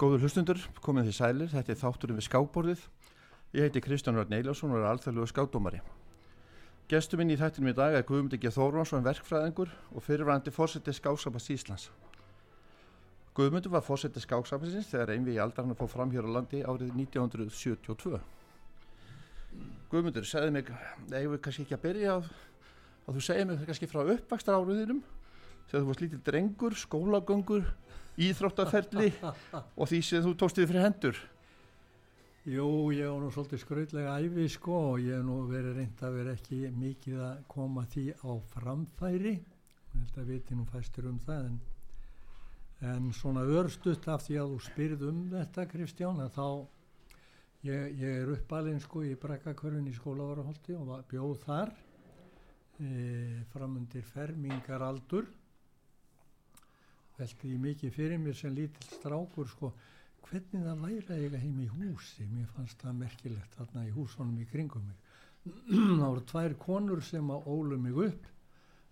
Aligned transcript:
Góður 0.00 0.22
hlustundur, 0.24 0.56
komið 0.80 1.10
því 1.10 1.12
sælir, 1.12 1.48
þetta 1.52 1.74
er 1.74 1.76
þátturinn 1.76 2.16
við 2.16 2.24
skábborðið. 2.24 2.84
Ég 3.52 3.66
heiti 3.66 3.82
Kristján 3.84 4.16
Rörn 4.16 4.32
Eilásson 4.32 4.70
og 4.72 4.78
er 4.78 4.86
alþjóðlegu 4.88 5.28
skátdómari. 5.28 5.82
Gestur 6.88 7.20
minn 7.20 7.34
í 7.34 7.36
þættinum 7.36 7.74
í 7.74 7.74
dag 7.76 7.92
er 7.98 8.06
Guðmundi 8.08 8.38
G. 8.40 8.48
Þórvansson, 8.54 9.04
verkfræðingur 9.04 9.74
og 9.92 10.06
fyrirvæðandi 10.06 10.54
fórsetið 10.56 10.96
Skáksabast 10.96 11.52
Íslands. 11.52 11.84
Guðmundur 13.36 13.74
var 13.76 13.84
fórsetið 13.84 14.24
Skáksabastins 14.24 14.88
þegar 14.88 15.12
einvið 15.18 15.36
í 15.36 15.42
aldarinn 15.44 15.76
fór 15.76 15.92
fram 15.92 16.16
hér 16.16 16.32
á 16.32 16.34
landi 16.38 16.64
árið 16.64 16.96
1972. 16.96 18.22
Guðmundur, 19.92 20.24
segði 20.24 20.56
mig, 20.56 20.72
eigum 21.12 21.36
við 21.36 21.44
kannski 21.44 21.68
ekki 21.68 21.76
að 21.76 21.84
byrja 21.84 22.16
að, 22.16 22.32
að 23.04 23.20
þú 23.20 23.28
segja 23.28 23.52
mig 23.52 23.68
kannski 23.68 23.92
frá 23.92 24.00
uppvakstar 24.16 24.56
áruðinum 24.56 25.04
þegar 25.68 25.84
þú 25.84 25.86
varst 25.92 26.08
lítið 26.08 26.26
drengur, 26.32 26.80
skólagöngur, 26.88 27.68
íþróttaferli 28.18 29.12
og 29.22 29.86
því 29.90 30.00
sem 30.04 30.24
þú 30.24 30.32
tókst 30.38 30.58
þið 30.58 30.72
fyrir 30.72 30.86
hendur. 30.86 31.20
Jú, 32.48 32.66
ég 32.96 33.04
hef 33.04 33.18
nú 33.20 33.28
svolítið 33.34 33.60
skrautlega 33.60 34.16
æfi 34.16 34.46
sko 34.48 34.76
og 34.94 35.02
ég 35.04 35.18
hef 35.18 35.24
nú 35.26 35.42
verið 35.50 35.76
reynd 35.76 36.02
að 36.02 36.14
vera 36.16 36.32
ekki 36.38 36.60
mikið 36.72 37.18
að 37.26 37.42
koma 37.52 37.84
því 37.92 38.04
á 38.16 38.30
framfæri. 38.54 39.34
Ég 39.36 39.98
held 39.98 40.20
að 40.22 40.30
viti 40.32 40.56
nú 40.56 40.64
fæstur 40.70 41.10
um 41.10 41.18
það 41.20 41.50
en, 41.50 41.58
en 42.94 43.10
svona 43.12 43.44
örstuðt 43.44 44.08
af 44.08 44.24
því 44.24 44.40
að 44.40 44.54
þú 44.54 44.60
spyrð 44.70 45.08
um 45.10 45.20
þetta 45.34 45.66
Kristján 45.68 46.22
að 46.24 46.32
þá 46.38 46.46
ég, 47.68 48.00
ég 48.00 48.22
er 48.22 48.32
uppalinn 48.38 48.80
sko 48.80 49.04
í 49.04 49.12
brekkakörfin 49.20 49.90
í 49.90 49.94
skólavarahólti 49.96 50.78
og 50.78 50.88
var, 50.88 51.04
bjóð 51.10 51.36
þar 51.44 51.74
e, 52.80 52.90
framundir 53.52 54.06
fermingaraldur 54.14 55.28
veldi 57.20 57.52
ég 57.52 57.60
mikið 57.60 57.92
fyrir 57.94 58.20
mér 58.20 58.36
sem 58.36 58.54
lítill 58.56 58.96
strákur 58.96 59.48
sko. 59.50 59.70
Hvernig 60.30 60.64
það 60.64 60.82
væri 60.84 61.16
eiga 61.24 61.40
heim 61.42 61.60
í 61.60 61.68
húsi? 61.68 62.26
Mér 62.30 62.48
fannst 62.54 62.80
það 62.80 63.00
merkilegt 63.02 63.56
þarna 63.58 63.86
í 63.88 63.94
húsunum 63.94 64.38
í 64.40 64.46
kringum 64.48 64.84
mig. 64.86 64.98
Það 66.00 66.04
voru 66.04 66.24
tvær 66.30 66.54
konur 66.60 67.02
sem 67.04 67.32
að 67.34 67.48
ólu 67.50 67.78
mig 67.80 67.98
upp. 68.06 68.28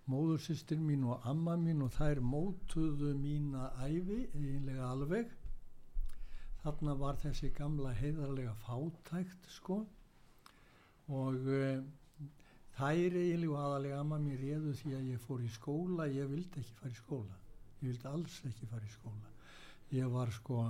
Móðursýstir 0.09 0.81
mín 0.81 1.05
og 1.05 1.27
amma 1.29 1.55
mín 1.61 1.85
og 1.85 1.93
þær 1.93 2.23
mótuðu 2.25 3.13
mína 3.21 3.69
æfi 3.85 4.23
eiginlega 4.33 4.89
alveg. 4.89 5.35
Þarna 6.65 6.97
var 7.03 7.21
þessi 7.23 7.53
gamla 7.57 7.93
heiðarlega 8.01 8.55
fátækt 8.65 9.51
sko. 9.53 9.83
Og 11.09 11.53
uh, 11.53 11.85
þær 12.81 13.21
eiginlega 13.21 13.67
aðalega 13.67 14.01
amma 14.01 14.21
mín 14.25 14.41
réðu 14.41 14.73
því 14.81 14.97
að 14.97 15.13
ég 15.13 15.29
fór 15.29 15.45
í 15.45 15.53
skóla. 15.61 16.09
Ég 16.09 16.33
vildi 16.33 16.65
ekki 16.65 16.81
fara 16.81 16.97
í 16.97 16.99
skóla 17.03 17.45
ég 17.81 17.89
vildi 17.89 18.09
alls 18.11 18.39
ekki 18.49 18.69
fara 18.71 18.87
í 18.87 18.93
skóla. 18.93 19.33
Ég 19.95 20.13
var 20.13 20.33
sko 20.35 20.63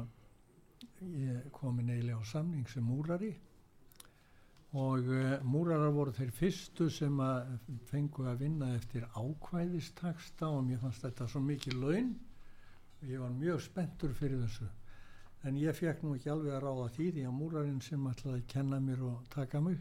ég 1.01 1.51
komin 1.55 1.91
eiginlega 1.91 2.21
á 2.21 2.25
samning 2.29 2.69
sem 2.71 2.85
múrari 2.85 3.33
og 4.77 5.07
uh, 5.09 5.39
múrarar 5.49 5.95
voru 5.97 6.13
þeir 6.13 6.33
fyrstu 6.37 6.91
sem 6.93 7.21
að 7.25 7.55
fengu 7.89 8.27
að 8.29 8.43
vinna 8.45 8.75
eftir 8.77 9.07
ákvæðistaksta 9.17 10.51
og 10.53 10.67
mér 10.67 10.83
fannst 10.83 11.07
þetta 11.07 11.29
svo 11.33 11.41
mikið 11.41 11.79
laun. 11.81 12.11
Og 12.99 13.09
ég 13.09 13.23
var 13.23 13.33
mjög 13.33 13.63
spenntur 13.65 14.13
fyrir 14.19 14.43
þessu. 14.43 14.69
En 15.47 15.57
ég 15.57 15.77
fekk 15.79 16.03
nú 16.03 16.17
ekki 16.17 16.33
alveg 16.35 16.53
að 16.53 16.65
ráða 16.67 16.91
því 16.97 17.09
því 17.15 17.25
að 17.31 17.39
múrarinn 17.39 17.81
sem 17.87 18.07
ætlaði 18.11 18.43
að 18.43 18.49
kenna 18.53 18.81
mér 18.83 19.07
og 19.09 19.25
taka 19.33 19.63
mig 19.65 19.79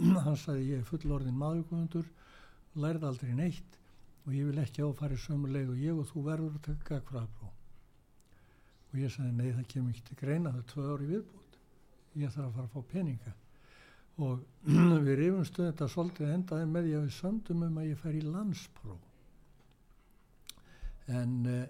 hann 0.24 0.38
sagði 0.40 0.68
ég 0.70 0.80
er 0.80 0.88
fullorðin 0.88 1.36
maðurkvöndur 1.36 2.08
lærði 2.80 3.08
aldrei 3.10 3.32
neitt 3.36 3.81
og 4.22 4.34
ég 4.36 4.48
vil 4.48 4.62
ekki 4.62 4.84
áfæri 4.86 5.18
sömu 5.18 5.50
leið 5.50 5.74
og 5.74 5.82
ég 5.82 5.98
og 5.98 6.08
þú 6.10 6.24
verður 6.28 6.58
að 6.58 6.66
taka 6.68 7.00
hvaðbró 7.10 7.52
og 8.92 8.98
ég 9.00 9.12
sagði 9.12 9.32
nei 9.38 9.54
það 9.56 9.70
kemur 9.72 9.94
ekki 9.94 10.04
til 10.08 10.18
greina 10.20 10.52
það 10.52 10.62
er 10.62 10.68
tvö 10.72 10.90
ári 10.92 11.08
viðbútt 11.12 11.42
ég 12.20 12.32
þarf 12.32 12.48
að 12.48 12.56
fara 12.56 12.66
að 12.66 12.74
fá 12.74 12.90
peninga. 12.92 13.32
Og 14.22 14.42
við 15.06 15.14
rifumstu 15.20 15.64
þetta 15.64 15.88
svolítið 15.88 16.34
endaði 16.34 16.68
með 16.68 16.88
því 16.88 16.96
að 16.98 17.06
við 17.06 17.14
söndum 17.16 17.64
um 17.68 17.78
að 17.80 17.88
ég 17.88 18.02
fær 18.02 18.18
í 18.18 18.24
landspróf. 18.26 19.06
En 21.12 21.38
uh, 21.48 21.62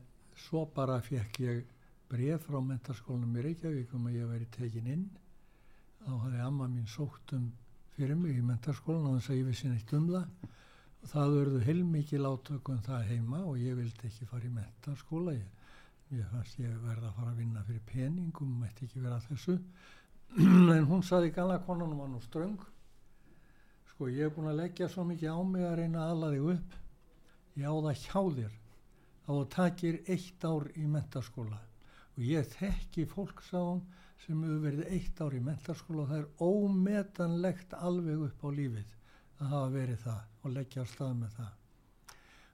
svo 0.46 0.64
bara 0.74 0.98
fekk 1.04 1.40
ég 1.44 1.62
bref 2.12 2.48
frá 2.48 2.58
mentarskólanum 2.60 3.38
í 3.38 3.44
Reykjavík 3.46 3.94
um 3.96 4.08
að 4.10 4.18
ég 4.18 4.32
væri 4.32 4.48
tekin 4.56 4.90
inn. 4.96 5.06
Þá 6.02 6.10
hafði 6.24 6.42
amma 6.44 6.68
mín 6.68 6.90
sótt 6.90 7.36
um 7.36 7.46
fyrir 7.94 8.18
mig 8.18 8.36
í 8.36 8.44
mentarskólan 8.44 9.06
og 9.06 9.14
þannig 9.14 9.30
að 9.30 9.38
ég 9.38 9.48
vissi 9.52 9.70
neitt 9.70 9.94
um 9.96 10.10
það 10.10 10.50
það 11.10 11.32
verður 11.36 11.64
heilmikið 11.66 12.22
látökum 12.22 12.82
það 12.86 13.08
heima 13.10 13.40
og 13.48 13.58
ég 13.58 13.74
vildi 13.78 14.06
ekki 14.08 14.28
fara 14.30 14.46
í 14.46 14.52
mentarskóla 14.54 15.34
ég, 15.34 15.48
ég 16.14 16.28
fannst 16.30 16.60
ég 16.62 16.76
verða 16.84 17.08
að 17.08 17.16
fara 17.16 17.32
að 17.32 17.40
vinna 17.42 17.64
fyrir 17.66 17.82
peningum 17.88 18.52
mætti 18.60 18.86
ekki 18.86 19.02
vera 19.02 19.18
þessu. 19.26 19.56
En 20.76 20.86
hún 20.88 21.02
saði 21.04 21.32
gala 21.34 21.58
konunum 21.66 21.98
var 22.00 22.08
nú 22.12 22.20
ströng. 22.24 22.60
Sko 23.90 24.08
ég 24.08 24.28
hef 24.28 24.36
búin 24.36 24.52
að 24.52 24.62
leggja 24.62 24.88
svo 24.88 25.04
mikið 25.08 25.34
á 25.34 25.40
mig 25.44 25.66
að 25.66 25.76
reyna 25.82 26.04
að 26.04 26.14
ala 26.14 26.30
þig 26.36 26.48
upp. 26.54 26.78
Ég 27.58 27.66
á 27.68 27.74
það 27.74 27.98
hjá 28.04 28.22
þér 28.38 28.54
að 29.26 29.34
þú 29.34 29.42
takir 29.56 30.00
eitt 30.14 30.46
ár 30.48 30.70
í 30.78 30.86
mentaskóla 30.94 31.60
og 32.12 32.24
ég 32.28 32.48
þekki 32.54 33.04
fólk 33.10 33.42
sá 33.44 33.58
hún 33.58 33.84
sem 34.22 34.40
hefur 34.44 34.64
verið 34.64 34.90
eitt 34.94 35.20
ár 35.20 35.34
í 35.34 35.42
mentaskóla 35.44 36.04
og 36.04 36.10
það 36.10 36.22
er 36.22 36.48
ómetanlegt 36.48 37.76
alveg 37.78 38.26
upp 38.28 38.44
á 38.46 38.48
lífið 38.54 38.98
að 39.42 39.50
hafa 39.52 39.72
verið 39.74 40.00
það 40.04 40.20
og 40.42 40.54
leggja 40.56 40.84
á 40.84 40.86
stað 40.92 41.12
með 41.18 41.36
það. 41.38 41.52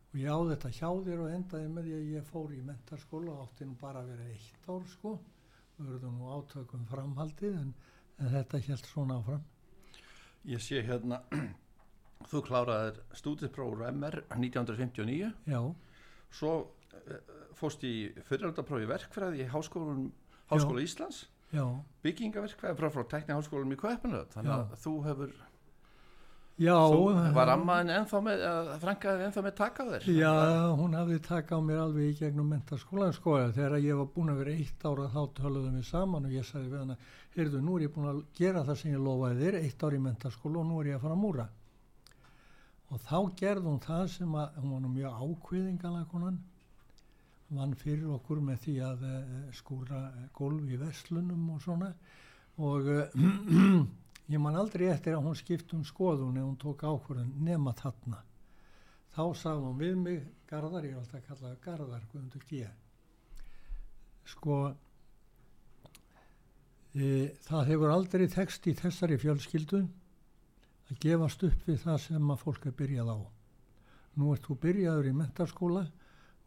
Og 0.09 0.17
ég 0.23 0.33
á 0.33 0.39
þetta 0.49 0.71
hjá 0.73 0.89
þér 1.05 1.23
og 1.25 1.33
endaði 1.37 1.69
með 1.73 1.89
því 1.89 1.95
að 1.99 2.11
ég 2.15 2.29
fór 2.33 2.55
í 2.57 2.61
mentaskóla 2.65 3.35
og 3.35 3.43
átti 3.45 3.69
nú 3.69 3.77
bara 3.81 4.03
að 4.03 4.13
vera 4.15 4.29
eitt 4.33 4.69
ár 4.73 4.87
sko. 4.89 5.15
Og 5.79 5.87
verður 5.87 6.15
nú 6.17 6.31
átökum 6.33 6.87
framhaldið 6.89 7.59
en, 7.61 7.73
en 8.19 8.33
þetta 8.33 8.63
held 8.67 8.89
svona 8.89 9.19
áfram. 9.21 9.45
Ég 10.49 10.63
sé 10.65 10.81
hérna, 10.87 11.21
þú 12.31 12.43
kláraðir 12.47 13.03
stúdiprófur 13.21 13.85
MR 13.93 14.23
1959, 14.33 15.33
Já, 15.51 15.61
svo 16.35 16.55
uh, 16.65 17.19
fórst 17.59 17.85
í 17.87 18.11
fyriraldaprófi 18.29 18.89
verkfræði 18.89 19.45
í 19.45 19.49
Háskóla 19.53 20.83
Íslands, 20.83 21.27
já, 21.53 21.65
byggingaverkfræði 22.07 22.79
frá, 22.81 22.89
frá 22.95 23.05
tekni 23.13 23.37
Háskólanum 23.37 23.77
í 23.77 23.81
Kvöpinöð, 23.81 24.29
þannig 24.35 24.55
að 24.57 24.73
Já. 24.73 24.81
þú 24.87 24.95
hefur, 25.05 25.35
já 26.59 26.77
var 27.37 27.53
ammaðin 27.55 27.95
ennþá 27.97 28.21
með, 28.27 28.43
frankaðin 28.83 29.29
ennþá 29.29 29.45
með 29.47 29.55
taka 29.61 29.87
á 29.87 29.91
þér. 29.93 30.09
Já, 30.19 30.33
hún 30.81 30.97
hafði 30.99 31.21
taka 31.29 31.59
á 31.59 31.61
mér 31.63 31.85
alveg 31.85 32.11
í 32.11 32.19
gegnum 32.19 32.51
mentaskólan 32.55 33.15
sko 33.17 33.37
þegar 33.55 33.79
ég 33.85 34.01
var 34.01 34.11
búin 34.15 34.33
að 34.35 34.43
vera 34.43 34.57
eitt 34.57 34.89
ára 34.89 35.07
þá 35.15 35.23
töluðum 35.39 35.79
við 35.79 35.87
saman 35.91 36.27
og 36.27 36.35
ég 36.35 36.49
sagði 36.49 36.73
við 36.73 36.83
hana 36.83 36.99
heyrðu, 37.37 37.63
nú 37.63 37.79
er 37.79 37.87
ég 37.87 37.95
búin 37.95 38.11
að 38.11 38.21
gera 38.39 38.67
það 38.67 38.83
sem 38.83 38.93
ég 38.93 39.07
lofaði 39.07 39.41
þér 39.45 39.61
eitt 39.63 39.87
ára 39.87 39.99
í 39.99 40.05
mentaskóla 40.09 40.63
og 40.63 40.69
nú 40.69 40.83
er 40.83 40.93
ég 40.93 40.99
að 40.99 41.07
fara 41.07 41.19
að 41.19 41.25
múra 41.25 41.49
og 42.89 43.03
þá 43.05 43.19
gerði 43.37 43.69
hún 43.69 43.83
það 43.85 44.05
sem 44.15 44.39
að 44.41 44.61
hún 44.63 44.73
var 44.73 44.83
nú 44.83 44.93
mjög 44.95 45.19
ákveðingala 45.25 46.07
konan 46.11 46.39
vann 47.59 47.75
fyrir 47.81 48.09
okkur 48.17 48.41
með 48.45 48.61
því 48.65 48.75
að 48.85 49.05
uh, 49.09 49.21
skúra 49.57 50.03
gólf 50.37 50.69
í 50.69 50.79
verslunum 50.81 51.47
og 51.55 51.63
svona 51.65 51.93
og 52.65 52.91
uh, 52.93 53.05
ég 54.29 54.41
man 54.43 54.57
aldrei 54.61 54.91
eftir 54.93 55.17
að 55.17 55.25
hún 55.25 55.39
skipt 55.39 55.73
um 55.77 55.85
skoðun 55.87 56.37
eða 56.37 56.49
hún 56.49 56.59
tók 56.61 56.85
ákvörðun 56.85 57.31
nema 57.45 57.73
þarna. 57.79 58.21
Þá 59.15 59.23
sagði 59.41 59.65
hún 59.65 59.81
við 59.81 59.95
mig 60.03 60.27
Garðar, 60.49 60.85
ég 60.85 60.97
er 60.97 61.01
alltaf 61.01 61.19
að 61.19 61.25
kalla 61.29 61.49
það 61.49 61.63
Garðar 61.65 62.05
Guðmundur 62.13 62.45
G. 62.49 62.69
Sko 64.29 64.59
e, 66.93 67.09
það 67.49 67.73
hefur 67.73 67.95
aldrei 67.95 68.27
text 68.33 68.69
í 68.69 68.77
þessari 68.77 69.19
fjölskyldu 69.21 69.83
að 70.89 71.03
gefast 71.05 71.45
upp 71.49 71.67
við 71.69 71.83
það 71.85 71.99
sem 72.05 72.31
að 72.33 72.45
fólk 72.45 72.69
er 72.69 72.77
byrjað 72.77 73.13
á. 73.17 73.19
Nú 74.19 74.33
ert 74.35 74.45
þú 74.45 74.61
byrjaður 74.65 75.09
í 75.09 75.17
mentarskóla 75.17 75.85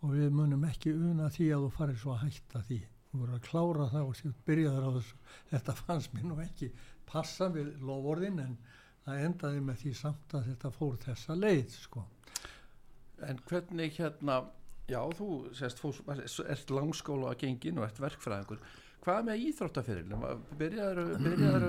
og 0.02 0.16
við 0.18 0.34
munum 0.38 0.66
ekki 0.70 0.94
una 0.98 1.30
því 1.34 1.52
að 1.56 1.68
þú 1.68 1.76
farir 1.78 2.02
svo 2.02 2.16
að 2.16 2.26
hætta 2.28 2.66
því 2.70 2.82
þú 3.12 3.22
verður 3.22 3.38
að 3.38 3.48
klára 3.50 3.90
það 3.92 4.08
og 4.08 4.18
séu 4.20 4.34
byrjaður 4.48 4.88
á 4.88 4.92
þessu 4.98 5.20
þetta 5.52 5.78
fannst 5.82 6.16
mér 6.16 6.30
nú 6.30 6.40
ekki 6.44 6.72
passa 7.12 7.50
við 7.52 7.74
lofórðin 7.84 8.40
en 8.46 8.58
það 9.06 9.28
endaði 9.28 9.62
með 9.68 9.84
því 9.84 9.94
samt 10.00 10.36
að 10.38 10.50
þetta 10.52 10.74
fór 10.78 10.98
þessa 11.06 11.38
leið 11.38 11.76
sko 11.76 12.06
En 13.28 13.38
hvernig 13.46 13.94
hérna, 14.00 14.40
já 14.90 15.02
þú 15.18 15.30
sérst, 15.58 15.82
fórst, 15.82 16.08
ert 16.50 16.74
langskóla 16.74 17.32
að 17.32 17.44
gengin 17.44 17.78
og 17.78 17.86
ert 17.86 18.02
verkfræðingur, 18.02 18.62
hvað 19.04 19.28
með 19.28 19.44
íþróttaferilum? 19.50 20.26
Byrjaður, 20.58 21.12
byrjaður, 21.22 21.68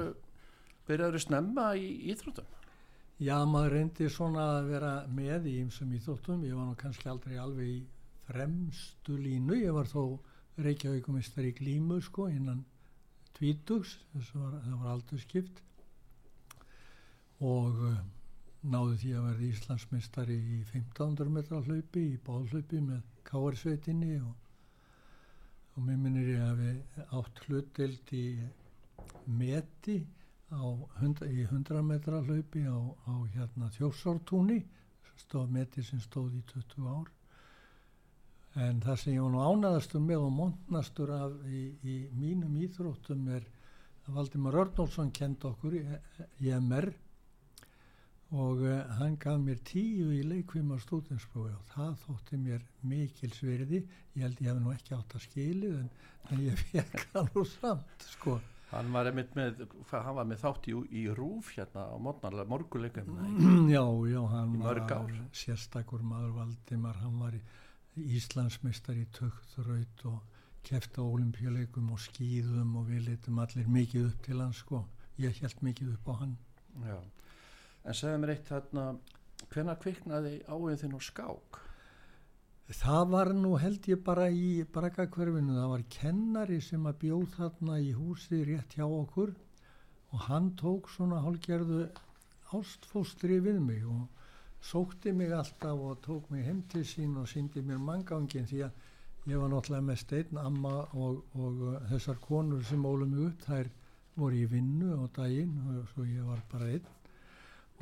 byrjaður 0.89 1.23
snemma 1.27 1.67
í 1.77 1.91
íþróttum? 2.15 2.59
Já, 3.23 3.37
maður 3.47 3.77
reyndi 3.77 4.09
svona 4.11 4.47
að 4.57 4.71
vera 4.73 4.93
með 5.13 5.51
í 5.53 5.59
ymsum 5.63 5.93
íþróttum. 5.95 6.47
Ég 6.49 6.57
var 6.59 6.71
nú 6.71 6.79
kannski 6.81 7.11
aldrei 7.13 7.37
alveg 7.39 7.69
í 7.69 7.81
fremstu 8.27 9.19
línu. 9.21 9.61
Ég 9.61 9.77
var 9.77 9.91
þó 9.93 10.03
Reykjavíkumistar 10.61 11.49
í 11.49 11.55
glímu 11.57 12.01
sko 12.05 12.29
innan 12.29 12.65
tvítugs, 13.39 13.97
að 14.17 14.27
það 14.33 14.75
var 14.83 14.91
aldurskipt 14.93 15.63
og 17.43 17.81
uh, 17.89 17.97
náði 18.63 18.99
því 19.01 19.15
að 19.17 19.27
verða 19.31 19.49
Íslandsmeistari 19.49 20.37
í 20.37 20.61
1500 20.69 21.33
metra 21.39 21.63
hlaupi, 21.65 22.05
í 22.15 22.21
bóðhlaupi 22.27 22.83
með 22.85 23.01
káarsveitinni 23.27 24.19
og 24.21 24.37
og 25.73 25.85
mér 25.87 26.01
minnir 26.01 26.27
ég 26.35 26.43
að 26.45 26.59
við 26.61 27.05
átt 27.19 27.39
hlutild 27.47 28.11
í 28.13 28.27
meti 29.41 29.97
hund, 30.53 31.23
í 31.25 31.47
100 31.47 31.85
metra 31.87 32.21
hlaupi 32.27 32.65
á, 32.69 32.77
á 33.09 33.15
hérna 33.33 33.71
þjósártúni 33.79 34.61
stóð 35.23 35.55
meti 35.55 35.85
sem 35.87 36.01
stóð 36.03 36.37
í 36.37 36.43
20 36.53 36.91
ár 36.93 37.09
en 38.61 38.83
það 38.85 38.99
sem 39.01 39.15
ég 39.15 39.25
var 39.25 39.33
nú 39.33 39.45
ánaðastur 39.47 40.03
með 40.05 40.27
og 40.27 40.33
mondnastur 40.37 41.13
af 41.17 41.37
í, 41.49 41.63
í 41.89 41.97
mínum 42.13 42.57
íþróttum 42.61 43.25
er 43.33 43.47
að 44.07 44.19
Valdimar 44.19 44.59
Örnólfsson 44.65 45.13
kend 45.15 45.45
okkur 45.49 45.79
í, 45.79 45.83
í 46.45 46.53
MR 46.59 46.91
og 48.33 48.63
uh, 48.65 48.79
hann 48.99 49.19
gaf 49.21 49.41
mér 49.41 49.61
tíu 49.69 50.11
í 50.13 50.23
leikvima 50.25 50.79
stúdinsprófi 50.81 51.53
og 51.53 51.67
það 51.73 51.99
þótti 52.07 52.41
mér 52.41 52.65
mikil 52.89 53.33
sverði 53.37 53.83
ég 53.83 54.25
held 54.25 54.41
ég 54.41 54.49
hef 54.53 54.61
nú 54.61 54.73
ekki 54.73 54.97
átt 54.97 55.17
að 55.17 55.27
skilið 55.27 55.77
en, 55.81 55.91
en 56.31 56.43
ég 56.47 56.65
fekk 56.73 57.07
hann 57.13 57.33
úr 57.41 57.49
samt 57.49 58.09
sko. 58.15 58.39
Hann 58.73 58.89
var 58.89 59.11
með, 59.13 59.67
hann 59.93 60.15
var 60.17 60.29
með 60.29 60.39
þátt 60.41 60.69
í, 60.73 60.77
í 60.97 61.03
rúf 61.13 61.51
hérna 61.53 61.91
á 61.93 61.97
morguleikum. 62.01 63.11
Já, 63.75 63.85
já, 64.09 64.21
hann 64.33 64.55
var 64.65 64.81
sérstakur 65.37 66.01
maður 66.01 66.39
Valdimar, 66.39 66.97
hann 67.05 67.19
var 67.21 67.37
Íslandsmeistar 68.01 68.97
í 68.97 69.05
tökþraut 69.13 70.05
og 70.09 70.21
kefti 70.65 71.03
á 71.03 71.05
olimpíuleikum 71.05 71.91
og 71.93 72.01
skýðum 72.01 72.77
og 72.81 72.87
við 72.89 73.11
litum 73.11 73.41
allir 73.43 73.69
mikið 73.69 74.07
upp 74.09 74.23
til 74.25 74.39
hann 74.41 74.55
sko. 74.57 74.85
Ég 75.21 75.43
held 75.43 75.61
mikið 75.67 75.91
upp 75.97 76.09
á 76.09 76.15
hann. 76.23 76.37
Já, 76.87 76.97
en 77.85 77.99
segðu 77.99 78.23
mér 78.23 78.33
eitt 78.37 78.49
þarna, 78.49 78.87
hvenna 79.53 79.77
kviknaði 79.83 80.39
áinn 80.49 80.81
þinn 80.81 80.97
og 80.97 81.05
skák? 81.05 81.61
Það 82.73 83.03
var 83.13 83.33
nú 83.37 83.57
held 83.61 83.87
ég 83.91 84.01
bara 84.07 84.31
í 84.33 84.63
brakakverfinu, 84.73 85.59
það 85.59 85.73
var 85.75 85.83
kennari 85.93 86.61
sem 86.65 86.87
að 86.89 87.01
bjóð 87.03 87.27
þarna 87.35 87.81
í 87.83 87.91
húsi 87.93 88.41
rétt 88.49 88.79
hjá 88.79 88.87
okkur 88.87 89.35
og 90.13 90.27
hann 90.31 90.53
tók 90.57 90.89
svona 90.95 91.21
hálgerðu 91.25 91.85
ástfóstri 92.57 93.43
við 93.45 93.61
mig 93.61 93.85
og 93.85 94.07
sókti 94.63 95.13
mig 95.13 95.33
alltaf 95.35 95.79
og 95.91 96.01
tók 96.05 96.31
mig 96.31 96.45
heim 96.47 96.63
til 96.71 96.85
sín 96.87 97.17
og 97.19 97.29
síndi 97.29 97.63
mér 97.63 97.83
manngangin 97.83 98.47
því 98.47 98.63
að 98.69 99.31
ég 99.31 99.39
var 99.39 99.51
náttúrulega 99.51 99.87
með 99.87 99.99
stein, 100.03 100.39
amma 100.39 100.75
og, 100.93 101.23
og 101.35 101.63
uh, 101.69 101.77
þessar 101.91 102.19
konur 102.23 102.65
sem 102.67 102.87
ólu 102.87 103.07
mig 103.07 103.27
upp, 103.27 103.45
þær 103.47 103.71
voru 104.17 104.39
í 104.39 104.49
vinnu 104.51 104.97
á 104.99 105.05
daginn 105.17 105.59
og 105.67 105.89
svo 105.93 106.07
ég 106.07 106.27
var 106.27 106.43
bara 106.51 106.71
einn 106.77 106.91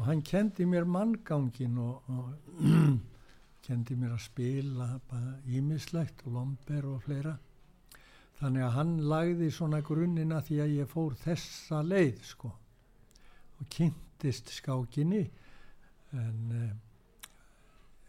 og 0.01 0.07
hann 0.07 0.23
kendi 0.25 0.65
mér 0.65 0.87
manngangin 0.89 1.79
og, 1.79 2.03
og 2.09 3.01
kendi 3.67 3.97
mér 4.01 4.15
að 4.17 4.25
spila 4.25 4.87
ímislegt, 5.45 6.25
lomber 6.25 6.87
og 6.89 7.03
fleira. 7.05 7.35
Þannig 8.41 8.65
að 8.65 8.77
hann 8.79 8.95
lagði 9.13 9.51
svona 9.53 9.83
grunnina 9.85 10.41
því 10.41 10.61
að 10.65 10.75
ég 10.79 10.89
fór 10.89 11.19
þessa 11.21 11.83
leið 11.85 12.23
sko 12.25 12.55
og 13.61 13.69
kynntist 13.69 14.49
skákinni 14.55 15.27
en 16.17 16.55
eh, 16.57 16.71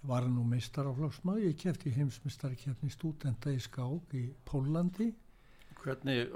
var 0.07 0.25
nú 0.29 0.45
meistaraflóksmaður. 0.49 1.45
Ég 1.49 1.59
kefti 1.61 1.93
heimsmeistarkefni 1.95 2.89
stúdenta 2.93 3.53
í 3.53 3.59
skák 3.61 4.15
í 4.17 4.25
Pólandi. 4.47 5.11
Hvernig, 5.81 6.33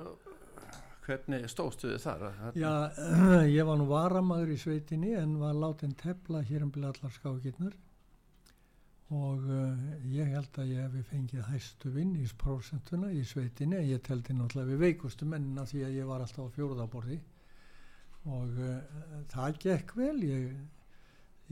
hvernig 1.06 1.48
stóðstu 1.50 1.92
þið 1.94 2.04
þar? 2.06 2.28
Já, 2.58 2.74
ég 3.58 3.66
var 3.68 3.82
nú 3.82 3.90
varamaður 3.90 4.54
í 4.56 4.60
sveitinni 4.62 5.16
en 5.18 5.40
var 5.42 5.58
látin 5.58 5.98
tefla 5.98 6.44
hér 6.46 6.66
um 6.66 6.74
byrja 6.74 6.94
allar 6.94 7.18
skákinnar 7.18 7.76
og 9.14 9.44
uh, 9.46 9.82
ég 10.10 10.32
held 10.34 10.58
að 10.58 10.72
ég 10.72 10.82
hefði 10.82 11.04
fengið 11.12 11.50
hæstu 11.52 11.92
vinn 11.94 12.16
í 12.18 12.26
prósentuna 12.42 13.12
í 13.14 13.22
sveitinni 13.22 13.78
en 13.78 13.90
ég 13.92 14.02
teldi 14.02 14.34
náttúrulega 14.34 14.72
við 14.72 14.82
veikustu 14.82 15.28
mennina 15.30 15.66
því 15.70 15.84
að 15.86 15.98
ég 16.00 16.10
var 16.10 16.24
alltaf 16.26 16.50
á 16.50 16.56
fjóruðaborði 16.56 17.20
og 18.26 18.58
uh, 18.58 18.80
það 19.30 19.60
gekk 19.62 19.94
vel 20.00 20.18
ég, 20.26 20.48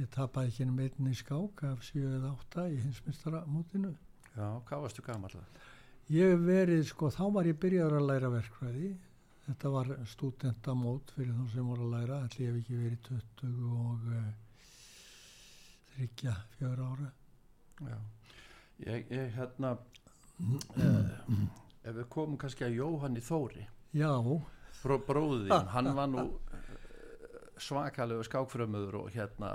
ég 0.02 0.10
tapaði 0.14 0.52
ekki 0.52 0.68
um 0.68 0.82
einni 0.84 1.16
skák 1.16 1.64
af 1.70 1.86
7-8 1.92 2.68
í 2.74 2.82
hinsmyndstaramótinu 2.82 3.94
Já, 4.34 4.48
hvað 4.66 4.86
varstu 4.88 5.06
gammal 5.06 5.30
það? 5.30 5.66
Ég 6.14 6.40
verið, 6.42 6.86
sko, 6.90 7.10
þá 7.14 7.26
var 7.36 7.48
ég 7.48 7.60
byrjaður 7.62 8.00
að 8.00 8.08
læra 8.10 8.32
verkvæði 8.34 8.94
þetta 9.48 9.72
var 9.74 9.92
studentamót 10.08 11.12
fyrir 11.18 11.36
þá 11.36 11.44
sem 11.52 11.68
voru 11.68 11.88
að 11.88 11.96
læra. 11.98 12.20
Allir 12.26 12.50
hef 12.50 12.60
ekki 12.62 12.80
verið 12.80 13.00
20 13.10 13.66
og 13.80 14.08
uh, 14.08 14.30
þryggja 15.94 16.36
fjögur 16.56 16.84
ára. 16.88 17.10
Já, 17.84 17.98
ég, 18.86 19.12
ég 19.12 19.38
hérna 19.38 19.76
uh, 19.76 21.38
ef 21.88 21.98
við 22.00 22.10
komum 22.16 22.40
kannski 22.40 22.68
að 22.68 22.80
Jóhanni 22.80 23.24
Þóri. 23.24 23.68
Já. 23.94 24.14
Bró, 24.84 24.98
Bróðin, 25.08 25.54
hann 25.72 25.94
var 25.96 26.10
nú 26.12 26.26
uh, 26.28 26.32
svakalegu 27.62 28.24
skákfrömmuður 28.28 29.00
og 29.04 29.12
hérna 29.14 29.52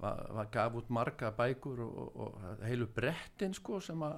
var, 0.00 0.26
var 0.36 0.48
gaf 0.52 0.78
út 0.80 0.90
marga 0.92 1.32
bækur 1.36 1.82
og, 1.84 1.98
og, 1.98 2.16
og 2.16 2.64
heilu 2.64 2.88
brettin 2.94 3.54
sko 3.56 3.80
sem, 3.84 4.02
a, 4.02 4.14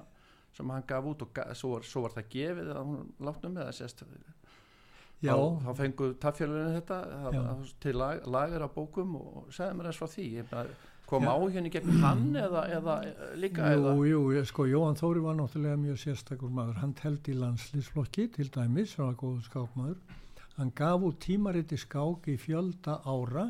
sem 0.55 0.69
hann 0.69 0.87
gaf 0.87 1.09
út 1.09 1.25
og 1.25 1.33
gaf, 1.35 1.51
svo, 1.59 1.75
var, 1.75 1.87
svo 1.87 2.05
var 2.05 2.15
það 2.15 2.31
gefið 2.37 2.71
að 2.73 2.87
hún 2.87 3.11
látnum 3.27 3.57
með 3.57 3.69
það 3.69 3.77
sérst 3.81 4.05
Já. 5.23 5.31
þá, 5.31 5.43
þá 5.63 5.69
fenguð 5.79 6.15
taffjörlunni 6.19 6.79
þetta 6.79 6.97
það, 7.35 7.69
til 7.83 7.93
lag, 7.95 8.25
lagar 8.27 8.65
af 8.65 8.73
bókum 8.75 9.13
og 9.19 9.53
segði 9.55 9.77
mér 9.79 9.87
þess 9.89 10.01
frá 10.01 10.09
því. 10.11 10.25
Kom 11.07 11.27
á 11.27 11.35
hérna 11.35 11.69
gegn 11.71 12.01
hann 12.01 12.25
eða, 12.39 12.63
eða 12.73 12.95
líka 13.39 13.69
jú, 13.71 13.77
eða? 13.77 13.93
Jú, 14.09 14.43
sko 14.49 14.65
Jóhann 14.67 14.99
Þóri 14.99 15.23
var 15.23 15.37
náttúrulega 15.37 15.79
mjög 15.79 15.99
sérstakur 16.01 16.51
maður, 16.51 16.79
hann 16.81 16.95
teldi 16.97 17.35
í 17.35 17.39
landslýsflokki 17.39 18.29
til 18.35 18.49
dæmis, 18.51 18.95
hann 18.97 19.11
var 19.11 19.17
góðu 19.19 19.43
skákmaður 19.47 19.99
hann 20.57 20.71
gaf 20.77 21.05
út 21.07 21.19
tímariti 21.23 21.77
skák 21.81 22.27
í 22.29 22.37
fjölda 22.41 22.99
ára 23.09 23.47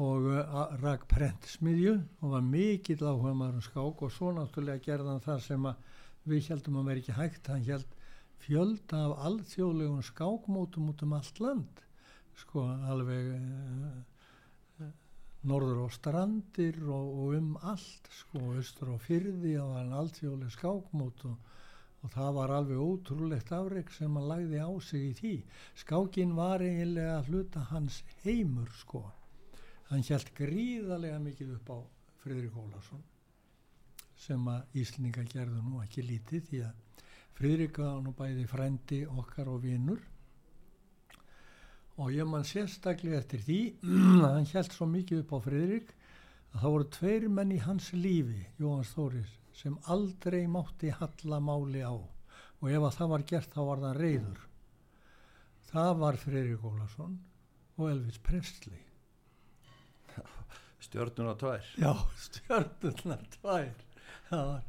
og 0.00 0.26
uh, 0.30 0.74
rak 0.82 1.06
prentsmiðju 1.10 1.94
og 2.20 2.34
var 2.34 2.44
mikill 2.46 3.00
áhuga 3.04 3.32
maður 3.36 3.60
um 3.60 3.66
skák 3.68 4.04
og 4.06 4.12
svo 4.14 4.34
náttúrulega 4.36 4.84
gerði 4.84 5.12
hann 5.12 5.24
það 5.24 5.42
sem 5.46 5.70
við 6.30 6.50
heldum 6.52 6.78
að 6.80 6.90
vera 6.90 7.02
ekki 7.02 7.16
hægt. 7.16 7.48
Hann 7.48 7.66
held 7.66 7.96
fjölda 8.44 9.04
af 9.06 9.24
alþjóðlegum 9.28 10.04
skákmótum 10.04 10.92
út 10.92 11.04
um 11.04 11.16
allt 11.16 11.40
land 11.40 11.84
sko 12.40 12.64
alveg 12.88 13.34
uh, 13.36 14.90
norður 15.50 15.84
á 15.84 15.88
strandir 15.92 16.76
og, 16.84 17.06
og 17.22 17.36
um 17.38 17.52
allt 17.64 18.08
sko, 18.12 18.42
austur 18.56 18.92
á 18.92 18.96
fyrði 19.00 19.56
og 19.60 19.74
hann 19.78 19.94
alltjóðlega 19.96 20.52
skákmót 20.56 21.24
og, 21.28 21.36
og 22.00 22.12
það 22.14 22.34
var 22.38 22.52
alveg 22.56 22.80
ótrúlegt 22.80 23.52
afreg 23.52 23.90
sem 23.92 24.16
hann 24.16 24.28
lagði 24.30 24.60
á 24.64 24.70
sig 24.80 25.06
í 25.10 25.14
því. 25.20 25.32
Skákin 25.82 26.36
var 26.38 26.64
eiginlega 26.64 27.18
að 27.18 27.30
hluta 27.30 27.64
hans 27.70 28.02
heimur 28.24 28.70
sko. 28.80 29.02
Hann 29.90 30.04
hjælt 30.06 30.32
gríðarlega 30.38 31.18
mikið 31.20 31.56
upp 31.58 31.72
á 31.74 31.78
Fridrik 32.22 32.56
Ólarsson 32.56 33.02
sem 34.20 34.48
að 34.52 34.80
Íslinga 34.80 35.24
gerðu 35.28 35.62
nú 35.64 35.80
ekki 35.80 36.04
lítið 36.04 36.48
því 36.48 36.62
að 36.68 37.04
Fridrik 37.40 37.78
var 37.80 38.00
nú 38.04 38.12
bæði 38.16 38.44
frendi 38.48 38.98
okkar 39.08 39.48
og 39.48 39.62
vinnur 39.64 40.02
og 42.00 42.12
ég 42.12 42.28
mann 42.28 42.44
sérstaklega 42.48 43.20
eftir 43.20 43.44
því 43.46 43.60
að 44.26 44.34
hann 44.34 44.50
held 44.52 44.76
svo 44.76 44.88
mikið 44.90 45.22
upp 45.22 45.32
á 45.36 45.38
Fridrik 45.46 45.94
að 46.50 46.60
það 46.60 46.74
voru 46.74 46.88
tveir 46.96 47.26
menn 47.32 47.54
í 47.54 47.60
hans 47.64 47.90
lífi, 47.96 48.44
Jóhanns 48.60 48.92
Þóris, 48.96 49.32
sem 49.56 49.76
aldrei 49.92 50.44
mátti 50.50 50.92
halla 50.94 51.40
máli 51.40 51.82
á 51.84 51.94
og 51.94 52.68
ef 52.68 52.84
að 52.84 52.96
það 52.98 53.10
var 53.14 53.24
gert 53.32 53.54
þá 53.54 53.60
var 53.70 53.82
það 53.84 53.98
reyður. 54.04 54.44
Það 55.70 55.90
var 56.02 56.18
Fridrik 56.20 56.64
Ólason 56.66 57.18
og 57.78 57.90
Elvis 57.90 58.18
Presley. 58.26 58.80
Stjörnunar 60.80 61.36
tvær. 61.40 61.66
Já, 61.80 61.92
stjörnunar 62.26 63.26
tvær. 63.36 63.84
Það 64.30 64.46
var, 64.50 64.64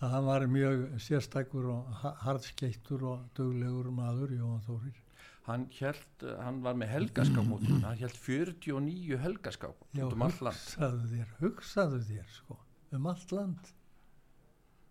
það 0.00 0.28
var 0.28 0.46
mjög 0.54 0.84
sérstakur 1.04 1.70
og 1.74 2.04
hardskeittur 2.24 3.08
og 3.12 3.24
döglegur 3.36 3.90
maður, 3.94 4.36
Jóhann 4.38 4.64
Þóris 4.66 5.04
hann, 5.48 5.66
held, 5.78 6.26
hann 6.40 6.60
var 6.64 6.76
með 6.78 6.92
helgaskápmótum 6.94 7.82
hann 7.84 7.98
held 8.00 8.16
49 8.16 9.18
helgaskáp 9.20 9.82
um 10.00 10.24
allt 10.24 10.42
land 10.44 10.56
hugsaðu 10.56 11.08
þér, 11.10 11.32
hugsaðu 11.40 12.00
þér 12.08 12.30
sko, 12.38 12.58
um 12.96 13.08
allt 13.10 13.34
land 13.34 13.72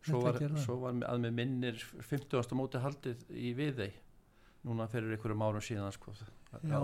svo 0.03 0.23
var, 0.23 0.39
svo 0.63 0.79
var 0.81 0.97
að 1.07 1.21
með 1.25 1.35
minnir 1.39 1.83
50. 2.09 2.55
móti 2.59 2.81
haldið 2.83 3.23
í 3.31 3.53
viðei 3.57 3.91
núna 4.63 4.87
fyrir 4.91 5.15
einhverjum 5.15 5.43
árum 5.43 5.63
síðan 5.63 5.91
sko, 5.91 6.13
já, 6.15 6.77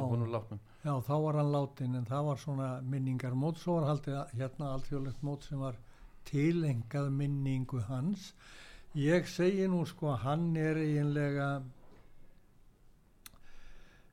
já, 0.84 0.94
þá 1.08 1.14
var 1.24 1.38
hann 1.40 1.52
látin 1.54 1.96
en 1.96 2.08
það 2.10 2.26
var 2.28 2.42
svona 2.42 2.70
minningar 2.84 3.36
mót 3.40 3.62
svo 3.62 3.78
var 3.80 3.94
haldið 3.94 4.34
hérna 4.40 4.74
alltfjörlegt 4.74 5.24
mót 5.24 5.48
sem 5.48 5.62
var 5.64 5.80
tilengað 6.28 7.10
minningu 7.16 7.82
hans. 7.88 8.34
Ég 8.98 9.28
segi 9.30 9.68
nú 9.70 9.86
sko 9.88 10.16
hann 10.20 10.52
er 10.58 10.80
eiginlega 10.82 11.50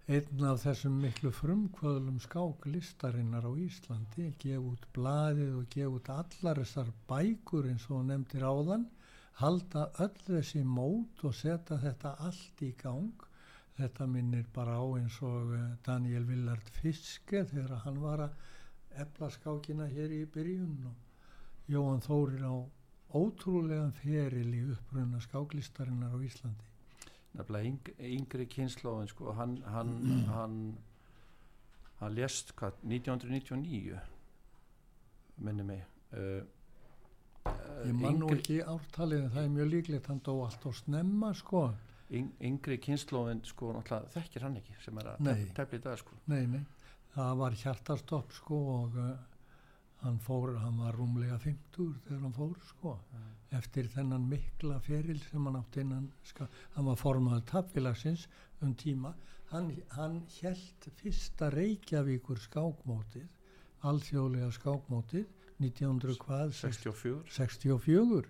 einn 0.06 0.44
af 0.46 0.60
þessum 0.62 1.00
miklu 1.02 1.32
frumkvöðlum 1.34 2.20
skáklistarinnar 2.22 3.48
á 3.48 3.52
Íslandi. 3.58 4.28
Gef 4.38 4.62
út 4.62 4.86
bladið 4.94 5.56
og 5.58 5.66
gef 5.74 5.96
út 5.98 6.12
allar 6.14 6.60
þessar 6.62 6.92
bækur 7.10 7.66
eins 7.72 7.88
og 7.90 8.06
nefndir 8.06 8.46
áðan 8.46 8.86
halda 9.40 9.90
öll 10.00 10.20
þessi 10.26 10.62
mót 10.64 11.24
og 11.28 11.34
setja 11.36 11.78
þetta 11.82 12.14
allt 12.24 12.62
í 12.64 12.72
gang. 12.80 13.24
Þetta 13.76 14.06
minnir 14.08 14.46
bara 14.54 14.78
á 14.80 14.84
eins 14.96 15.18
og 15.20 15.52
eh, 15.52 15.64
Daniel 15.84 16.24
Willard 16.24 16.70
Fiske 16.78 17.44
þegar 17.50 17.82
hann 17.84 18.00
var 18.00 18.22
að 18.24 18.38
efla 19.04 19.28
skákina 19.34 19.90
hér 19.90 20.14
í 20.16 20.22
byrjun 20.32 20.86
og 20.88 21.68
Jóhann 21.68 22.00
Þórir 22.00 22.46
á 22.48 22.56
ótrúlegan 23.16 23.92
feril 24.00 24.48
í 24.54 24.62
uppruna 24.72 25.20
skáklistarinnar 25.20 26.16
á 26.16 26.18
Íslandi. 26.24 26.72
Nefnilega 27.36 27.68
yng, 27.68 27.90
yngri 28.16 28.46
kynnslóðin 28.48 29.10
sko, 29.12 29.34
hann 29.36 29.58
hann, 29.68 29.92
hann 30.32 30.56
hann 32.00 32.16
lést 32.16 32.54
hvað, 32.56 32.80
1999 32.84 34.00
minni 35.44 35.66
mig. 35.68 35.84
Uh, 36.16 36.40
ég 37.86 37.94
man 38.00 38.18
nú 38.20 38.30
ekki 38.34 38.60
ártalið 38.62 39.24
en 39.24 39.32
það 39.34 39.44
er 39.44 39.52
mjög 39.54 39.68
líklegt 39.74 40.10
hann 40.10 40.22
dó 40.26 40.32
allt 40.44 40.66
á 40.66 40.70
snemma 40.80 41.32
sko. 41.36 41.62
Yng, 42.16 42.28
yngri 42.48 42.76
kynnslóðin 42.82 43.42
sko 43.46 43.72
náttúrulega 43.74 44.12
þekkir 44.14 44.44
hann 44.46 44.58
ekki 44.60 44.76
sem 44.84 44.98
er 45.02 45.08
að 45.12 45.30
tefla 45.56 45.78
í 45.78 45.84
dag 45.86 45.98
sko. 45.98 46.18
Nei, 46.30 46.44
nei, 46.50 46.60
það 47.14 47.32
var 47.40 47.56
hjartastopp 47.62 48.34
sko 48.36 48.60
og 48.76 48.98
uh, 49.02 49.08
hann 50.04 50.20
fór, 50.22 50.54
hann 50.62 50.78
var 50.82 50.94
rúmlega 50.94 51.38
50 51.42 51.96
þegar 52.06 52.22
hann 52.26 52.36
fór 52.36 52.56
sko 52.68 52.96
eftir 53.56 53.88
þennan 53.90 54.26
mikla 54.30 54.78
feril 54.82 55.18
sem 55.24 55.46
hann 55.48 55.58
átt 55.58 55.78
innan, 55.82 56.10
ska, 56.26 56.46
hann 56.76 56.86
var 56.90 56.98
formaður 57.00 57.46
tapfélagsins 57.50 58.26
um 58.62 58.74
tíma. 58.78 59.14
Hann, 59.52 59.70
hann 59.94 60.20
held 60.40 60.88
fyrsta 60.98 61.50
Reykjavíkur 61.54 62.40
skákmótið 62.42 63.26
alþjóðlega 63.86 64.50
skákmótið 64.56 65.26
1900 65.62 66.18
hvað 66.22 66.52
64 66.60 67.22
64 67.36 68.28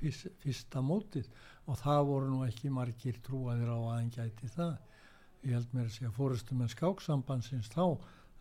fyrst, 0.00 0.28
fyrsta 0.42 0.82
mótið. 0.84 1.30
Og 1.70 1.78
það 1.80 2.02
voru 2.10 2.32
nú 2.32 2.42
ekki 2.44 2.72
margir 2.72 3.20
trúaðir 3.24 3.70
á 3.72 3.78
að 3.78 3.94
hann 3.94 4.10
gæti 4.12 4.50
það. 4.52 4.74
Ég 5.44 5.56
held 5.58 5.72
mér 5.76 5.88
að 5.88 5.94
segja 5.96 6.12
fórustu 6.16 6.56
með 6.58 6.74
skáksambansins 6.74 7.70
þá 7.72 7.84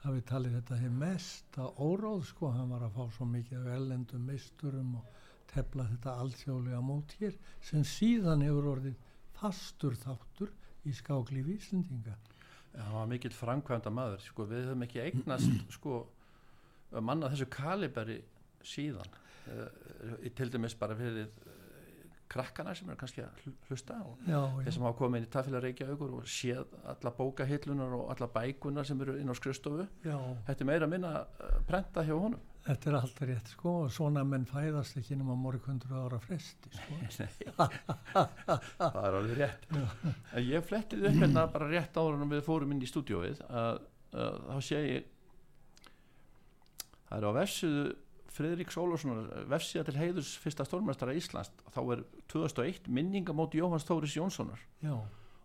hafi 0.03 0.23
talið 0.27 0.57
þetta 0.57 0.79
hefði 0.81 0.99
mesta 0.99 1.67
óráð 1.79 2.25
sko, 2.27 2.49
hann 2.51 2.71
var 2.73 2.83
að 2.83 2.97
fá 2.97 3.03
svo 3.15 3.27
mikið 3.29 3.61
af 3.61 3.77
ellendum 3.77 4.25
meisturum 4.27 4.97
og 4.99 5.21
tefla 5.53 5.85
þetta 5.91 6.15
alþjóðlega 6.23 6.81
mót 6.83 7.15
hér 7.21 7.37
sem 7.63 7.85
síðan 7.87 8.43
hefur 8.43 8.69
orðið 8.73 8.97
fastur 9.37 9.95
þáttur 9.99 10.51
í 10.83 10.95
skáklífi 10.95 11.55
Íslendinga. 11.55 12.17
Hann 12.73 12.95
var 12.97 13.07
mikill 13.11 13.35
framkvæmda 13.35 13.93
maður 13.93 14.23
sko, 14.25 14.47
við 14.49 14.67
höfum 14.67 14.85
ekki 14.87 15.03
eignast 15.03 15.55
sko, 15.77 16.03
manna 17.01 17.29
þessu 17.33 17.49
kaliberi 17.49 18.19
síðan. 18.63 19.09
Uh, 19.43 20.29
til 20.37 20.47
dæmis 20.53 20.75
bara 20.79 20.95
fyrir 20.95 21.25
uh, 21.27 21.59
krakkana 22.31 22.71
sem 22.73 22.87
eru 22.89 22.95
kannski 22.97 23.21
að 23.21 23.41
hl- 23.43 23.55
hlusta 23.67 23.97
og 24.07 24.21
já, 24.25 24.39
þeir 24.55 24.69
já, 24.69 24.71
sem 24.77 24.85
hafa 24.87 24.97
komið 25.01 25.19
inn 25.19 25.27
í 25.27 25.31
tafélag 25.33 25.65
Reykjavíkur 25.65 26.13
og 26.15 26.29
séð 26.31 26.71
alla 26.93 27.11
bókahillunar 27.17 27.91
og 27.97 28.07
alla 28.13 28.29
bækunar 28.31 28.87
sem 28.87 29.01
eru 29.03 29.17
inn 29.19 29.29
á 29.29 29.35
skrifstofu. 29.35 29.85
Já. 30.07 30.15
Þetta 30.47 30.63
er 30.63 30.69
meira 30.71 30.87
að 30.87 30.93
minna 30.95 31.11
uh, 31.27 31.57
prenta 31.67 32.05
hjá 32.07 32.15
honum. 32.15 32.39
Þetta 32.63 32.89
er 32.89 32.95
alltaf 33.01 33.27
rétt 33.27 33.49
sko 33.51 33.71
og 33.83 33.89
svona 33.91 34.21
menn 34.23 34.45
fæðast 34.47 34.95
ekki 35.01 35.17
nema 35.19 35.35
mörg 35.35 35.65
hundru 35.67 35.97
ára 36.05 36.19
fresti 36.23 36.71
sko. 36.71 36.95
Það 38.79 38.99
er 39.03 39.17
alveg 39.19 39.41
rétt. 39.41 39.67
Ég 40.47 40.63
flettið 40.67 41.07
upp 41.09 41.17
hérna 41.19 41.43
bara 41.51 41.67
rétt 41.71 41.97
áður 41.99 42.21
en 42.23 42.31
við 42.31 42.45
fórum 42.47 42.71
inn 42.71 42.83
í 42.83 42.87
stúdióið 42.89 43.43
að, 43.49 43.81
að 44.15 44.39
þá 44.47 44.57
sé 44.69 44.79
ég 44.87 45.09
það 47.13 47.21
er 47.21 47.29
á 47.29 47.37
vefsíðu 47.37 47.83
Friðriks 48.33 48.77
Ólafssonar 48.81 49.43
vefsíða 49.45 49.83
til 49.85 49.99
heiðurs 49.99 50.31
fyrsta 50.41 50.65
stórmestara 50.65 51.13
Íslands. 51.13 51.51
Þá 51.69 51.81
er 51.93 51.99
2001 52.33 52.87
minningamóti 52.89 53.59
Jóhanns 53.59 53.85
Þóris 53.85 54.15
Jónssonar. 54.17 54.63
Já, 54.81 54.95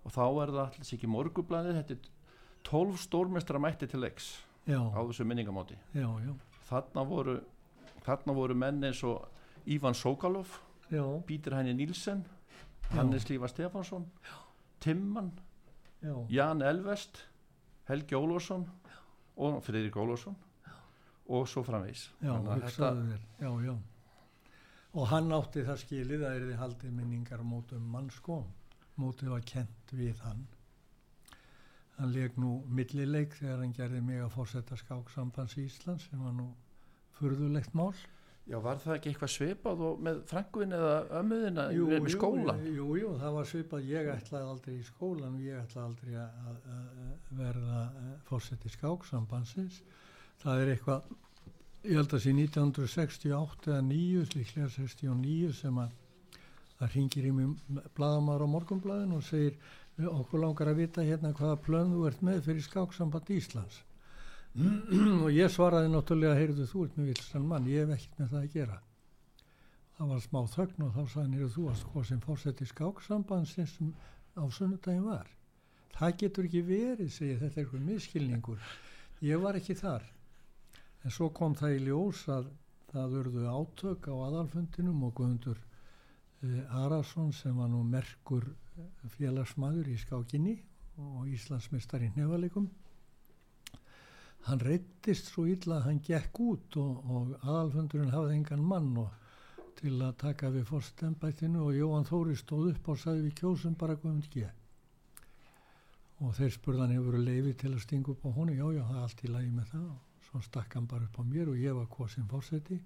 og 0.08 0.14
þá 0.14 0.24
er 0.24 0.52
það 0.54 0.62
alls 0.64 0.92
ekki 0.96 1.10
morgublaðið 1.12 1.78
þetta 1.82 1.96
er 1.96 2.06
12 2.68 3.02
stórmestara 3.02 3.60
mætti 3.62 3.88
til 3.90 4.00
leiks 4.02 4.30
já, 4.68 4.78
á 4.80 5.00
þessu 5.00 5.26
minningamóti 5.28 5.76
já, 5.92 6.08
já, 6.24 6.32
þarna 6.70 7.04
voru, 7.08 7.36
þarna 8.06 8.36
voru 8.36 8.56
menn 8.58 8.88
eins 8.88 9.02
og 9.06 9.26
Ívan 9.68 9.96
Sókalov 9.96 10.58
Pítur 11.28 11.58
Hæni 11.58 11.74
Nílsen. 11.76 12.22
Hannes 12.94 13.26
Lífa 13.28 13.50
Stefánsson 13.52 14.06
Timman, 14.80 15.34
já, 16.00 16.14
Jan 16.32 16.64
Elvest 16.64 17.26
Helgi 17.88 18.16
Ólafsson 18.16 18.64
og 19.36 19.60
Friðrik 19.66 19.96
Ólafsson 20.00 20.38
og 21.28 21.48
svo 21.48 21.62
framvegis 21.66 22.08
já, 22.24 22.32
þér, 22.40 23.24
já, 23.40 23.50
já. 23.66 23.74
Og 24.96 25.08
hann 25.10 25.32
átti 25.36 25.64
það 25.66 25.82
skilið 25.82 26.22
að 26.24 26.36
er 26.36 26.46
þið 26.48 26.60
haldið 26.62 26.94
minningar 26.96 27.42
mótum 27.44 27.90
mann 27.92 28.08
sko, 28.10 28.38
mótið 28.98 29.34
var 29.34 29.44
kent 29.46 29.92
við 29.92 30.22
hann. 30.24 30.46
Hann 31.98 32.14
leik 32.14 32.38
nú 32.38 32.62
millileik 32.70 33.34
þegar 33.36 33.60
hann 33.64 33.74
gerði 33.76 34.00
mig 34.06 34.22
að 34.22 34.32
fórsetta 34.36 34.78
skáksambands 34.78 35.58
Íslands 35.60 36.08
sem 36.08 36.22
var 36.22 36.32
nú 36.36 36.52
furðulegt 37.18 37.74
mál. 37.76 37.92
Já, 38.48 38.56
var 38.64 38.78
það 38.80 38.94
ekki 38.94 39.10
eitthvað 39.10 39.32
svipað 39.34 39.80
og 39.84 39.98
með 40.06 40.20
frænguðin 40.30 40.70
eða 40.78 40.92
ömmuðin 41.18 41.58
að 41.60 41.80
vera 41.90 41.98
í 42.08 42.12
skólan? 42.14 42.62
Jú, 42.64 42.76
jú, 42.78 42.86
jú, 43.02 43.10
það 43.20 43.34
var 43.34 43.48
svipað, 43.50 43.88
ég 43.90 44.08
ætlaði 44.14 44.52
aldrei 44.54 44.76
í 44.78 44.84
skólan 44.88 45.34
og 45.34 45.42
ég 45.44 45.58
ætlaði 45.60 45.84
aldrei 45.84 46.14
að, 46.22 46.38
að, 46.48 46.70
að 46.78 47.34
verða 47.42 47.82
fórseti 48.30 48.72
skáksambandsins. 48.72 49.82
Það 50.38 50.60
er 50.62 50.70
eitthvað, 50.72 51.08
ég 51.84 51.98
held 51.98 52.14
að 52.14 52.22
sé 52.22 52.32
1968 52.34 53.70
eða 53.72 53.82
9, 53.88 54.24
líklega 54.36 54.70
69 54.70 55.52
sem 55.58 55.78
að 55.82 55.94
það 56.78 56.94
ringir 56.94 57.26
í 57.26 57.32
mig 57.34 57.78
bladamæður 57.98 58.44
á 58.46 58.52
morgunblæðin 58.54 59.14
og 59.16 59.24
segir 59.26 59.56
okkur 59.98 60.44
langar 60.44 60.70
að 60.70 60.82
vita 60.84 61.04
hérna 61.06 61.32
hvaða 61.34 61.56
plön 61.64 61.94
þú 61.94 62.04
ert 62.06 62.20
með 62.28 62.44
fyrir 62.46 62.66
skáksamband 62.66 63.32
Íslands. 63.34 63.80
og 65.24 65.30
ég 65.34 65.50
svaraði 65.52 65.90
náttúrulega, 65.90 66.36
heyrðu 66.38 66.66
þú 66.70 66.84
ert 66.86 67.00
með 67.00 67.10
vilsan 67.12 67.48
mann, 67.48 67.66
ég 67.70 67.82
hef 67.86 67.96
ekkert 67.96 68.20
með 68.22 68.30
það 68.34 68.44
að 68.44 68.54
gera. 68.54 68.78
Það 69.98 70.12
var 70.12 70.22
smá 70.22 70.40
þögn 70.54 70.84
og 70.86 70.92
þá 70.94 71.02
sagði 71.14 71.34
"Heyrðu, 71.34 71.50
þú 71.56 71.64
varst 71.66 71.88
hvað 71.90 72.06
sem 72.12 72.20
fórseti 72.22 72.68
skáksambandsins 72.70 73.74
sem 73.74 73.90
á 74.38 74.44
sunnudaginn 74.46 75.08
var. 75.10 75.26
Það 75.98 76.16
getur 76.22 76.46
ekki 76.46 76.62
verið 76.62 77.10
segi 77.10 77.32
ég, 77.32 77.40
þetta 77.42 77.58
er 77.58 77.64
eitthvað 77.64 77.88
miskilningur 77.88 78.62
ég 79.24 79.40
var 79.42 79.58
ekki 79.58 79.74
þar 79.78 80.04
en 81.08 81.12
svo 81.14 81.30
kom 81.32 81.54
það 81.56 81.70
í 81.72 81.84
ljós 81.86 82.26
að 82.28 82.48
það 82.90 83.14
urðu 83.22 83.44
átök 83.48 84.08
á 84.12 84.14
aðalfundinum 84.26 85.04
og 85.06 85.12
Guðmundur 85.16 85.56
uh, 85.56 86.80
Arason 86.82 87.30
sem 87.32 87.54
var 87.56 87.70
nú 87.72 87.78
merkur 87.80 88.44
eh, 88.44 89.06
félagsmaður 89.14 89.88
í 89.88 89.94
skákinni 90.02 90.52
og 91.00 91.30
Íslandsmeistar 91.32 92.04
í 92.04 92.10
nefalikum 92.12 92.66
hann 94.50 94.60
reyttist 94.60 95.30
svo 95.32 95.46
illa 95.48 95.78
að 95.78 95.86
hann 95.86 96.02
gekk 96.10 96.40
út 96.44 96.76
og, 96.82 96.98
og 97.08 97.30
aðalfundurinn 97.38 98.12
hafði 98.12 98.36
engan 98.36 98.66
mann 98.68 98.90
og 99.00 99.72
til 99.80 99.94
að 100.02 100.12
taka 100.20 100.50
við 100.52 100.66
fórstembættinu 100.68 101.62
og 101.70 101.78
Jóhann 101.78 102.08
Þóri 102.10 102.36
stóð 102.36 102.74
upp 102.74 102.90
og 102.92 103.00
sagði 103.00 103.30
við 103.30 103.38
kjósum 103.40 103.78
bara 103.80 103.96
Guðmund 103.96 104.28
G. 104.34 104.44
Og 106.20 106.36
þeir 106.36 106.52
spurðan 106.58 106.92
hefur 106.98 107.16
leiði 107.22 107.56
til 107.64 107.72
að 107.72 107.80
stinga 107.86 108.12
upp 108.12 108.28
á 108.28 108.30
honu 108.36 108.58
já 108.58 108.66
já 108.76 108.82
það 108.82 108.94
er 108.98 109.02
allt 109.06 109.24
í 109.24 109.32
lagi 109.32 109.54
með 109.54 109.72
það 109.72 109.88
svo 110.28 110.44
stakk 110.44 110.76
hann 110.76 110.86
bara 110.90 111.08
upp 111.08 111.18
á 111.20 111.24
mér 111.24 111.50
og 111.52 111.58
ég 111.58 111.74
var 111.76 111.88
kosin 111.90 112.28
fórseti 112.30 112.78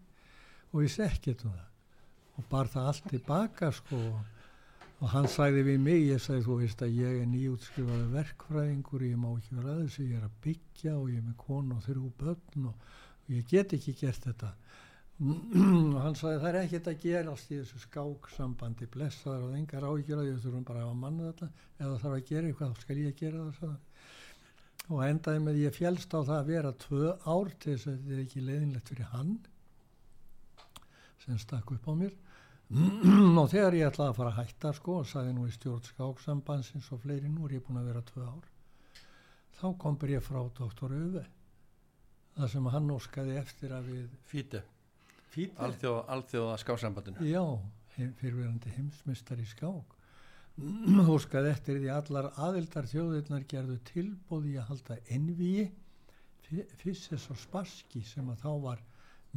og 0.72 0.82
ég 0.82 0.92
sekk 0.92 1.28
eitthvað 1.32 1.58
það 1.58 1.68
og 2.38 2.46
bar 2.50 2.70
það 2.70 2.88
allt 2.90 3.10
tilbaka 3.10 3.72
sko. 3.76 3.98
Og 5.02 5.10
hann 5.10 5.26
sagði 5.26 5.64
við 5.66 5.80
mig, 5.82 6.04
ég 6.12 6.20
sagði 6.22 6.44
þú 6.46 6.56
veist 6.60 6.82
að 6.84 6.96
ég 7.00 7.16
er 7.20 7.26
nýjútskrifaði 7.26 8.04
verkfræðingur 8.12 9.04
ég 9.08 9.16
má 9.18 9.28
ekki 9.32 9.56
vera 9.58 9.72
að 9.72 9.80
þessu, 9.82 10.04
ég 10.06 10.20
er 10.20 10.26
að 10.28 10.36
byggja 10.44 10.92
og 10.94 11.08
ég 11.10 11.18
er 11.18 11.24
með 11.26 11.38
konu 11.42 11.76
og 11.76 11.86
þrjú 11.88 12.10
börn 12.20 12.68
og, 12.70 12.92
og 13.24 13.32
ég 13.34 13.48
get 13.50 13.74
ekki 13.78 13.96
gert 13.98 14.28
þetta. 14.28 14.52
Og 15.22 15.98
hann 16.02 16.16
sagði 16.18 16.38
það 16.40 16.48
er 16.48 16.56
ekkert 16.62 16.88
að 16.90 17.02
gerast 17.02 17.50
í 17.52 17.58
þessu 17.60 17.80
skáksambandi 17.82 18.88
blessaður 18.90 19.44
og 19.50 19.58
engar 19.58 19.84
að 19.86 20.00
ég 20.08 20.40
þurfum 20.42 20.64
bara 20.66 20.86
að 20.86 20.96
manna 20.98 21.28
þetta. 21.28 21.48
Eða 21.78 21.98
þarf 22.00 22.16
að 22.16 22.24
gera 22.30 22.48
eitthvað 22.48 22.72
þá 22.72 22.80
skal 22.86 22.96
ég 22.98 23.18
gera 23.20 23.44
það. 23.58 23.76
Og 24.88 25.02
endaði 25.06 25.42
með 25.44 25.60
ég 25.62 25.76
fjælst 25.76 26.14
á 26.16 26.20
það 26.20 26.36
að 26.38 26.50
vera 26.50 26.72
tvö 26.84 27.12
ár 27.24 27.52
til 27.62 27.74
þess 27.76 27.88
að 27.88 27.98
þetta 27.98 28.14
er 28.16 28.22
ekki 28.24 28.44
leiðinlegt 28.46 28.92
fyrir 28.92 29.10
hann 29.12 29.34
sem 31.22 31.38
stakk 31.38 31.70
upp 31.76 31.86
á 31.86 31.94
mér. 31.94 32.16
Og 33.42 33.50
þegar 33.52 33.76
ég 33.76 33.90
ætlaði 33.90 34.10
að 34.10 34.16
fara 34.16 34.32
að 34.32 34.38
hætta 34.40 34.72
sko 34.74 34.96
og 35.02 35.06
sagði 35.06 35.36
nú 35.36 35.44
í 35.46 35.52
stjórn 35.54 35.84
skáksambansins 35.86 36.88
og 36.94 37.02
fleiri 37.04 37.28
nú 37.30 37.46
er 37.46 37.58
ég 37.58 37.66
búin 37.66 37.78
að 37.78 37.92
vera 37.92 38.02
tvö 38.08 38.24
ár. 38.26 38.48
Þá 39.60 39.66
kom 39.78 39.98
ég 40.10 40.24
frá 40.24 40.40
doktor 40.56 40.94
Öve 40.96 41.26
það 42.36 42.52
sem 42.54 42.68
hann 42.74 42.92
óskaði 42.92 43.38
eftir 43.40 43.74
að 43.76 43.88
við 43.92 44.04
Fíti, 44.28 44.60
fýta 45.32 45.66
alþjóða, 45.66 46.04
alþjóða 46.16 46.54
skásambandinu 46.62 47.28
já, 47.28 47.42
fyrirverandi 47.96 48.72
heimsmyndstari 48.76 49.44
í 49.44 49.50
skák 49.50 49.96
óskaði 51.14 51.52
eftir 51.52 51.78
því 51.80 51.92
allar 51.94 52.32
aðildar 52.36 52.88
þjóðirnar 52.90 53.46
gerðu 53.48 53.78
tilbóði 53.88 54.58
að 54.60 54.68
halda 54.72 54.98
envíi 55.16 55.70
Fisses 56.82 57.30
og 57.32 57.38
Sparski 57.40 58.02
sem 58.04 58.26
að 58.28 58.42
þá 58.42 58.50
var 58.66 58.80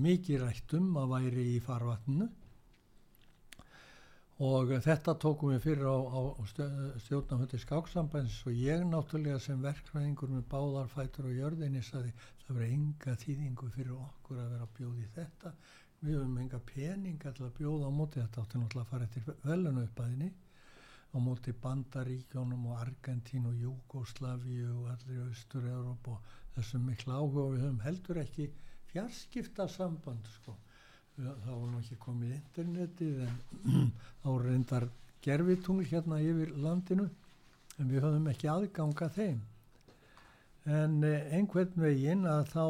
mikið 0.04 0.42
rætt 0.42 0.74
um 0.76 0.98
að 1.00 1.14
væri 1.14 1.46
í 1.54 1.62
farvatninu. 1.64 2.28
Og 4.46 4.74
þetta 4.84 5.14
tókum 5.24 5.54
við 5.54 5.62
fyrir 5.64 5.88
á, 5.88 5.96
á 5.96 6.22
stjórnaföndi 7.06 7.62
skáksambans 7.62 8.42
og 8.44 8.58
ég 8.60 8.84
náttúrulega 8.84 9.40
sem 9.40 9.62
verkræðingur 9.64 10.34
með 10.34 10.44
báðarfætur 10.52 11.30
og 11.30 11.38
jörðinni 11.38 11.84
saði 11.88 12.12
það 12.44 12.58
verið 12.58 12.74
enga 12.76 13.16
þýðingu 13.22 13.70
fyrir 13.78 13.94
okkur 13.96 14.42
að 14.42 14.50
vera 14.58 14.68
að 14.68 14.74
bjóði 14.82 15.08
þetta. 15.16 15.54
Við 16.02 16.18
höfum 16.20 16.42
enga 16.44 16.60
peninga 16.74 17.32
til 17.32 17.48
að 17.48 17.56
bjóða 17.62 17.88
á 17.88 17.92
móti. 17.96 18.20
Þetta 18.26 18.44
átti 18.44 18.60
náttúrulega 18.60 18.84
að 18.84 18.92
fara 18.92 19.08
eftir 19.08 19.40
velunu 19.48 19.86
uppæðinni 19.88 20.34
á 21.16 21.18
móti 21.24 21.56
Bandaríkjónum 21.64 22.68
og 22.72 22.82
Argentín 22.84 23.48
og 23.48 23.56
Júgoslavíu 23.64 24.68
og 24.82 24.92
allir 24.98 25.24
Östur-Európa 25.30 26.18
og 26.20 26.36
þessum 26.58 26.86
miklu 26.92 27.16
áhuga 27.16 27.48
við 27.56 27.66
höfum 27.66 27.82
heldur 27.88 28.22
ekki 28.26 28.50
fjarskipta 28.92 29.70
samband 29.72 30.28
sko 30.36 30.58
þá 31.16 31.52
var 31.56 31.68
nú 31.72 31.80
ekki 31.80 31.96
komið 32.04 32.32
internetið 32.36 33.20
en 33.26 33.36
þá 34.24 34.30
reyndar 34.44 34.86
gerfitungl 35.24 35.86
hérna 35.88 36.18
yfir 36.22 36.52
landinu 36.66 37.06
en 37.80 37.92
við 37.92 38.04
höfum 38.04 38.28
ekki 38.32 38.50
aðganga 38.52 39.08
þeim. 39.16 39.40
En 40.66 40.98
eh, 41.08 41.30
einhvern 41.38 41.80
veginn 41.80 42.26
að 42.28 42.52
þá 42.52 42.66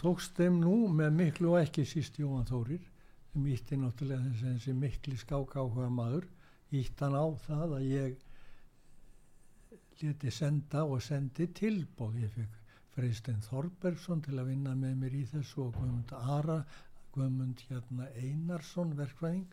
tókst 0.00 0.38
þeim 0.40 0.56
nú 0.62 0.76
með 1.00 1.12
miklu 1.18 1.52
og 1.52 1.60
ekki 1.60 1.84
síst 1.88 2.16
Jóhann 2.22 2.48
Þórir 2.48 2.82
þeim 3.32 3.48
ítti 3.52 3.78
náttúrulega 3.80 4.32
þessi, 4.40 4.74
mikli 4.76 5.18
skák 5.20 5.56
áhuga 5.60 5.90
maður 5.92 6.26
ítt 6.80 7.04
hann 7.04 7.16
á 7.18 7.26
það 7.46 7.76
að 7.78 7.88
ég 7.90 8.20
leti 10.02 10.32
senda 10.34 10.84
og 10.88 11.02
sendi 11.04 11.46
tilbóð 11.58 12.18
ég 12.24 12.32
fekk 12.36 12.58
Freystein 12.92 13.40
Þorbergsson 13.46 14.20
til 14.24 14.38
að 14.38 14.48
vinna 14.52 14.74
með 14.76 14.96
mér 15.02 15.14
í 15.16 15.22
þessu 15.30 15.66
og 15.66 15.76
Guðmund 15.78 16.12
Ara 16.36 16.58
Guðmund 17.14 17.60
hérna 17.68 18.08
Einarsson 18.16 18.94
verkfræðing. 18.96 19.46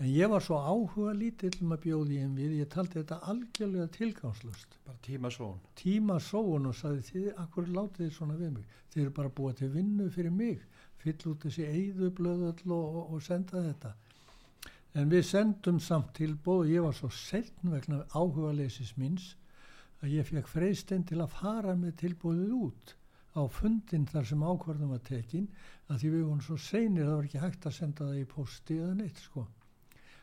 En 0.00 0.08
ég 0.08 0.30
var 0.32 0.44
svo 0.44 0.56
áhuga 0.56 1.12
lítill 1.16 1.58
um 1.60 1.74
að 1.76 1.82
bjóði 1.84 2.20
ég 2.22 2.28
við, 2.36 2.52
ég 2.62 2.68
taldi 2.72 2.96
þetta 2.96 3.18
algjörlega 3.32 3.88
tilgangslust 3.96 4.78
bara 4.86 5.02
tímasón 5.04 5.58
tímasón 5.76 6.70
og 6.70 6.76
saði 6.78 7.02
þið, 7.10 7.26
akkur 7.42 7.68
látið 7.68 8.06
þið 8.06 8.14
svona 8.16 8.38
við 8.38 8.54
mig? 8.54 8.78
Þið 8.92 9.02
eru 9.02 9.16
bara 9.18 9.34
búið 9.40 9.58
til 9.58 9.72
vinnu 9.74 10.08
fyrir 10.14 10.32
mig 10.38 10.62
fyll 11.02 11.18
út 11.32 11.44
þessi 11.44 11.68
eigðu 11.68 12.08
blöðall 12.16 12.72
og, 12.78 12.96
og, 13.02 13.12
og 13.12 13.26
senda 13.28 13.60
þetta 13.68 13.92
en 14.98 15.10
við 15.10 15.26
sendum 15.26 15.78
samt 15.82 16.14
tilbóð 16.18 16.64
og 16.64 16.70
ég 16.72 16.86
var 16.86 16.96
svo 16.98 17.10
seln 17.14 17.74
vegna 17.74 18.00
áhuga 18.10 18.50
leysis 18.58 18.96
minns 18.98 19.34
að 20.00 20.16
ég 20.16 20.26
fekk 20.26 20.48
freystinn 20.50 21.04
til 21.06 21.20
að 21.22 21.36
fara 21.36 21.76
með 21.78 21.98
tilbóðið 22.02 22.56
út 22.56 22.94
á 23.38 23.42
fundin 23.46 24.08
þar 24.10 24.26
sem 24.26 24.42
ákvarðum 24.42 24.94
var 24.94 25.02
tekin 25.06 25.46
að 25.86 26.00
því 26.00 26.10
við 26.14 26.24
vorum 26.24 26.42
svo 26.42 26.56
seinir 26.58 27.06
það 27.06 27.16
var 27.16 27.28
ekki 27.28 27.42
hægt 27.44 27.68
að 27.68 27.76
senda 27.76 28.08
það 28.08 28.22
í 28.22 28.30
posti 28.32 28.78
eða 28.78 28.96
neitt 28.98 29.20
sko. 29.22 29.44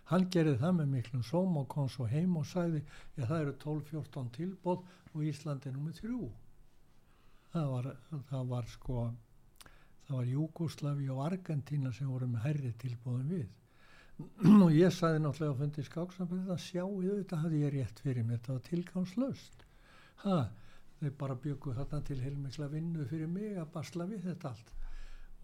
Hann 0.07 0.27
gerði 0.31 0.57
það 0.59 0.75
með 0.79 0.91
miklum 0.95 1.23
sóm 1.27 1.55
og 1.61 1.69
kom 1.71 1.87
svo 1.91 2.07
heim 2.07 2.35
og 2.39 2.47
sagði 2.47 2.81
já 3.15 3.23
það 3.23 3.39
eru 3.39 3.55
12-14 3.63 4.33
tilbóð 4.39 4.83
og 5.13 5.23
Ísland 5.29 5.67
er 5.67 5.75
nummið 5.75 6.01
þrjú. 6.01 6.27
Það 7.53 7.71
var, 7.71 7.89
það 8.31 8.51
var 8.51 8.69
sko 8.71 8.97
það 10.07 10.17
var 10.17 10.29
Júgoslavi 10.33 11.09
og 11.11 11.23
Argentina 11.25 11.93
sem 11.95 12.11
voru 12.11 12.27
með 12.31 12.45
herri 12.47 12.73
tilbóðum 12.83 13.31
við 13.35 13.47
og 14.65 14.71
ég 14.73 14.93
sagði 14.93 15.23
náttúrulega 15.23 15.53
að 15.53 15.59
fundi 15.61 15.83
skáksamband 15.85 16.53
að 16.53 16.63
sjá 16.63 16.83
í 16.83 17.09
þetta 17.09 17.41
hafði 17.43 17.65
ég 17.65 17.75
rétt 17.75 17.99
fyrir 18.03 18.25
mér 18.25 18.39
þetta 18.39 18.55
var 18.55 18.65
tilgangslöst 18.71 19.67
ha 20.23 20.37
þau 20.97 21.11
bara 21.19 21.37
byggu 21.41 21.73
þarna 21.77 22.01
til 22.05 22.17
heilmikla 22.23 22.69
vinnu 22.71 23.05
fyrir 23.09 23.29
mig 23.29 23.57
að 23.57 23.69
basla 23.73 24.07
við 24.09 24.23
þetta 24.31 24.51
allt. 24.51 24.71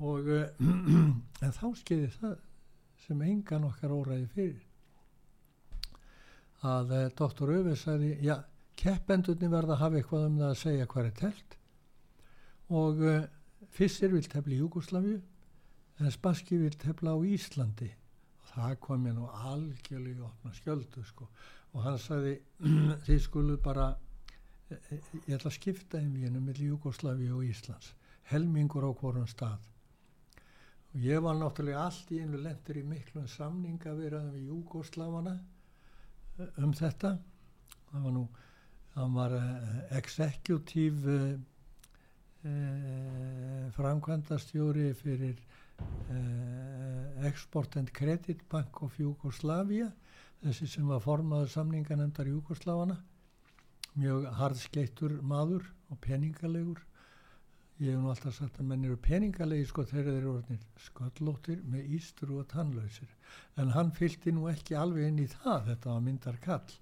Og 0.01 0.29
uh, 0.33 0.45
en 1.45 1.53
þá 1.53 1.67
skeiði 1.77 2.09
það 2.17 2.37
sem 3.03 3.25
engan 3.27 3.67
okkar 3.67 3.93
óræði 3.93 4.29
fyrir. 4.33 4.63
Að 6.65 6.95
uh, 6.97 7.05
doktor 7.19 7.53
Öfi 7.53 7.75
sagði 7.77 8.15
já, 8.25 8.37
keppendurni 8.79 9.51
verða 9.51 9.77
að 9.77 9.83
hafa 9.83 9.99
eitthvað 9.99 10.27
um 10.29 10.39
það 10.41 10.49
að 10.49 10.61
segja 10.63 10.89
hvað 10.89 11.09
er 11.09 11.17
telt 11.21 11.59
og 12.73 13.03
uh, 13.05 13.19
Fissir 13.73 14.13
vil 14.13 14.25
tefla 14.25 14.55
í 14.55 14.61
Júgoslavíu 14.61 15.19
en 16.01 16.13
Spassky 16.13 16.57
vil 16.57 16.73
tefla 16.81 17.13
á 17.13 17.19
Íslandi 17.21 17.91
það 18.53 18.77
kom 18.85 19.07
ég 19.09 19.17
nú 19.17 19.27
algjörlega 19.49 20.25
opna 20.27 20.53
skjöldu 20.57 21.03
sko. 21.07 21.27
Og 21.73 21.85
hann 21.85 21.99
sagði 22.01 22.37
þið 23.05 23.21
skulu 23.25 23.57
bara 23.63 23.91
ég 24.69 25.35
ætla 25.35 25.51
að 25.51 25.57
skipta 25.57 25.99
einvíinu 26.01 26.41
með 26.41 26.63
Júgoslavi 26.67 27.29
og 27.33 27.45
Íslands. 27.45 27.93
Helmingur 28.31 28.87
á 28.87 28.91
hvorum 28.93 29.27
stað. 29.29 29.59
Og 30.93 31.01
ég 31.01 31.21
var 31.25 31.37
náttúrulega 31.37 31.87
allt 31.87 32.13
í 32.13 32.21
einu 32.21 32.39
lendur 32.41 32.79
í 32.79 32.85
miklum 32.85 33.27
samninga 33.27 33.93
verðan 33.97 34.31
við 34.35 34.49
Júgoslavana 34.51 35.35
eh, 36.39 36.61
um 36.61 36.73
þetta. 36.77 37.17
Það 37.89 38.07
var 38.07 38.17
nú 38.17 38.27
það 38.93 39.15
var 39.17 39.33
executive 39.97 41.13
uh, 42.45 43.71
framkvæmdastjóri 43.73 44.91
fyrir 44.99 45.39
Export 47.23 47.77
and 47.79 47.91
Credit 47.95 48.41
Bank 48.51 48.81
of 48.83 48.97
Jugoslavia 48.99 49.89
þessi 50.43 50.67
sem 50.67 50.87
var 50.91 51.01
formaður 51.03 51.51
samninganemndar 51.53 52.27
Júgoslavana 52.27 52.97
mjög 53.93 54.25
harðskeittur 54.39 55.19
maður 55.21 55.67
og 55.93 55.99
peningalegur. 56.03 56.81
Ég 57.81 57.93
hef 57.93 58.01
nú 58.01 58.09
alltaf 58.11 58.35
sagt 58.37 58.59
að 58.61 58.67
menn 58.69 58.85
eru 58.85 58.97
peningalegi 59.01 59.67
sko 59.69 59.85
þegar 59.89 60.09
þeir 60.09 60.17
eru 60.19 60.33
orðinir 60.33 60.83
sköllóttir 60.87 61.61
með 61.73 61.93
ístru 61.97 62.39
og 62.41 62.49
tannlausir. 62.51 63.13
En 63.57 63.73
hann 63.75 63.93
fylgti 63.95 64.33
nú 64.33 64.49
ekki 64.51 64.77
alveg 64.77 65.09
inn 65.09 65.23
í 65.23 65.29
það 65.31 65.69
þetta 65.71 65.93
var 65.93 66.03
myndar 66.07 66.41
kall 66.43 66.75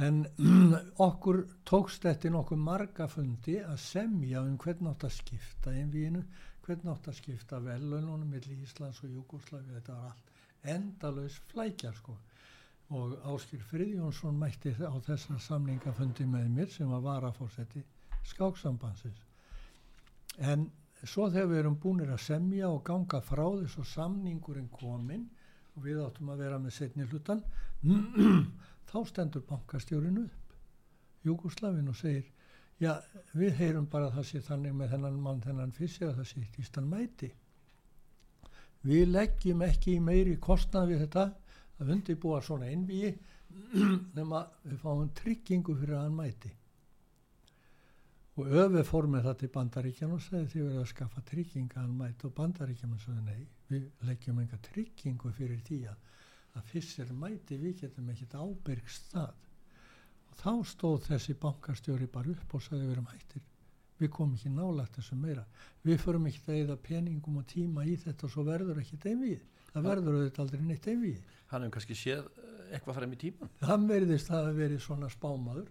en 0.00 0.22
okkur 1.06 1.42
tókst 1.68 2.06
þetta 2.06 2.30
nokkuð 2.32 2.60
margafundi 2.64 3.58
að 3.60 3.76
semja 3.82 4.40
um 4.40 4.56
hvern 4.60 4.88
átt 4.92 5.04
að 5.04 5.16
skipta 5.18 5.74
einvíinu, 5.74 6.22
hvern 6.66 6.92
átt 6.92 7.08
að 7.10 7.18
skipta 7.18 7.58
velunum 7.62 8.26
millir 8.30 8.62
Íslands 8.66 9.02
og 9.02 9.10
Júkoslavi 9.16 9.74
þetta 9.78 9.96
var 9.98 10.12
allt 10.12 10.68
endalaus 10.74 11.40
flækja 11.50 11.90
sko. 11.96 12.14
Og 12.92 13.16
Áskil 13.32 13.62
Friðjónsson 13.70 14.36
mætti 14.38 14.74
á 14.76 14.94
þessa 15.06 15.38
samningafundi 15.40 16.26
með 16.28 16.48
mér 16.56 16.70
sem 16.70 16.90
var 16.92 17.02
varafórsetti 17.06 17.82
skáksambansins 18.30 19.22
en 20.38 20.66
svo 21.02 21.28
þegar 21.30 21.48
við 21.50 21.60
erum 21.62 21.78
búinir 21.82 22.12
að 22.14 22.22
semja 22.26 22.68
og 22.70 22.84
ganga 22.86 23.20
frá 23.24 23.44
þess 23.44 23.80
og 23.82 23.88
samningurinn 23.90 24.68
kominn 24.72 25.24
og 25.74 25.86
við 25.86 26.02
áttum 26.04 26.30
að 26.32 26.44
vera 26.44 26.60
með 26.62 26.76
setni 26.78 27.08
hlutan 27.08 27.42
þá 28.90 28.98
stendur 29.08 29.44
bankastjórinu 29.48 30.24
upp 30.28 30.54
Júgoslavin 31.26 31.90
og 31.90 31.98
segir 31.98 32.30
já 32.82 32.96
við 33.38 33.54
heyrum 33.60 33.86
bara 33.90 34.08
að 34.08 34.16
það 34.16 34.28
sé 34.28 34.40
þannig 34.48 34.74
með 34.78 34.94
þennan 34.94 35.18
mann 35.22 35.42
þennan 35.44 35.74
fyrst 35.76 36.02
að 36.02 36.16
það 36.18 36.30
sé 36.30 36.46
ístan 36.62 36.88
mæti. 36.90 37.28
Við 38.82 39.12
leggjum 39.12 39.62
ekki 39.62 40.00
meiri 40.02 40.38
kostnað 40.42 40.90
við 40.90 41.04
þetta 41.04 41.28
að 41.78 41.92
undirbúa 41.94 42.40
svona 42.42 42.70
einvíi 42.72 43.12
nema 44.18 44.42
við 44.64 44.80
fáum 44.82 45.12
tryggingu 45.14 45.76
fyrir 45.78 45.98
að 45.98 46.04
hann 46.08 46.18
mæti. 46.18 46.50
Og 48.40 48.48
öfið 48.64 48.86
fór 48.88 49.06
með 49.12 49.26
það 49.28 49.38
til 49.42 49.50
bandaríkjan 49.54 50.14
og 50.16 50.22
segði 50.24 50.46
því 50.50 50.62
verið 50.66 50.82
að 50.82 50.90
skaffa 50.94 51.22
trygginga 51.28 51.76
að 51.76 51.82
hann 51.84 51.98
mæti 52.00 52.26
og 52.26 52.34
bandaríkjan 52.38 52.98
sagði 53.02 53.24
nei, 53.26 53.42
við 53.68 54.06
leggjum 54.08 54.40
enga 54.42 54.58
tryggingu 54.66 55.32
fyrir 55.36 55.60
því 55.68 55.80
að, 55.92 55.98
að 56.56 56.70
fyrst 56.72 57.02
er 57.04 57.12
mæti 57.12 57.60
við 57.60 57.82
getum 57.84 58.08
ekkert 58.14 58.38
ábyrgst 58.40 59.12
það 59.12 59.34
og 60.32 60.38
þá 60.40 60.52
stóð 60.72 61.08
þessi 61.10 61.38
bankastjóri 61.38 62.08
bara 62.10 62.32
upp 62.32 62.54
og 62.56 62.64
sagði 62.64 62.86
við 62.86 62.94
erum 62.96 63.10
hættir. 63.12 63.46
Við 64.00 64.10
komum 64.16 64.34
ekki 64.34 64.50
nálagt 64.50 64.96
þessu 64.98 65.16
meira. 65.20 65.44
Við 65.86 66.00
förum 66.02 66.26
ekki 66.26 66.40
að 66.48 66.60
eða 66.64 66.76
peningum 66.88 67.38
og 67.38 67.46
tíma 67.52 67.84
í 67.86 67.94
þetta 68.00 68.26
og 68.26 68.32
svo 68.32 68.46
verður 68.48 68.80
ekkert 68.82 69.06
einvið 69.12 69.42
það 69.72 69.88
verður 69.88 70.18
auðvitað 70.18 70.42
aldrei 70.44 70.64
neitt 70.66 70.86
einvið 70.90 71.20
hann 71.52 71.64
hefur 71.64 71.74
kannski 71.76 71.96
séð 71.96 72.24
eh, 72.24 72.76
eitthvað 72.76 72.98
frem 72.98 73.14
í 73.14 73.18
tíman 73.22 73.52
það 73.62 73.86
verðist 73.88 74.32
að 74.36 74.48
verið 74.58 74.82
svona 74.84 75.10
spámaður. 75.12 75.68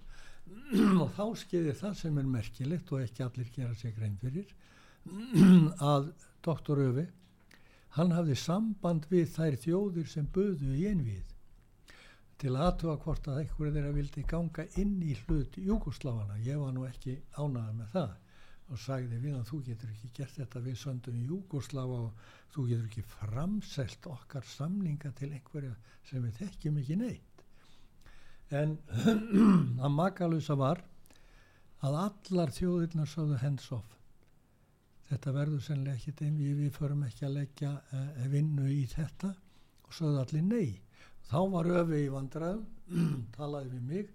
Og 1.01 1.09
þá 1.15 1.25
skeiðir 1.37 1.77
það 1.79 1.97
sem 1.99 2.17
er 2.17 2.29
merkilegt 2.35 2.91
og 2.91 3.03
ekki 3.05 3.25
allir 3.25 3.51
gera 3.55 3.75
sig 3.77 3.93
grein 3.97 4.17
fyrir 4.21 4.53
að 5.93 6.11
doktor 6.45 6.81
Öfi 6.81 7.05
hann 7.97 8.13
hafði 8.15 8.37
samband 8.39 9.05
við 9.11 9.29
þær 9.35 9.59
þjóðir 9.65 10.09
sem 10.09 10.27
buðu 10.33 10.73
í 10.77 10.87
einvið 10.89 11.30
til 12.41 12.55
aðtuga 12.57 12.95
hvort 13.03 13.27
að 13.29 13.39
einhverju 13.43 13.71
þeirra 13.75 13.93
vildi 13.93 14.21
ganga 14.29 14.63
inn 14.81 14.95
í 15.05 15.13
hlut 15.19 15.57
Júkosláfana 15.61 16.39
ég 16.41 16.57
var 16.57 16.71
nú 16.73 16.87
ekki 16.87 17.19
ánægð 17.37 17.75
með 17.77 17.91
það. 17.93 18.15
Og 18.71 18.79
sagði 18.81 19.19
við 19.21 19.35
hann 19.35 19.45
þú 19.45 19.59
getur 19.67 19.91
ekki 19.91 20.09
gert 20.17 20.39
þetta 20.39 20.63
við 20.65 20.79
söndum 20.81 21.19
Júgosláfa 21.27 21.99
og 22.07 22.25
þú 22.55 22.65
getur 22.71 22.87
ekki 22.87 23.05
framselt 23.11 24.09
okkar 24.09 24.49
samninga 24.55 25.13
til 25.19 25.29
einhverja 25.35 25.75
sem 26.09 26.25
við 26.25 26.41
þekkjum 26.41 26.81
ekki 26.81 26.99
neitt. 27.03 27.45
En 28.49 28.77
að 29.85 29.97
makalusa 29.99 30.57
var 30.57 30.81
að 31.85 32.01
allar 32.07 32.57
þjóðirnar 32.57 33.09
sáðu 33.11 33.41
hands 33.43 33.69
off. 33.75 33.97
Þetta 35.11 35.35
verður 35.35 35.67
sennilega 35.67 35.99
ekki 35.99 36.17
þeim 36.17 36.41
við 36.41 36.73
förum 36.73 37.05
ekki 37.05 37.27
að 37.27 37.37
leggja 37.37 37.75
uh, 37.77 38.29
vinnu 38.33 38.71
í 38.71 38.85
þetta. 38.89 39.35
Og 39.85 39.93
sögðu 39.99 40.23
allir 40.23 40.47
nei 40.47 40.79
þá 41.31 41.39
var 41.55 41.71
öfi 41.81 42.03
í 42.05 42.11
vandraðum 42.11 42.67
talaði 43.37 43.71
við 43.71 43.87
mig 43.93 44.11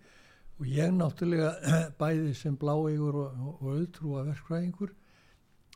og 0.56 0.70
ég 0.72 0.94
náttúrulega 0.94 1.72
bæði 2.00 2.34
sem 2.36 2.56
bláegur 2.60 3.20
og, 3.24 3.42
og, 3.48 3.66
auðtrúa 3.72 4.26
verkfræðingur 4.30 4.94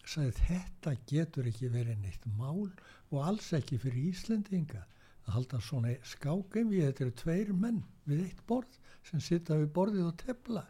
sagði 0.05 0.47
þetta 0.47 0.95
getur 1.09 1.49
ekki 1.51 1.73
verið 1.73 2.01
neitt 2.05 2.29
mál 2.39 2.69
og 3.11 3.19
alls 3.25 3.51
ekki 3.57 3.79
fyrir 3.81 4.13
Íslendinga 4.13 4.85
að 5.27 5.35
halda 5.37 5.61
svona 5.63 5.97
skákum 6.07 6.71
við 6.73 6.89
þetta 6.89 7.05
eru 7.07 7.17
tveir 7.21 7.53
menn 7.55 7.83
við 8.09 8.25
eitt 8.29 8.47
borð 8.49 8.79
sem 9.07 9.23
sitta 9.23 9.59
við 9.59 9.71
borðið 9.75 10.09
og 10.09 10.17
tefla. 10.21 10.65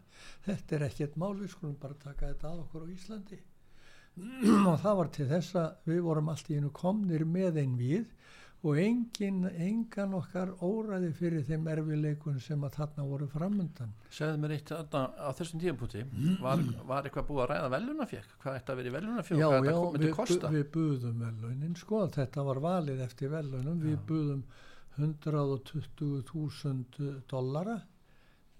Þetta 0.45 0.75
er 0.77 0.85
ekkert 0.87 1.17
mál 1.19 1.33
við 1.39 1.51
skulum 1.53 1.77
bara 1.81 1.97
taka 1.99 2.29
þetta 2.29 2.51
að 2.51 2.61
okkur 2.65 2.85
á 2.85 2.93
Íslandi. 2.93 3.39
Og 4.71 4.77
það 4.81 4.97
var 4.99 5.09
til 5.15 5.27
þess 5.29 5.57
að 5.61 5.89
við 5.91 6.01
vorum 6.07 6.31
allt 6.31 6.51
í 6.51 6.57
einu 6.59 6.71
komnir 6.75 7.25
með 7.27 7.61
einn 7.63 7.77
við 7.79 8.07
og 8.61 8.77
engin, 8.77 9.39
engan 9.57 10.11
okkar 10.13 10.51
óræði 10.61 11.09
fyrir 11.17 11.41
þeim 11.47 11.63
erfileikun 11.71 12.35
sem 12.43 12.61
að 12.67 12.75
þarna 12.77 13.03
voru 13.09 13.25
framöndan 13.31 13.89
Segðu 14.13 14.37
mér 14.43 14.51
eitt 14.57 14.69
þarna 14.69 15.01
á 15.17 15.29
þessum 15.39 15.59
tíumpunkti 15.63 16.03
var, 16.43 16.61
var 16.85 17.01
eitthvað 17.09 17.25
búið 17.31 17.41
að 17.45 17.49
ræða 17.55 17.71
velunafjökk 17.73 18.29
hvað 18.43 18.57
ætti 18.59 18.69
að 18.73 18.77
vera 18.81 18.91
í 18.91 18.93
velunafjökk 18.97 19.39
Já, 19.39 19.47
hvað 19.47 19.57
já, 19.57 19.61
þetta 19.71 19.87
myndi 19.95 20.05
við, 20.05 20.13
kosta? 20.19 20.45
við 20.53 20.65
buðum 20.75 21.17
velunin 21.25 21.75
sko, 21.79 21.97
þetta 22.17 22.39
var 22.51 22.59
valið 22.67 22.99
eftir 23.07 23.27
velunum 23.33 23.79
við 23.81 23.95
Já. 23.97 24.03
buðum 24.11 24.41
120.000 25.01 27.25
dollara 27.31 27.77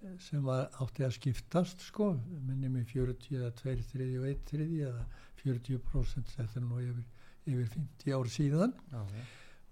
eh, 0.01 0.15
sem 0.23 0.41
var, 0.45 0.69
átti 0.81 1.03
að 1.05 1.13
skiptast 1.19 1.79
sko, 1.91 2.07
minni 2.47 2.69
með 2.73 2.85
40 2.95 3.35
eða 3.37 3.51
2 3.61 3.75
þriði 3.91 4.15
og 4.21 4.25
1 4.31 4.41
þriði 4.49 4.79
eða 4.89 5.03
40% 5.43 6.33
þetta 6.37 6.55
er 6.57 6.63
nú 6.65 6.77
yfir, 6.81 7.05
yfir 7.49 7.67
50 7.75 8.15
ár 8.17 8.27
síðan. 8.31 8.71
Já, 8.93 9.01
já. 9.19 9.23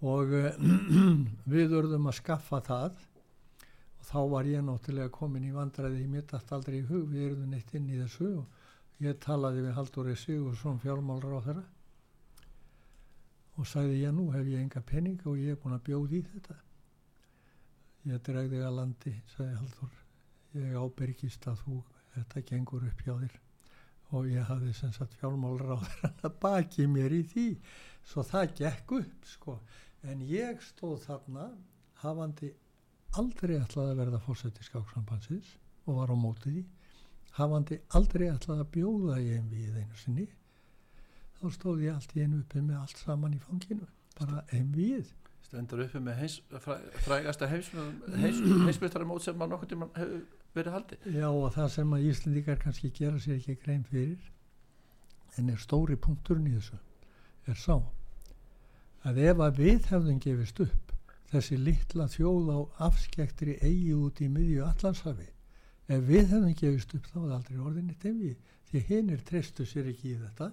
Og 0.06 0.34
uh, 0.36 0.52
við 1.54 1.76
urðum 1.80 2.08
að 2.12 2.20
skaffa 2.22 2.62
það. 2.66 3.02
Og 4.00 4.08
þá 4.08 4.20
var 4.32 4.48
ég 4.48 4.64
náttúrulega 4.64 5.12
komin 5.14 5.50
í 5.50 5.56
vandræði. 5.56 6.06
Í 6.06 6.14
mitt 6.14 6.32
allt 6.34 6.54
aldrei 6.56 6.80
í 6.80 6.88
hug, 6.88 7.10
við 7.12 7.32
erum 7.32 7.50
neitt 7.52 7.74
inn 7.76 7.90
í 7.92 8.00
þessu. 8.00 8.32
Og 8.40 9.04
ég 9.04 9.20
talaði 9.24 9.66
við 9.66 9.76
Halldóri 9.76 10.16
Sigursson 10.20 10.80
fjármálur 10.84 11.38
á 11.40 11.42
þeirra 11.50 11.68
og 13.60 13.68
sagði 13.68 14.00
ég 14.00 14.14
nú 14.16 14.30
hef 14.32 14.48
ég 14.48 14.62
enga 14.64 14.80
pening 14.88 15.20
og 15.28 15.40
ég 15.40 15.52
er 15.52 15.58
búin 15.60 15.76
að 15.76 15.86
bjóða 15.90 16.16
í 16.16 16.22
þetta. 16.30 16.56
Ég 18.08 18.22
dregði 18.24 18.62
að 18.64 18.78
landi 18.78 19.14
sagði 19.34 19.58
Halldór. 19.60 19.98
Ég 20.56 20.78
ábyrgist 20.80 21.48
að 21.52 21.64
þú 21.66 21.80
þetta 22.14 22.44
gengur 22.48 22.86
upp 22.88 23.04
hjá 23.04 23.14
þér. 23.18 23.36
Og 24.16 24.30
ég 24.32 24.48
hafði 24.48 24.72
sem 24.78 24.94
sagt 24.96 25.18
fjármálur 25.20 25.76
á 25.76 25.80
þeirra 25.84 26.32
baki 26.42 26.88
mér 26.88 27.18
í 27.20 27.22
því. 27.34 27.48
Svo 28.08 28.24
það 28.26 28.56
gekk 28.62 28.96
upp 29.02 29.28
sko 29.28 29.58
en 30.08 30.24
ég 30.24 30.62
stóð 30.64 31.04
þarna 31.06 31.50
hafandi 32.04 32.54
aldrei 33.20 33.58
ætlaði 33.60 33.94
að 33.94 34.02
verða 34.04 34.22
fórseti 34.24 34.64
skáksambansins 34.64 35.56
og 35.86 36.00
var 36.00 36.14
á 36.14 36.18
móti 36.20 36.54
því 36.54 36.66
hafandi 37.40 37.80
aldrei 37.98 38.28
ætlaði 38.30 38.66
að 38.66 38.74
bjóða 38.76 39.22
ég 39.24 39.40
einn 39.40 39.50
við 39.52 39.80
einu 39.82 40.02
sinni 40.04 40.28
þá 41.40 41.46
stóð 41.56 41.86
ég 41.88 41.96
allt 41.96 42.16
í 42.16 42.24
einu 42.24 42.44
uppi 42.44 42.62
með 42.62 42.82
allt 42.84 43.02
saman 43.02 43.36
í 43.36 43.42
fanginu 43.44 43.88
bara 44.20 44.44
einn 44.56 44.72
við 44.76 45.12
stendur 45.50 45.82
uppi 45.86 46.02
með 46.04 46.20
heins, 46.22 46.40
fræ, 46.62 46.76
frægasta 47.06 47.48
heimsbyttaramót 47.50 49.26
sem 49.26 49.42
að 49.42 49.56
nokkur 49.56 49.72
tíma 49.72 49.88
hefur 49.96 50.26
verið 50.54 50.76
haldið. 50.76 51.08
Já 51.16 51.28
og 51.30 51.48
það 51.56 51.72
sem 51.76 51.96
að 51.96 52.06
Íslendikar 52.10 52.60
kannski 52.62 52.92
gera 52.94 53.22
sér 53.22 53.40
ekki 53.40 53.56
grein 53.64 53.86
fyrir 53.90 54.28
en 55.38 55.50
er 55.50 55.62
stóri 55.62 55.98
punkturinn 55.98 56.50
í 56.52 56.56
þessu 56.58 56.80
er 57.50 57.58
sá 57.58 57.76
að 59.08 59.20
ef 59.30 59.42
að 59.46 59.60
við 59.64 59.90
hefðum 59.92 60.22
gefist 60.24 60.64
upp 60.66 60.94
þessi 61.32 61.58
litla 61.62 62.08
þjóð 62.10 62.48
á 62.52 62.60
afskektri 62.90 63.60
eigi 63.62 63.94
út 63.96 64.20
í 64.24 64.28
miðju 64.32 64.66
allansafi 64.66 65.30
ef 65.90 66.02
við 66.10 66.34
hefðum 66.34 66.56
gefist 66.58 66.96
upp 66.98 67.08
þá 67.12 67.20
það 67.20 67.36
aldrei 67.38 67.62
orðinni 67.70 67.96
temvi 68.02 68.34
því 68.70 68.82
hinn 68.90 69.14
er 69.14 69.22
treystu 69.26 69.66
sér 69.66 69.88
ekki 69.90 70.12
í 70.14 70.18
þetta. 70.20 70.52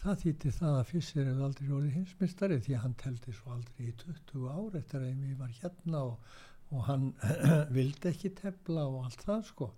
Það 0.00 0.20
þýtti 0.20 0.50
það 0.56 0.76
að 0.76 0.86
Fissir 0.90 1.26
hefði 1.28 1.46
aldrei 1.46 1.72
orðið 1.76 1.96
hinsmistari 1.98 2.60
því 2.64 2.76
að 2.76 2.84
hann 2.84 2.94
teldi 3.02 3.34
svo 3.36 3.56
aldrei 3.56 3.88
í 3.90 3.96
20 4.04 4.46
ár 4.48 4.78
eftir 4.78 5.02
að 5.02 5.24
við 5.24 5.34
var 5.40 5.56
hérna 5.58 6.04
og, 6.12 6.30
og 6.70 6.86
hann 6.86 7.08
vildi 7.76 8.12
ekki 8.12 8.30
tefla 8.38 8.86
og 8.86 9.08
allt 9.08 9.26
það 9.26 9.42
sko. 9.50 9.68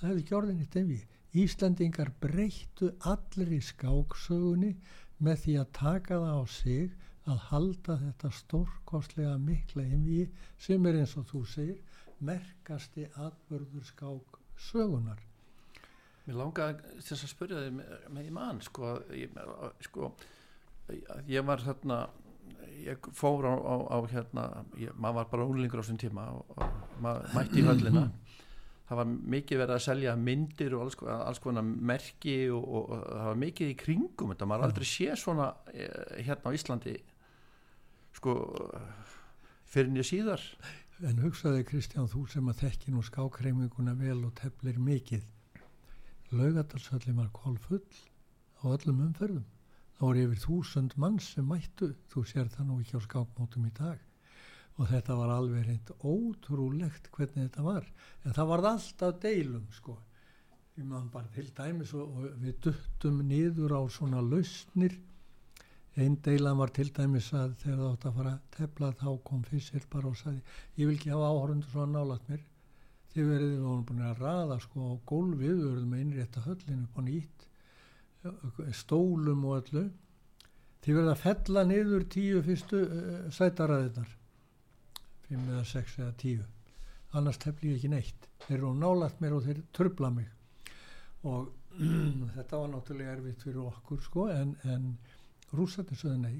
Það 0.00 0.08
hefði 0.10 0.24
ekki 0.24 0.38
orðinni 0.40 0.68
temvi 0.74 0.98
Íslandingar 1.40 2.10
breyttu 2.20 2.90
allir 3.06 3.54
í 3.54 3.60
skáksögunni 3.62 4.74
með 5.22 5.44
því 5.44 5.56
að 5.62 5.72
taka 5.78 6.18
það 6.18 6.42
á 6.42 6.44
sig 6.50 7.06
að 7.28 7.40
halda 7.50 7.96
þetta 8.00 8.30
stórkostlega 8.32 9.34
mikla 9.40 9.84
einví 9.84 10.22
sem 10.60 10.86
er 10.88 11.02
eins 11.02 11.16
og 11.20 11.26
þú 11.28 11.42
segir 11.48 11.98
merkasti 12.24 13.06
atbörður 13.16 13.84
skák 13.88 14.40
sögunar 14.70 15.20
Mér 16.26 16.36
langaði 16.36 16.96
til 17.00 17.06
þess 17.08 17.24
að 17.24 17.32
spyrja 17.32 17.60
þig 17.64 17.76
með, 17.78 17.92
með 18.16 18.32
mann 18.36 18.60
sko, 18.64 18.90
ég, 19.16 19.38
sko 19.84 20.10
ég 21.30 21.46
var 21.48 21.64
þarna 21.64 22.02
ég 22.84 23.08
fór 23.16 23.48
á, 23.48 23.54
á, 23.56 23.76
á 23.92 23.98
hérna 24.10 24.44
ég, 24.78 24.92
maður 24.96 25.20
var 25.20 25.30
bara 25.32 25.48
úlingur 25.48 25.80
á 25.80 25.82
þessum 25.82 26.00
tíma 26.00 26.26
og, 26.36 26.54
og 26.56 27.00
maður 27.02 27.34
mætti 27.36 27.60
í 27.62 27.66
höllina 27.66 28.06
það 28.90 28.98
var 28.98 29.10
mikið 29.36 29.60
verið 29.60 29.76
að 29.76 29.84
selja 29.84 30.12
myndir 30.18 30.72
og 30.74 30.80
alls, 30.82 30.96
alls 31.14 31.38
konar 31.42 31.62
merki 31.62 32.34
og, 32.50 32.64
og, 32.64 32.88
og 32.90 33.04
það 33.06 33.28
var 33.28 33.38
mikið 33.44 33.70
í 33.70 33.76
kringum 33.78 34.32
þetta, 34.32 34.48
maður 34.50 34.66
aldrei 34.66 34.88
sé 34.90 35.14
svona 35.20 35.46
eh, 35.70 36.24
hérna 36.26 36.50
á 36.50 36.56
Íslandi 36.58 36.96
sko 38.18 38.34
fyrir 39.70 39.92
nýja 39.94 40.08
síðar. 40.10 40.48
En 41.06 41.22
hugsaði 41.22 41.62
Kristján 41.68 42.10
þú 42.10 42.24
sem 42.34 42.50
að 42.50 42.64
þekki 42.64 42.92
nú 42.92 43.04
skákreiminguna 43.06 43.94
vel 43.96 44.18
og 44.26 44.34
teflir 44.42 44.82
mikið. 44.82 45.22
Laugadalsöllin 46.34 47.22
var 47.22 47.30
kólfull 47.32 47.86
á 48.60 48.74
öllum 48.74 49.06
umferðum. 49.06 49.46
Þá 49.96 50.02
voru 50.02 50.26
yfir 50.26 50.44
þúsund 50.48 50.98
manns 50.98 51.30
sem 51.36 51.46
mættu. 51.46 51.94
Þú 52.10 52.26
sér 52.26 52.50
það 52.50 52.72
nú 52.72 52.82
ekki 52.82 52.98
á 52.98 53.06
skákmótum 53.06 53.70
í 53.70 53.74
dag 53.78 54.09
og 54.80 54.88
þetta 54.88 55.16
var 55.18 55.32
alveg 55.34 55.66
reynd 55.66 55.90
ótrúlegt 56.08 57.10
hvernig 57.12 57.50
þetta 57.50 57.64
var. 57.66 57.88
En 58.24 58.36
það 58.36 58.50
var 58.50 58.66
alltaf 58.70 59.18
deilum 59.20 59.66
sko. 59.76 59.96
Ég 60.78 60.86
maður 60.88 61.10
bara 61.12 61.32
til 61.34 61.48
dæmis 61.56 61.90
og, 61.98 62.14
og 62.16 62.28
við 62.40 62.60
duttum 62.64 63.18
niður 63.28 63.74
á 63.76 63.82
svona 63.92 64.22
lausnir. 64.24 64.94
Einn 66.00 66.16
deila 66.24 66.54
var 66.56 66.70
til 66.72 66.88
dæmis 66.96 67.28
að 67.36 67.58
þegar 67.60 67.80
það 67.82 67.90
átt 67.90 68.06
að 68.08 68.20
fara 68.20 68.32
að 68.32 68.46
tefla 68.56 68.90
þá 69.02 69.08
kom 69.26 69.42
fyrst 69.50 69.88
bara 69.92 70.08
og 70.08 70.16
sagði 70.16 70.40
ég 70.80 70.88
vil 70.88 70.94
ekki 70.96 71.12
hafa 71.12 71.28
áhörundu 71.34 71.72
svona 71.72 71.98
nálagt 71.98 72.30
mér. 72.30 72.46
Þið 73.10 73.28
verðið 73.34 73.64
og 73.64 73.74
hann 73.74 73.86
búin 73.88 74.04
að 74.06 74.22
raða 74.22 74.56
sko 74.62 74.86
á 74.86 74.92
gólfið, 75.10 75.42
við 75.42 75.64
verðum 75.66 75.96
að 75.96 76.04
innrétta 76.04 76.44
höllinu 76.46 76.86
búin 76.94 77.10
ítt 77.18 77.44
eh, 78.24 78.72
stólum 78.80 79.44
og 79.50 79.58
öllu. 79.58 79.84
Þið 80.80 80.96
verðið 80.96 81.12
að 81.12 81.22
fella 81.26 81.66
niður 81.68 82.08
tíu 82.14 82.40
fyrstu 82.46 82.80
eh, 82.86 83.04
uh, 83.10 83.28
sætaraðinnar 83.34 84.16
5 85.30 85.52
eða 85.54 85.66
6 85.72 86.00
eða 86.04 86.16
10 86.24 86.48
annars 87.18 87.40
tefli 87.42 87.72
ég 87.72 87.78
ekki 87.80 87.90
neitt. 87.90 88.28
Þeir 88.44 88.56
eru 88.58 88.74
nálagt 88.78 89.20
mér 89.22 89.36
og 89.38 89.46
þeir 89.46 89.62
trubla 89.76 90.10
mig. 90.14 90.28
Og 91.26 91.50
þetta 92.36 92.60
var 92.60 92.70
náttúrulega 92.74 93.16
erfitt 93.16 93.44
fyrir 93.46 93.64
okkur 93.64 94.02
sko, 94.04 94.28
en, 94.34 94.54
en 94.70 94.94
rúsarnir 95.56 95.98
sögðu 95.98 96.20
nei. 96.22 96.38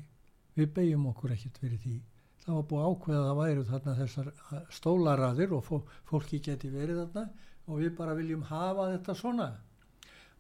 Við 0.59 0.73
beigjum 0.77 1.09
okkur 1.11 1.35
ekkert 1.35 1.61
fyrir 1.63 1.83
því. 1.83 1.99
Það 2.41 2.57
var 2.57 2.67
búið 2.71 2.87
ákveðað 2.89 3.31
að 3.31 3.41
væru 3.41 3.65
þarna 3.69 3.97
þessar 3.99 4.31
stólaræðir 4.75 5.53
og 5.57 5.67
fólki 6.09 6.41
geti 6.43 6.71
verið 6.73 7.03
þarna 7.03 7.27
og 7.67 7.83
við 7.83 7.93
bara 7.99 8.17
viljum 8.19 8.47
hafa 8.49 8.89
þetta 8.95 9.17
svona. 9.19 9.49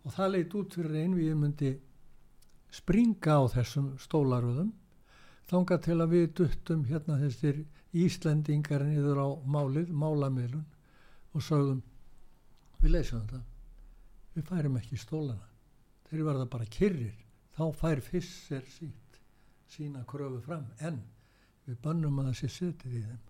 Og 0.04 0.14
það 0.16 0.32
leitt 0.34 0.56
út 0.56 0.76
fyrir 0.78 1.02
einn 1.02 1.16
við 1.18 1.34
myndi 1.36 1.74
springa 2.72 3.36
á 3.36 3.42
þessum 3.52 3.92
stólaröðum 4.00 4.70
þanga 5.50 5.78
til 5.82 5.98
að 5.98 6.12
við 6.14 6.26
duttum 6.38 6.86
hérna 6.88 7.18
þessir 7.20 7.60
Íslendingar 7.96 8.84
niður 8.86 9.18
á 9.18 9.28
málið, 9.50 9.90
málamiðlun 9.90 10.66
og 11.34 11.42
sögðum 11.42 11.80
við 12.80 12.94
leysum 12.94 13.24
þetta. 13.24 13.40
Við 14.34 14.46
færum 14.46 14.76
ekki 14.78 14.98
stólana. 15.00 15.48
Þeir 16.10 16.26
verða 16.26 16.46
bara 16.50 16.68
kyrrir. 16.70 17.16
Þá 17.56 17.64
fær 17.80 18.02
fyrst 18.04 18.52
sínt 18.76 19.18
sína 19.70 20.04
kröfu 20.06 20.40
fram. 20.44 20.68
En 20.78 21.00
við 21.66 21.80
bannum 21.82 22.20
að 22.22 22.30
það 22.30 22.38
sé 22.40 22.52
setið 22.56 22.96
í 23.00 23.02
þeim. 23.08 23.20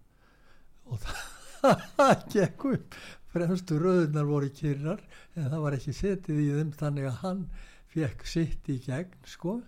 Og 0.91 1.03
það 1.97 2.27
gekk 2.35 2.67
upp. 2.75 3.01
Fremstu 3.31 3.79
röðunar 3.79 4.27
voru 4.27 4.49
kyrrar 4.61 5.03
en 5.39 5.51
það 5.53 5.61
var 5.65 5.77
ekki 5.77 5.95
setið 5.95 6.41
í 6.43 6.49
þeim 6.57 6.73
þannig 6.81 7.09
að 7.11 7.21
hann 7.25 7.45
fekk 7.93 8.27
sitt 8.27 8.71
í 8.71 8.79
gegn 8.83 9.29
sko 9.29 9.61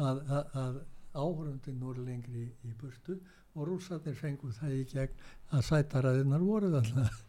að, 0.00 0.22
að, 0.22 0.54
að 0.62 0.78
áhörundin 1.12 1.82
voru 1.82 2.06
lengri 2.06 2.46
í, 2.46 2.48
í 2.68 2.72
burtu 2.80 3.18
og 3.54 3.68
rúsarnir 3.68 4.16
fenguð 4.18 4.58
það 4.60 4.76
í 4.78 4.82
gegn 4.92 5.24
að 5.52 5.64
sætaræðinar 5.68 6.44
voru 6.46 6.72
alltaf 6.80 7.22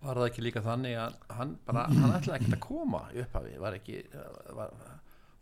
Var 0.00 0.16
það 0.16 0.26
ekki 0.30 0.42
líka 0.46 0.62
þannig 0.64 0.94
að 0.96 1.16
hann 1.36 1.50
bara, 1.66 1.82
hann 1.92 2.14
ætlaði 2.16 2.38
ekki 2.38 2.54
að 2.56 2.62
koma 2.64 3.02
upp 3.22 3.34
af 3.36 3.42
því, 3.44 3.56
var 3.60 3.74
ekki 3.76 3.98
var, 4.56 4.70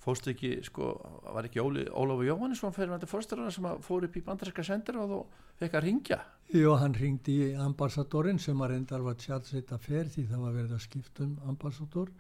fóstu 0.03 0.33
ekki, 0.33 0.51
sko, 0.67 0.89
var 1.29 1.47
ekki 1.47 1.63
Óli, 1.63 1.85
Ólafur 1.87 2.27
Jóhannesson 2.27 2.75
fyrir 2.75 2.91
með 2.91 3.05
þetta 3.05 3.13
fórsturana 3.13 3.55
sem 3.55 3.69
fór 3.87 4.09
upp 4.09 4.19
í 4.19 4.25
bandaræska 4.27 4.67
sendir 4.67 4.99
og 4.99 5.13
þú 5.13 5.21
fekk 5.63 5.79
að 5.79 5.87
ringja 5.87 6.19
Jó, 6.49 6.73
hann 6.81 6.95
ringdi 6.97 7.35
í 7.45 7.49
ambassadorinn 7.61 8.39
sem 8.41 8.61
að 8.65 8.71
reyndar 8.73 9.03
var 9.05 9.19
tjálsveit 9.21 9.69
að 9.75 9.83
fer 9.85 10.07
því 10.09 10.23
það 10.31 10.45
var 10.47 10.55
verið 10.55 10.71
að 10.79 10.85
skipta 10.87 11.25
um 11.27 11.35
ambassador. 11.51 12.13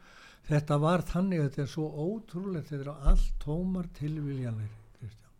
Þetta 0.44 0.76
var 0.82 1.04
þannig 1.08 1.40
að 1.40 1.46
þetta 1.46 1.62
er 1.62 1.70
svo 1.72 1.86
ótrúlegt 1.88 2.68
þetta 2.68 2.92
er 2.92 3.08
allt 3.08 3.30
tómar 3.40 3.88
tilviljanir 3.96 4.74
Kristján. 4.98 5.32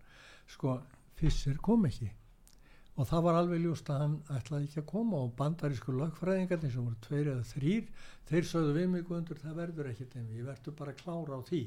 Sko, 0.55 0.79
Fissir 1.21 1.61
kom 1.61 1.85
ekki 1.85 2.09
og 2.99 3.07
það 3.07 3.25
var 3.29 3.37
alveg 3.39 3.61
ljúst 3.63 3.91
að 3.95 4.01
hann 4.03 4.15
ætlaði 4.35 4.67
ekki 4.67 4.81
að 4.83 4.89
koma 4.91 5.19
og 5.23 5.35
bandarísku 5.39 5.95
lagfræðingarnir 5.95 6.73
sem 6.75 6.87
voru 6.87 6.99
tveir 7.05 7.31
eða 7.33 7.45
þrýr 7.53 7.91
þeir 8.31 8.49
sögðu 8.51 8.73
við 8.75 8.89
mig 8.95 9.13
undur 9.19 9.43
það 9.43 9.61
verður 9.61 9.91
ekkit 9.93 10.17
en 10.19 10.31
við 10.33 10.49
verðum 10.51 10.79
bara 10.81 10.95
að 10.95 11.03
klára 11.05 11.39
á 11.39 11.41
því. 11.47 11.61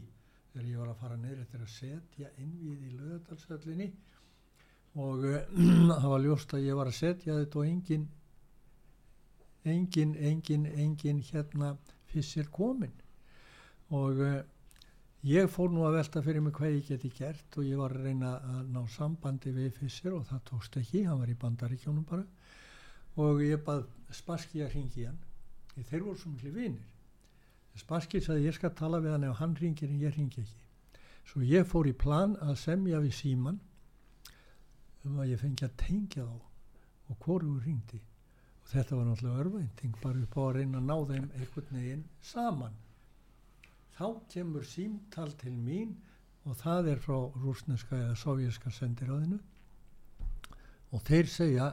Þegar 0.52 0.68
ég 0.68 0.82
var 0.82 0.90
að 0.92 1.00
fara 1.00 1.20
neyri 1.22 1.44
eftir 1.46 1.62
að 1.64 1.72
setja 1.72 2.32
innvíð 2.44 2.82
í 2.84 2.96
lögadalsöllinni 2.98 3.88
og 5.00 5.24
það 6.02 6.10
var 6.12 6.26
ljóst 6.26 6.56
að 6.58 6.66
ég 6.68 6.80
var 6.82 6.92
að 6.92 6.98
setja 7.00 7.38
þetta 7.38 7.62
og 7.62 7.70
engin 7.70 8.10
engin, 9.64 10.16
engin, 10.16 10.66
engin 10.66 11.22
hérna 11.32 11.76
fyrst 12.12 12.42
er 12.42 12.50
komin 12.52 12.94
og 13.92 14.20
uh, 14.20 14.42
ég 15.28 15.50
fór 15.54 15.70
nú 15.70 15.84
að 15.86 15.98
velta 16.00 16.22
fyrir 16.26 16.42
mig 16.42 16.56
hvað 16.58 16.76
ég 16.76 16.88
geti 16.88 17.12
gert 17.18 17.58
og 17.58 17.68
ég 17.68 17.78
var 17.78 17.94
að 17.94 18.08
reyna 18.08 18.32
að 18.56 18.72
ná 18.74 18.82
sambandi 18.90 19.54
við 19.56 19.74
fyrst 19.78 20.08
og 20.12 20.24
það 20.30 20.46
tókst 20.50 20.78
ekki, 20.82 21.04
hann 21.06 21.20
var 21.22 21.30
í 21.30 21.38
bandaríkjónum 21.42 22.08
bara. 22.10 22.26
Og 23.22 23.44
ég 23.44 23.62
bað 23.66 23.86
Spassky 24.12 24.64
að 24.64 24.74
ringi 24.76 25.06
hann. 25.06 25.20
Þeir 25.76 26.04
voru 26.04 26.18
svo 26.20 26.32
miklu 26.32 26.52
vinir. 26.56 26.88
Spassky 27.80 28.20
sagði 28.20 28.50
ég 28.50 28.56
skal 28.58 28.74
tala 28.76 29.00
við 29.04 29.16
hann 29.16 29.28
ef 29.30 29.40
hann 29.40 29.56
ringir 29.56 29.90
en 29.90 30.02
ég 30.02 30.16
ringi 30.16 30.42
ekki. 30.44 30.62
Svo 31.28 31.42
ég 31.46 31.68
fór 31.70 31.88
í 31.88 31.94
plan 31.96 32.34
að 32.44 32.58
semja 32.60 33.00
við 33.04 33.14
síman 33.16 33.60
um 35.06 35.20
að 35.22 35.34
ég 35.34 35.42
fengi 35.42 35.66
að 35.66 35.78
tengja 35.80 36.26
þá 36.26 37.12
og 37.12 37.20
hvoru 37.26 37.58
ringdi 37.64 38.00
og 38.62 38.70
þetta 38.72 38.98
var 38.98 39.08
náttúrulega 39.08 39.44
örvænting 39.44 39.98
bara 40.02 40.24
upp 40.26 40.38
á 40.38 40.42
að 40.44 40.54
reyna 40.58 40.82
að 40.82 40.90
ná 40.90 40.96
þeim 41.12 41.30
einhvern 41.40 41.78
veginn 41.78 42.04
saman 42.32 42.76
þá 44.02 44.08
kemur 44.34 44.66
símtal 44.66 45.30
til 45.38 45.54
mín 45.54 45.94
og 46.50 46.56
það 46.58 46.88
er 46.96 47.02
frá 47.04 47.18
rúsneska 47.38 48.00
eða 48.00 48.18
sovjerska 48.18 48.74
sendiráðinu. 48.74 49.38
Og 50.92 51.04
þeir 51.06 51.30
segja 51.30 51.68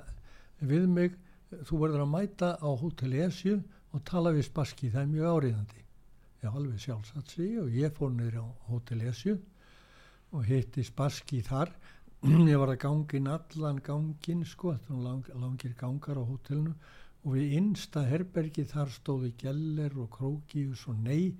við 0.60 0.84
mig 0.92 1.16
þú 1.70 1.80
verður 1.86 2.04
að 2.04 2.12
mæta 2.12 2.50
á 2.60 2.68
Hotel 2.82 3.14
Esju 3.24 3.56
og 3.96 4.04
tala 4.04 4.34
við 4.36 4.44
Spassky, 4.50 4.90
það 4.92 5.06
er 5.06 5.12
mjög 5.14 5.38
áriðandi 5.38 5.84
já 6.42 6.50
alveg 6.52 6.82
sjálfsagt 6.84 7.32
sí 7.32 7.48
og 7.58 7.72
ég 7.74 7.96
fór 7.96 8.12
niður 8.12 8.44
á 8.44 8.46
Hotel 8.68 9.00
Esju 9.08 9.38
og 10.36 10.44
hitti 10.44 10.84
Spassky 10.84 11.40
þar. 11.42 11.72
Ég 12.52 12.58
var 12.60 12.74
að 12.74 12.82
gangin 12.82 13.30
allan 13.32 13.78
gangin 13.80 14.44
sko, 14.44 14.74
lang, 14.90 15.24
langir 15.38 15.72
gangar 15.78 16.18
á 16.20 16.24
hotellinu 16.28 16.74
og 17.24 17.38
við 17.38 17.54
innsta 17.56 18.02
herbergi 18.04 18.66
þar 18.68 18.90
stóði 18.92 19.32
Geller 19.40 19.94
og 19.96 20.10
Krókius 20.18 20.84
og 20.90 20.98
Ney 21.06 21.30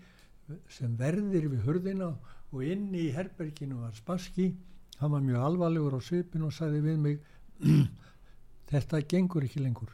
sem 0.73 0.97
verðir 0.97 1.49
við 1.53 1.65
hurðina 1.67 2.13
og 2.53 2.65
inn 2.65 2.89
í 2.97 3.09
herberginu 3.13 3.83
var 3.83 3.97
Spassky 3.97 4.53
hann 4.99 5.13
var 5.13 5.23
mjög 5.23 5.45
alvarlegur 5.49 5.99
á 5.99 6.01
svipin 6.03 6.47
og 6.47 6.55
sagði 6.55 6.81
við 6.87 7.03
mig 7.05 7.19
þetta 8.71 9.03
gengur 9.11 9.47
ekki 9.47 9.63
lengur. 9.63 9.93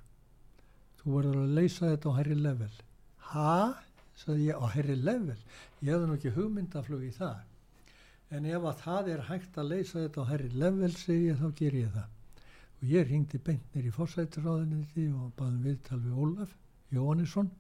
Þú 1.01 1.17
verður 1.19 1.41
að 1.43 1.57
leysa 1.59 1.91
þetta 1.91 2.13
á 2.13 2.19
herri 2.19 2.37
level. 2.39 2.71
Hæ? 3.33 3.57
sagði 4.15 4.49
ég 4.49 4.63
á 4.63 4.67
herri 4.71 4.97
level? 4.97 5.37
Ég 5.83 5.91
hefði 5.93 6.09
nú 6.09 6.17
ekki 6.19 6.35
hugmyndaflug 6.37 7.03
í 7.05 7.13
það. 7.15 7.43
En 8.35 8.47
ef 8.49 8.67
að 8.71 8.81
það 8.83 9.11
er 9.15 9.25
hægt 9.29 9.59
að 9.61 9.71
leysa 9.73 9.99
þetta 10.01 10.25
á 10.25 10.31
herri 10.31 10.51
level 10.63 10.93
segi 10.97 11.31
ég 11.31 11.41
þá 11.43 11.49
ger 11.59 11.79
ég 11.81 11.91
það. 11.95 12.09
Og 12.79 12.95
ég 12.95 13.11
ringdi 13.11 13.41
beintnir 13.49 13.89
í 13.89 13.93
fórsættiráðinni 13.95 15.09
og 15.19 15.35
baðum 15.39 15.67
viðtal 15.67 16.01
við 16.05 16.23
Ólaf 16.25 16.57
Jóhannesson 16.95 17.51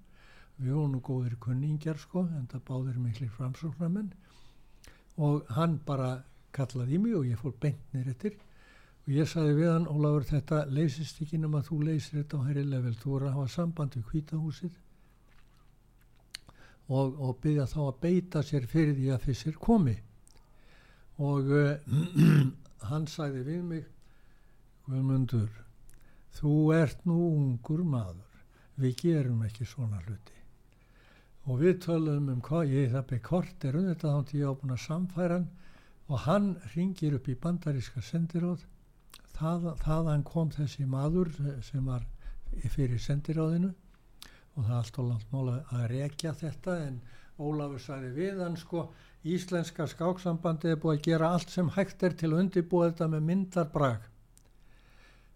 við 0.60 0.76
vorum 0.76 1.00
góðir 1.02 1.34
kunningjar 1.42 1.98
sko 1.98 2.24
en 2.28 2.46
það 2.50 2.62
báðir 2.68 2.98
miklir 3.02 3.30
framsóknarmenn. 3.34 4.12
Og 5.24 5.46
hann 5.56 5.78
bara 5.86 6.16
kallaði 6.54 6.98
mig 7.02 7.16
og 7.18 7.26
ég 7.26 7.40
fór 7.40 7.54
beintnir 7.60 8.10
eftir. 8.10 8.36
Og 9.04 9.12
ég 9.18 9.28
sagði 9.28 9.58
við 9.58 9.72
hann 9.72 9.90
Ólafur 9.90 10.26
þetta 10.30 10.64
leysist 10.70 11.20
ekki 11.22 11.40
nema 11.42 11.62
þú 11.66 11.80
leysir 11.88 12.20
þetta 12.20 12.40
á 12.40 12.46
herri 12.46 12.64
level. 12.64 12.94
Þú 12.94 13.10
voru 13.10 13.28
að 13.28 13.38
hafa 13.38 13.54
samband 13.54 13.96
við 13.98 14.06
hvítahúsið 14.12 14.80
og, 16.88 17.16
og 17.18 17.38
byggja 17.40 17.66
þá 17.70 17.80
að 17.86 18.00
beita 18.02 18.42
sér 18.44 18.68
fyrir 18.68 18.94
því 18.98 19.10
að 19.14 19.26
fyrst 19.26 19.58
komi. 19.60 19.96
Og 21.24 21.50
uh, 21.50 21.74
hann 22.90 23.10
sagði 23.10 23.44
við 23.48 23.66
mig 23.72 23.90
Guðmundur 24.84 25.50
þú 26.36 26.54
ert 26.76 27.06
nú 27.08 27.18
ungur 27.32 27.84
maður. 27.88 28.30
Við 28.76 28.96
gerum 29.04 29.44
ekki 29.46 29.64
svona 29.68 30.00
hluti 30.02 30.43
og 31.44 31.60
við 31.60 31.80
tölum 31.84 32.30
um 32.32 32.40
hvað 32.44 32.72
ég 32.72 32.92
það 32.94 33.08
beð 33.10 33.22
kort 33.28 33.64
er 33.68 33.78
um 33.78 33.88
þetta 33.90 34.12
þá 34.14 34.34
ég 34.38 34.48
á 34.48 34.58
búin 34.60 34.76
að 34.76 34.84
samfæra 34.86 35.38
hann. 35.38 35.50
Og 36.08 36.18
hann 36.26 36.48
ringir 36.74 37.14
upp 37.16 37.28
í 37.32 37.36
bandaríska 37.40 38.02
sendiróð 38.04 38.64
það, 39.36 39.70
þaðan 39.80 40.24
kom 40.28 40.50
þessi 40.52 40.84
maður 40.88 41.32
sem 41.64 41.84
var 41.88 42.04
fyrir 42.74 43.00
sendiróðinu 43.00 43.72
og 44.54 44.62
það 44.62 44.70
er 44.70 44.78
alltaf 44.78 45.06
langt 45.08 45.32
mála 45.32 45.56
að 45.74 45.86
rekja 45.90 46.34
þetta 46.38 46.78
en 46.86 47.00
Ólafur 47.34 47.82
sagði 47.82 48.12
við 48.14 48.42
hann 48.44 48.56
sko 48.60 48.84
Íslenska 49.26 49.88
skáksambandi 49.90 50.70
er 50.70 50.78
búið 50.78 50.98
að 50.98 51.06
gera 51.08 51.30
allt 51.34 51.50
sem 51.50 51.70
hægt 51.74 52.04
er 52.06 52.14
til 52.14 52.30
að 52.30 52.42
undirbúa 52.44 52.90
þetta 52.90 53.08
með 53.10 53.24
myndarbrag. 53.30 54.04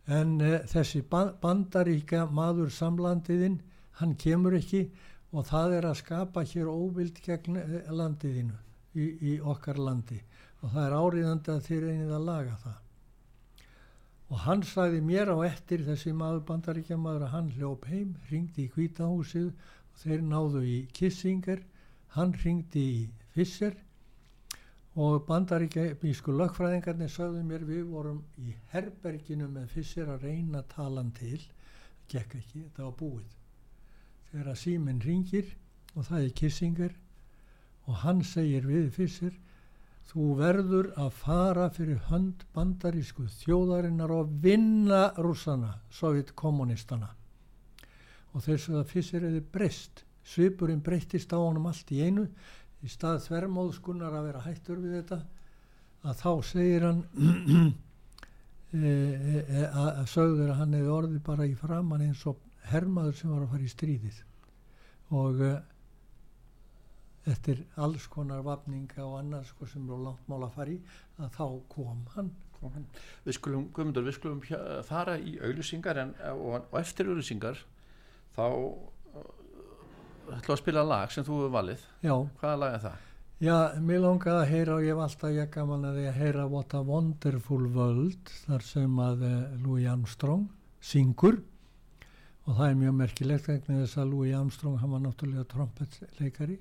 En 0.07 0.37
e, 0.41 0.53
þessi 0.69 1.01
bandaríka 1.09 2.27
maður 2.31 2.71
samlandiðinn 2.77 3.59
hann 3.99 4.15
kemur 4.21 4.55
ekki 4.61 4.85
og 5.33 5.45
það 5.49 5.75
er 5.79 5.87
að 5.91 5.99
skapa 6.01 6.45
hér 6.49 6.69
óvild 6.73 7.21
gegn 7.25 7.59
eh, 7.61 7.89
landiðinu 7.93 8.57
í, 8.97 9.09
í 9.33 9.33
okkar 9.41 9.81
landi. 9.81 10.21
Og 10.63 10.73
það 10.73 10.85
er 10.85 10.99
áriðandi 10.99 11.53
að 11.55 11.67
þeir 11.69 11.89
einið 11.93 12.15
að 12.17 12.29
laga 12.29 12.55
það. 12.63 12.79
Og 14.29 14.41
hann 14.45 14.63
sagði 14.69 15.03
mér 15.05 15.33
á 15.33 15.37
eftir 15.49 15.85
þessi 15.87 16.13
maður 16.17 16.41
bandaríkja 16.49 16.99
maður 17.01 17.27
að 17.29 17.35
hann 17.35 17.53
hljóp 17.57 17.87
heim 17.89 18.17
ringdi 18.31 18.67
í 18.67 18.73
kvítahúsið 18.73 19.53
og 19.53 20.01
þeir 20.03 20.25
náðu 20.25 20.65
í 20.69 20.79
Kissinger 20.97 21.63
hann 22.17 22.35
ringdi 22.43 22.85
í 22.99 23.07
Fisser 23.37 23.77
og 24.99 25.23
bandaríkja 25.29 25.95
bísku 26.03 26.35
lögfræðingarnir 26.35 27.13
sagði 27.13 27.45
mér 27.47 27.65
við 27.69 27.85
vorum 27.93 28.21
í 28.43 28.57
herberginu 28.73 29.49
með 29.53 29.73
Fisser 29.77 30.11
að 30.13 30.29
reyna 30.29 30.65
talan 30.75 31.13
til. 31.17 31.41
Gekk 32.09 32.41
ekki, 32.41 32.65
þetta 32.65 32.89
var 32.89 32.97
búið 32.99 33.38
þegar 34.31 34.53
að 34.53 34.63
síminn 34.63 35.03
ringir 35.05 35.53
og 35.95 36.09
það 36.09 36.25
er 36.25 36.33
Kissinger 36.41 36.97
og 37.89 38.03
hann 38.05 38.25
segir 38.27 38.67
við 38.69 38.91
Fisser 38.95 39.37
Þú 40.09 40.27
verður 40.39 40.87
að 40.97 41.09
fara 41.21 41.67
fyrir 41.77 41.99
hönd 42.09 42.47
bandarísku 42.57 43.27
þjóðarinnar 43.43 44.13
og 44.15 44.31
vinna 44.41 45.11
rúsana, 45.21 45.75
sovjetkommunistana. 45.93 47.11
Og 48.33 48.45
þess 48.47 48.71
að 48.73 48.87
fyrst 48.89 49.19
er 49.19 49.27
þið 49.27 49.51
breyst, 49.53 50.01
svipurinn 50.25 50.81
breytist 50.85 51.35
á 51.37 51.37
honum 51.37 51.69
allt 51.69 51.93
í 51.93 52.01
einu, 52.07 52.25
í 52.81 52.89
stað 52.89 53.21
þvermóðskunnar 53.27 54.17
að 54.17 54.31
vera 54.31 54.43
hættur 54.47 54.81
við 54.81 54.97
þetta, 54.97 55.21
að 56.09 56.19
þá 56.23 56.33
segir 56.55 56.89
hann, 56.89 57.05
e, 58.73 58.81
e, 58.81 59.45
e, 59.45 59.69
að 59.69 60.03
sögður 60.09 60.55
að 60.55 60.61
hann 60.63 60.77
hefði 60.79 60.95
orðið 60.97 61.23
bara 61.29 61.51
í 61.51 61.57
framann 61.59 62.07
eins 62.09 62.25
og 62.31 62.41
hermaður 62.73 63.19
sem 63.19 63.33
var 63.33 63.45
að 63.45 63.53
fara 63.55 63.67
í 63.67 63.73
stríðið. 63.73 64.23
Og 65.19 65.43
eftir 67.29 67.65
alls 67.81 68.07
konar 68.13 68.45
vapninga 68.45 69.05
og 69.05 69.19
annars 69.21 69.51
sko, 69.53 69.67
sem 69.69 69.85
eru 69.89 69.99
langt 70.05 70.29
mál 70.31 70.45
að 70.47 70.55
fara 70.57 70.75
í 70.75 70.79
að 71.19 71.33
þá 71.37 71.45
kom 71.73 72.05
hann, 72.15 72.31
kom 72.59 72.77
hann. 72.77 72.87
Við 73.27 73.37
skulum, 73.39 73.67
Guðmundur, 73.75 74.07
við 74.07 74.17
skulum 74.17 74.41
fara 74.89 75.19
í 75.19 75.37
auðlusingar 75.41 76.01
og, 76.35 76.63
og 76.71 76.79
eftir 76.81 77.11
auðlusingar 77.11 77.61
þá 78.37 78.47
ætlum 80.37 80.55
að 80.55 80.63
spila 80.63 80.85
lag 80.85 81.13
sem 81.13 81.27
þú 81.27 81.43
hefur 81.43 81.53
valið 81.55 81.85
Já. 82.05 82.15
hvaða 82.41 82.57
lag 82.63 82.75
er 82.77 82.83
það? 82.85 83.05
Já, 83.39 83.57
mér 83.87 84.01
langaði 84.03 84.41
að 84.43 84.51
heyra 84.51 84.75
og 84.75 84.83
ég 84.83 84.97
hef 84.97 85.03
alltaf 85.05 85.35
ég 85.37 85.51
gaman 85.55 85.87
að 85.87 86.01
ég 86.03 86.17
heyra 86.19 86.49
What 86.51 86.75
a 86.75 86.81
Wonderful 86.83 87.69
World 87.71 88.33
þar 88.49 88.65
sem 88.67 88.99
að 89.05 89.23
uh, 89.29 89.37
Louis 89.63 89.87
Armstrong 89.87 90.49
syngur 90.83 91.39
og 92.49 92.57
það 92.57 92.71
er 92.71 92.79
mjög 92.81 92.95
merkilegt 92.97 93.49
vegna 93.51 93.83
þess 93.83 93.99
að 94.01 94.13
Louis 94.15 94.35
Armstrong 94.37 94.79
hann 94.81 94.93
var 94.95 95.03
náttúrulega 95.05 95.49
trompetleikari 95.51 96.55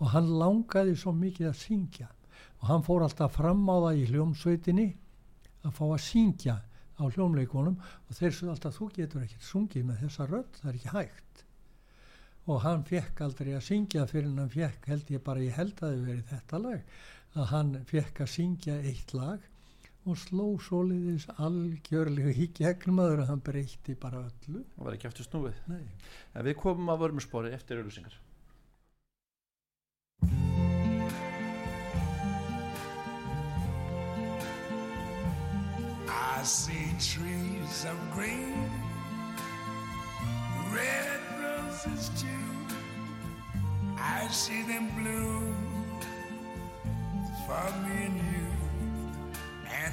og 0.00 0.12
hann 0.14 0.30
langaði 0.40 0.94
svo 0.96 1.12
mikið 1.16 1.50
að 1.50 1.58
syngja. 1.60 2.06
Og 2.60 2.70
hann 2.70 2.84
fór 2.86 3.04
alltaf 3.04 3.36
fram 3.36 3.60
á 3.68 3.76
það 3.76 4.00
í 4.00 4.06
hljómsveitinni 4.12 4.86
að 5.66 5.74
fá 5.76 5.84
að 5.90 6.04
syngja 6.06 6.56
á 6.96 7.04
hljómleikonum 7.04 7.76
og 7.84 8.16
þeir 8.16 8.32
svo 8.32 8.48
alltaf 8.52 8.78
þú 8.78 8.88
getur 8.96 9.26
ekkert 9.26 9.44
sungið 9.50 9.84
með 9.90 10.02
þessa 10.06 10.28
rödd, 10.30 10.60
það 10.60 10.70
er 10.70 10.78
ekki 10.78 10.94
hægt. 10.94 11.44
Og 12.46 12.62
hann 12.64 12.86
fekk 12.88 13.22
aldrei 13.26 13.52
að 13.58 13.66
syngja 13.68 14.06
fyrir 14.08 14.32
hann 14.32 14.52
fekk 14.56 14.88
held 14.92 15.12
ég 15.12 15.24
bara 15.26 15.44
ég 15.44 15.58
held 15.58 15.76
að 15.82 15.92
það 15.92 16.08
verið 16.08 16.32
þetta 16.32 16.62
lag 16.64 16.96
að 17.36 17.50
hann 17.52 17.76
fekk 17.90 18.24
að 18.24 18.32
syngja 18.32 18.78
eitt 18.88 19.12
lag 19.12 19.44
og 20.06 20.18
sló 20.20 20.46
soliðis 20.62 21.26
algjörlega 21.42 22.30
í 22.30 22.46
gegnum 22.54 23.00
aður 23.02 23.24
að 23.24 23.30
hann 23.32 23.42
breytti 23.48 23.96
bara 23.98 24.22
öllu 24.28 24.62
Það 24.76 24.86
var 24.86 24.96
ekki 24.96 25.08
aftur 25.10 25.26
snúið. 25.26 25.58
Nei. 25.66 25.82
En 26.34 26.46
við 26.46 26.58
komum 26.62 26.92
að 26.94 27.02
vörmurspori 27.02 27.52
eftir 27.56 27.82
auðlýsingar. 27.82 28.20
I 36.08 36.42
see 36.44 36.86
trees 37.00 37.84
of 37.90 37.98
green, 38.14 38.70
red 40.70 41.22
roses 41.42 42.10
too. 42.20 42.28
I 43.98 44.28
see 44.30 44.62
them 44.62 44.86
bloom 44.94 45.56
for 47.46 47.66
me 47.82 48.04
and 48.06 48.16
you. 48.18 48.45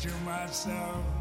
to 0.00 0.08
myself, 0.24 1.19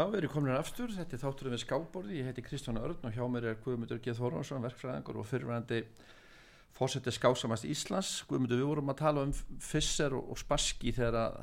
Já, 0.00 0.06
við 0.08 0.22
erum 0.22 0.30
komin 0.32 0.54
aftur, 0.56 0.92
þetta 0.96 1.12
er 1.12 1.20
þátturinn 1.20 1.52
við 1.52 1.60
skábborði, 1.60 2.14
ég 2.16 2.28
heiti 2.30 2.42
Kristján 2.46 2.78
Örn 2.80 3.02
og 3.04 3.12
hjá 3.12 3.24
mér 3.28 3.50
er 3.50 3.56
Guðmundur 3.60 3.98
G. 4.00 4.14
Þorvarsson, 4.16 4.62
verkfræðingur 4.64 5.18
og 5.20 5.26
fyrirvæðandi 5.28 5.80
fósetti 6.78 7.12
skásamast 7.12 7.66
Íslands. 7.68 8.14
Guðmundur, 8.30 8.62
við 8.62 8.70
vorum 8.70 8.92
að 8.94 8.96
tala 9.02 9.26
um 9.28 9.34
Fisser 9.60 10.16
og, 10.16 10.30
og 10.32 10.40
Spassky 10.40 10.94
þegar 10.96 11.18
að, 11.20 11.36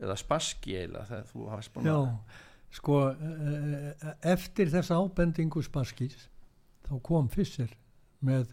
eða 0.00 0.16
Spassky 0.22 0.78
eiginlega, 0.78 1.10
þegar 1.10 1.28
þú 1.34 1.50
hafðist 1.52 1.74
búin 1.74 1.90
Já, 1.90 1.98
að, 1.98 2.40
sko 2.80 2.96
eh, 3.10 4.08
eftir 4.32 4.72
þessa 4.72 5.02
ábendingu 5.04 5.66
Spaskís 5.68 6.16
þá 6.88 6.94
kom 7.10 7.28
Fisser 7.36 7.76
með 8.24 8.48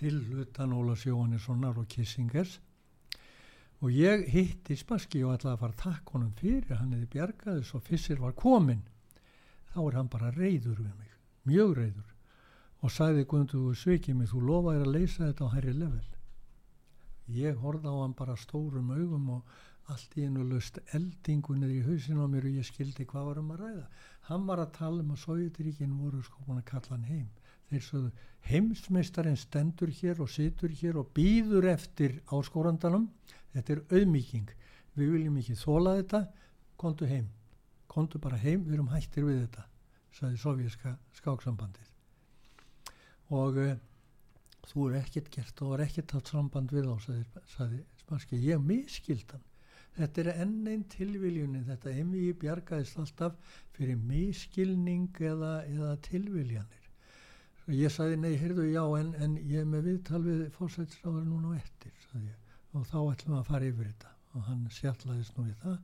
tilhutan 0.00 0.72
Ólafs 0.72 1.04
Jóhannessonar 1.10 1.76
og 1.76 1.92
Kissingers 1.92 2.62
og 3.80 3.90
ég 3.96 4.26
hitti 4.28 4.76
Spassky 4.76 5.24
og 5.24 5.34
ætlaði 5.38 5.56
að 5.56 5.60
fara 5.64 5.76
að 5.76 5.82
takk 5.84 6.14
honum 6.14 6.32
fyrir 6.38 6.76
hann 6.76 6.94
hefði 6.94 7.12
bjargaði 7.16 7.66
svo 7.66 7.80
Fisser 7.84 8.20
var 8.20 8.36
komin 8.36 8.82
þá 9.72 9.82
er 9.86 10.00
hann 10.00 10.12
bara 10.12 10.32
reyður 10.36 10.82
við 10.84 10.94
mig 10.94 11.12
mjög 11.48 11.76
reyður 11.78 12.10
og 12.80 12.92
sagði 12.92 13.26
Guðmundur 13.28 13.66
þú 13.66 13.74
svikið 13.76 14.16
mig, 14.16 14.30
þú 14.30 14.42
lofaðir 14.48 14.86
að 14.86 14.94
leysa 14.96 15.26
þetta 15.26 15.48
á 15.48 15.54
herri 15.54 15.74
level. 15.76 16.06
Ég 17.30 17.58
horfði 17.60 17.92
á 17.92 17.96
hann 18.00 18.14
bara 18.16 18.38
stórum 18.40 18.94
augum 18.94 19.28
og 19.36 19.58
allt 19.90 20.16
í 20.16 20.24
einu 20.24 20.46
löst 20.46 20.80
eldingunir 20.96 21.74
í 21.74 21.82
hausinu 21.84 22.24
á 22.24 22.28
mér 22.30 22.46
og 22.48 22.56
ég 22.56 22.66
skildi 22.66 23.06
hvað 23.10 23.28
var 23.28 23.42
um 23.42 23.52
að 23.54 23.62
ræða. 23.64 23.84
Hann 24.30 24.46
var 24.48 24.62
að 24.62 24.72
tala 24.78 25.04
um 25.04 25.12
að 25.12 25.22
Sovjetiríkin 25.24 25.98
voru 25.98 26.22
sko 26.24 26.44
búin 26.46 26.62
að 26.62 26.70
kalla 26.70 26.96
hann 26.96 27.08
heim. 27.10 27.28
Þeir 27.70 27.84
sögðu 27.86 28.10
heimsmeistarinn 28.50 29.38
stendur 29.38 29.92
hér 30.00 30.22
og 30.24 30.30
situr 30.32 30.72
hér 30.80 30.98
og 31.02 31.12
býður 31.14 31.68
eftir 31.70 32.16
áskórandanum 32.32 33.10
þetta 33.54 33.74
er 33.76 33.82
auðmíking 33.90 34.54
við 34.98 35.12
viljum 35.16 35.36
ekki 35.40 35.58
þóla 35.58 35.96
þetta. 36.00 36.22
Kontu 36.80 37.06
heim, 37.10 37.28
kontu 37.90 38.20
bara 38.22 38.38
heim. 38.40 38.64
Við 38.66 38.78
erum 38.78 38.90
hættir 38.94 39.26
við 39.28 39.42
þetta 39.44 39.66
sagði 40.16 40.40
sovjíska 40.42 40.96
skáksambandið. 41.18 41.90
Og 43.36 43.60
uh, 43.62 43.76
þú 44.66 44.88
er 44.88 44.98
ekkert 45.04 45.30
gert 45.34 45.62
og 45.62 45.76
er 45.76 45.84
ekkert 45.86 46.16
hatt 46.16 46.32
samband 46.32 46.72
við 46.74 46.88
þá 46.90 47.06
sagði, 47.06 47.44
sagði 47.54 47.84
Spanski, 48.00 48.40
ég 48.42 48.58
miskildan 48.64 49.44
þetta 49.96 50.22
er 50.22 50.30
enn 50.44 50.68
einn 50.70 50.84
tilviljunin. 50.90 51.66
Þetta 51.68 51.94
emmi 52.02 52.30
bjargaðist 52.40 53.00
alltaf 53.00 53.56
fyrir 53.76 53.98
miskilning 53.98 55.08
eða, 55.18 55.60
eða 55.68 55.96
tilviljanir. 56.06 56.86
Og 57.66 57.74
ég 57.76 57.92
sagði 57.94 58.20
nei, 58.22 58.32
heyrðu 58.40 58.66
já 58.70 58.82
en, 58.98 59.12
en 59.22 59.36
ég 59.38 59.62
er 59.62 59.68
með 59.68 59.90
viðtal 59.90 60.22
við 60.24 60.46
fórsætsráður 60.56 61.26
núna 61.28 61.52
og 61.52 61.58
eftir 61.60 61.94
sagði 62.06 62.30
ég, 62.30 62.39
og 62.74 62.86
þá 62.86 62.98
ætlum 63.00 63.34
við 63.34 63.40
að 63.40 63.48
fara 63.50 63.70
yfir 63.70 63.88
þetta. 63.90 64.12
Og 64.34 64.46
hann 64.46 64.66
sjallaðist 64.74 65.36
nú 65.36 65.46
við 65.46 65.56
það. 65.64 65.78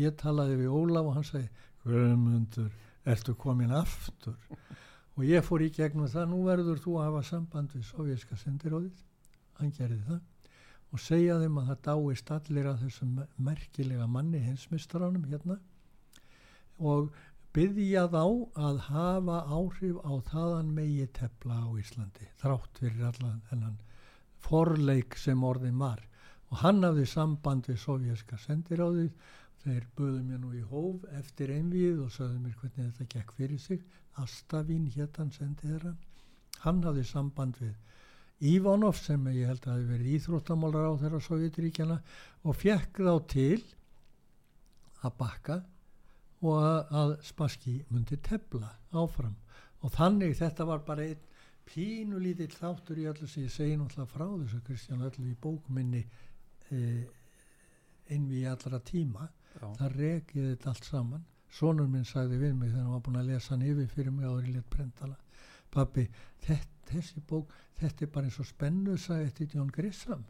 Ég 0.00 0.16
talaði 0.20 0.56
við 0.60 0.76
Ólaf 0.78 1.08
og 1.10 1.16
hann 1.18 1.26
sagði 1.28 1.48
Guðmundur, 1.84 2.72
ertu 3.08 3.34
komin 3.40 3.72
aftur? 3.74 4.36
Og 5.16 5.24
ég 5.28 5.44
fór 5.44 5.64
í 5.64 5.70
gegnum 5.74 6.08
það 6.08 6.28
nú 6.30 6.42
verður 6.46 6.80
þú 6.80 6.98
að 6.98 7.08
hafa 7.08 7.22
samband 7.28 7.72
við 7.74 7.86
sovjerska 7.88 8.38
sendiróðið 8.40 9.02
hann 9.60 9.72
gerði 9.76 10.00
það. 10.06 10.20
Og 10.90 11.02
segja 11.02 11.38
þeim 11.38 11.58
að 11.60 11.68
það 11.70 11.82
dáist 11.86 12.30
allir 12.34 12.68
að 12.70 12.84
þessum 12.86 13.18
merkilega 13.48 14.06
manni 14.10 14.40
hinsmistranum 14.42 15.26
hérna. 15.30 15.58
Og 16.80 17.12
byggja 17.54 18.06
þá 18.10 18.24
að 18.68 18.80
hafa 18.88 19.38
áhrif 19.50 19.98
á 20.06 20.12
þaðan 20.30 20.74
megi 20.74 21.06
tepla 21.18 21.60
á 21.66 21.68
Íslandi 21.82 22.28
þrátt 22.40 22.80
fyrir 22.82 23.08
allan 23.10 23.40
þennan 23.50 23.78
forleik 24.40 25.18
sem 25.18 25.42
orðin 25.44 25.80
var 25.80 26.02
og 26.50 26.60
hann 26.64 26.82
hafði 26.84 27.06
samband 27.06 27.70
við 27.70 27.80
sovjerska 27.84 28.38
sendiráðið. 28.44 29.10
Þeir 29.60 29.88
buðu 29.96 30.20
mér 30.24 30.38
nú 30.40 30.54
í 30.56 30.62
hóf 30.64 31.02
eftir 31.18 31.52
einvið 31.52 32.06
og 32.06 32.14
sögðu 32.14 32.38
mér 32.40 32.54
hvernig 32.60 32.92
þetta 32.92 33.10
gekk 33.14 33.34
fyrir 33.36 33.60
sig. 33.60 33.82
Astavín 34.20 34.86
héttan 34.94 35.32
sendið 35.34 35.74
þeirra 35.74 35.96
hann 36.64 36.82
hafði 36.84 37.04
samband 37.08 37.60
við 37.60 37.76
Ivanov 38.50 38.96
sem 38.96 39.26
ég 39.34 39.50
held 39.50 39.66
að 39.66 39.74
hafi 39.74 39.88
verið 39.90 40.12
íþróttamálar 40.16 40.88
á 40.88 40.92
þeirra 41.02 41.20
Sovjetiríkjana 41.26 41.96
og 42.48 42.56
fekk 42.56 43.02
þá 43.04 43.14
til 43.28 43.58
að 45.04 45.16
bakka 45.18 45.58
og 46.40 46.54
að, 46.56 46.78
að 47.00 47.12
Spassky 47.28 47.74
myndi 47.92 48.16
tefla 48.24 48.70
áfram. 48.96 49.36
Og 49.84 49.92
þannig 49.92 50.38
þetta 50.38 50.66
var 50.68 50.80
bara 50.86 51.04
einn 51.04 51.28
pínulítill 51.68 52.52
þáttur 52.54 53.00
í 53.00 53.06
öllu 53.12 53.28
sem 53.28 53.44
ég 53.44 53.52
segi 53.52 53.76
náttúrulega 53.76 54.12
frá 54.14 54.26
þessu 54.26 54.62
Kristján 54.64 55.04
öllu 55.04 55.28
í 55.28 55.36
bókminni 55.44 56.02
eh, 56.76 57.06
einvi 58.10 58.42
í 58.42 58.48
allra 58.50 58.80
tíma 58.80 59.28
já, 59.28 59.66
það 59.78 59.96
rekið 59.96 60.48
þetta 60.52 60.72
allt 60.72 60.88
saman. 60.88 61.26
Sonur 61.50 61.88
minn 61.90 62.06
sagði 62.06 62.38
við 62.38 62.54
mig 62.54 62.70
þegar 62.70 62.84
hann 62.84 62.94
var 62.94 63.02
búin 63.06 63.18
að 63.18 63.32
lesa 63.32 63.54
hann 63.54 63.66
yfir 63.66 63.88
fyrir 63.90 64.14
mig 64.14 64.28
áður 64.28 64.46
í 64.46 64.52
lit 64.54 64.68
brendala 64.70 65.16
pappi, 65.70 66.06
þessi 66.42 67.22
bók 67.26 67.54
þetta 67.78 68.06
er 68.06 68.12
bara 68.14 68.28
eins 68.28 68.38
og 68.42 68.48
spennu 68.48 68.96
sagði 68.98 69.26
eftir 69.30 69.56
Jón 69.56 69.72
Grissam 69.74 70.24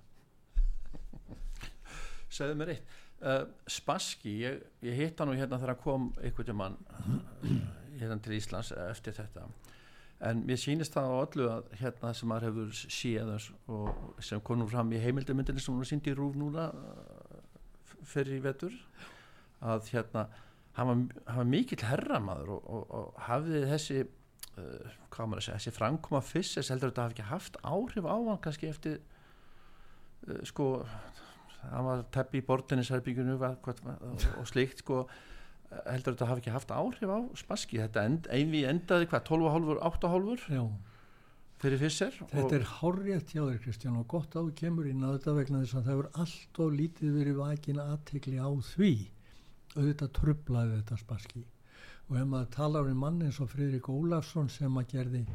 Segðu 2.30 2.56
mér 2.60 2.76
eitt. 2.76 2.98
Uh, 3.20 3.42
Spassky, 3.68 4.36
ég, 4.46 4.60
ég 4.86 4.96
hitt 4.96 5.18
hann 5.20 5.28
nú 5.28 5.34
hérna 5.36 5.58
þegar 5.58 5.74
hann 5.74 5.82
kom 5.82 6.04
einhvern 6.22 6.56
mann 6.56 6.76
hérna 7.98 8.16
til 8.22 8.36
Íslands 8.38 8.70
eftir 8.86 9.16
þetta 9.18 9.48
en 10.20 10.42
mér 10.44 10.60
sýnist 10.60 10.92
það 10.92 11.08
á 11.08 11.16
öllu 11.24 11.48
að 11.48 11.70
hérna 11.80 12.12
sem 12.16 12.28
maður 12.28 12.46
hefur 12.50 12.72
séð 12.92 13.30
og 13.72 14.20
sem 14.24 14.42
nú 14.60 14.68
fram 14.68 14.92
í 14.92 15.00
heimildamindinni 15.00 15.62
sem 15.64 15.74
hún 15.74 15.88
síndi 15.88 16.12
í 16.12 16.16
rúf 16.18 16.36
núna 16.36 16.68
fyrir 18.04 18.36
í 18.36 18.44
vetur 18.44 18.74
að 19.60 19.88
hérna 19.94 20.26
hann 20.76 21.08
var, 21.26 21.44
mikill 21.48 21.82
herramaður 21.84 22.54
og, 22.56 22.68
og, 22.68 22.84
og 22.98 23.22
hafði 23.26 23.62
þessi 23.70 23.98
uh, 24.04 24.92
hvað 25.10 25.30
maður 25.30 25.40
að 25.40 25.46
segja, 25.46 25.58
þessi 25.58 25.76
framkoma 25.76 26.22
fyrst 26.24 26.58
þess 26.58 26.74
heldur 26.74 26.92
þetta 26.92 27.06
hafi 27.06 27.16
ekki 27.16 27.30
haft 27.30 27.58
áhrif 27.64 28.06
á 28.06 28.16
hann 28.16 28.44
kannski 28.44 28.70
eftir 28.70 29.00
uh, 29.00 30.40
sko 30.48 30.70
hann 31.64 31.88
var 31.88 32.06
teppi 32.14 32.40
í 32.40 32.46
bortinnisherbyggjunu 32.46 33.36
og 33.40 34.48
slikt 34.48 34.84
sko 34.84 35.02
heldur 35.70 36.14
þetta 36.14 36.28
hafi 36.30 36.42
ekki 36.42 36.54
haft 36.54 36.72
áhrif 36.74 37.10
á 37.10 37.18
spaski? 37.38 37.80
Þetta 37.82 38.06
end, 38.08 38.30
einvi 38.32 38.64
endaði 38.68 39.10
hvað 39.10 39.26
12,5, 39.30 39.76
8,5 39.90 40.70
fyrir 41.60 41.80
fyrst 41.82 42.22
þetta 42.30 42.56
er 42.56 42.66
hárrétt 42.78 43.32
hjá 43.34 43.42
þér 43.42 43.58
Kristján 43.60 43.98
og 44.00 44.06
gott 44.08 44.32
á 44.32 44.40
kemur 44.56 44.88
inn 44.88 45.04
á 45.04 45.12
þetta 45.12 45.36
vegna 45.36 45.60
þess 45.60 45.76
að 45.76 45.82
það 45.84 45.92
hefur 45.92 46.10
allt 46.24 46.60
og 46.64 46.76
lítið 46.78 47.16
verið 47.18 47.40
vakin 47.42 47.82
aðtekli 47.84 48.38
á 48.40 48.50
því. 48.72 48.92
Auðvitað 49.76 50.14
trublaði 50.16 50.78
þetta 50.78 51.00
spaski. 51.04 51.42
Og 52.08 52.16
ef 52.18 52.26
maður 52.26 52.52
talar 52.56 52.88
um 52.90 53.02
mann 53.04 53.20
eins 53.22 53.38
og 53.44 53.52
Fridrik 53.52 53.90
Ólafsson 53.92 54.48
sem 54.50 54.80
að 54.80 54.88
gerði 54.94 55.26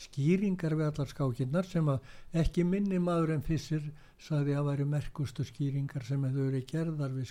skýringar 0.00 0.74
við 0.78 0.88
allar 0.88 1.10
skákinnar 1.10 1.68
sem 1.68 1.88
að 1.88 2.08
ekki 2.42 2.64
minni 2.66 2.98
maður 2.98 3.36
en 3.36 3.44
fyrst 3.46 3.90
saði 4.24 4.56
að 4.56 4.68
væri 4.70 4.88
merkustu 4.88 5.44
skýringar 5.46 6.04
sem 6.06 6.24
hefur 6.26 6.50
verið 6.50 6.66
gerðar 6.72 7.14
við 7.14 7.26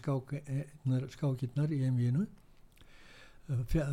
skákinnar 1.18 1.76
í 1.76 1.84
einvínu 1.88 2.26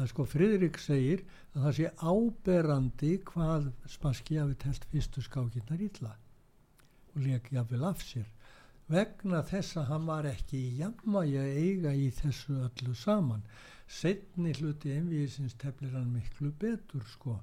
sko 0.06 0.24
Fridrik 0.30 0.78
segir 0.78 1.24
að 1.54 1.62
það 1.64 1.72
sé 1.78 1.92
áberandi 1.98 3.14
hvað 3.26 3.72
spaski 3.90 4.38
hafi 4.38 4.58
telt 4.62 4.84
fyrstu 4.92 5.24
skákinnar 5.26 5.80
illa 5.82 6.12
og 7.14 7.24
leik 7.24 7.50
jáfnvel 7.50 7.88
af 7.88 8.04
sér 8.06 8.28
vegna 8.90 9.42
þess 9.46 9.78
að 9.78 9.90
hann 9.92 10.06
var 10.06 10.26
ekki 10.26 10.58
í 10.58 10.78
jammaði 10.80 11.36
að 11.38 11.58
eiga 11.64 11.92
í 11.94 12.08
þessu 12.14 12.56
öllu 12.66 12.94
saman. 12.98 13.44
Setni 13.90 14.54
hluti 14.58 14.94
envíðisins 14.96 15.54
teflir 15.58 15.94
hann 15.94 16.10
miklu 16.14 16.50
betur 16.62 17.04
sko 17.12 17.36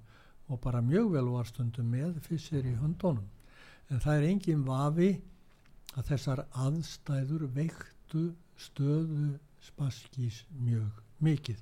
og 0.47 0.61
bara 0.63 0.81
mjög 0.81 1.11
vel 1.15 1.31
var 1.33 1.47
stundum 1.49 1.89
með 1.91 2.21
fyrst 2.27 2.53
í 2.55 2.75
höndunum. 2.79 3.25
En 3.89 4.03
það 4.03 4.19
er 4.19 4.29
engin 4.29 4.63
vafi 4.67 5.09
að 5.97 6.09
þessar 6.11 6.43
aðstæður 6.65 7.47
veiktu 7.55 8.23
stöðu 8.59 9.37
spaskís 9.63 10.43
mjög 10.59 11.03
mikið. 11.23 11.59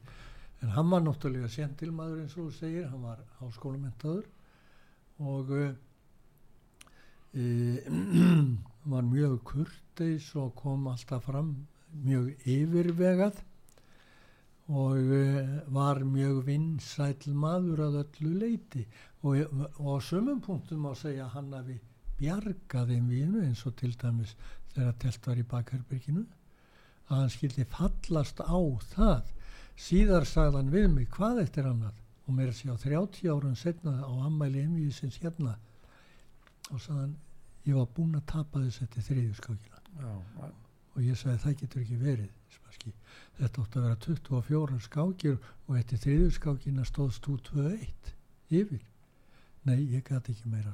En 0.63 0.71
hann 0.75 0.89
var 0.91 1.03
náttúrulega 1.05 1.49
sentilmaður 1.51 2.23
eins 2.23 2.35
og 2.37 2.47
þú 2.47 2.57
segir, 2.59 2.87
hann 2.89 3.03
var 3.05 3.21
háskólamentaður 3.39 4.25
og 5.25 5.51
e, 5.55 5.65
var 8.93 9.09
mjög 9.09 9.39
kurteis 9.51 10.29
og 10.39 10.55
kom 10.59 10.87
alltaf 10.91 11.27
fram 11.29 11.53
mjög 12.05 12.47
yfirvegað 12.49 13.41
og 14.67 14.97
uh, 14.97 15.73
var 15.73 16.01
mjög 16.03 16.45
vinsæl 16.47 17.33
maður 17.33 17.83
að 17.85 17.99
öllu 18.03 18.31
leiti 18.39 18.85
og, 19.21 19.43
og 19.77 19.91
á 19.93 19.97
sömum 20.01 20.41
punktum 20.41 20.87
á 20.89 20.93
að 20.93 21.01
segja 21.03 21.27
hann 21.35 21.53
að 21.53 21.73
við 21.73 21.83
bjargaðum 22.19 23.11
við 23.11 23.35
eins 23.43 23.65
og 23.67 23.75
til 23.77 23.91
dæmis 24.01 24.33
þegar 24.73 24.97
telt 25.03 25.27
var 25.27 25.37
í 25.37 25.45
bakherbyrginu 25.51 26.25
að 27.05 27.19
hann 27.19 27.29
skildi 27.29 27.65
fallast 27.69 28.41
á 28.41 28.59
það. 28.95 29.29
Síðar 29.75 30.25
sagðan 30.25 30.71
við 30.73 30.87
mig 30.93 31.09
hvað 31.13 31.43
eftir 31.43 31.67
annað? 31.69 32.01
Og 32.25 32.33
mér 32.33 32.53
sé 32.55 32.71
á 32.73 32.77
30 32.81 33.29
árun 33.29 33.59
setna 33.59 33.99
á 34.01 34.13
ammæli 34.25 34.63
emvíðisins 34.65 35.19
hérna 35.21 35.59
og 36.71 36.81
sagðan 36.81 37.13
ég 37.67 37.77
var 37.77 37.91
búin 37.93 38.17
að 38.17 38.25
tapa 38.31 38.63
þess 38.63 38.81
eftir 38.85 39.05
þriðjuskákina 39.09 39.83
og 40.95 41.01
ég 41.03 41.19
sagði 41.19 41.41
það 41.43 41.57
getur 41.61 41.83
ekki 41.83 41.99
verið 42.01 42.31
spaski. 42.85 42.93
þetta 43.39 43.61
átti 43.61 43.79
að 43.79 43.85
vera 43.85 43.97
24 44.05 44.79
skákir 44.85 45.37
og 45.67 45.77
eftir 45.79 46.01
þriðjuskákina 46.03 46.85
stóðst 46.85 47.25
þú 47.25 47.37
2-1 47.49 48.13
yfir. 48.51 48.81
Nei 49.65 49.79
ég 49.91 50.03
gæti 50.03 50.31
ekki 50.33 50.49
meira 50.49 50.73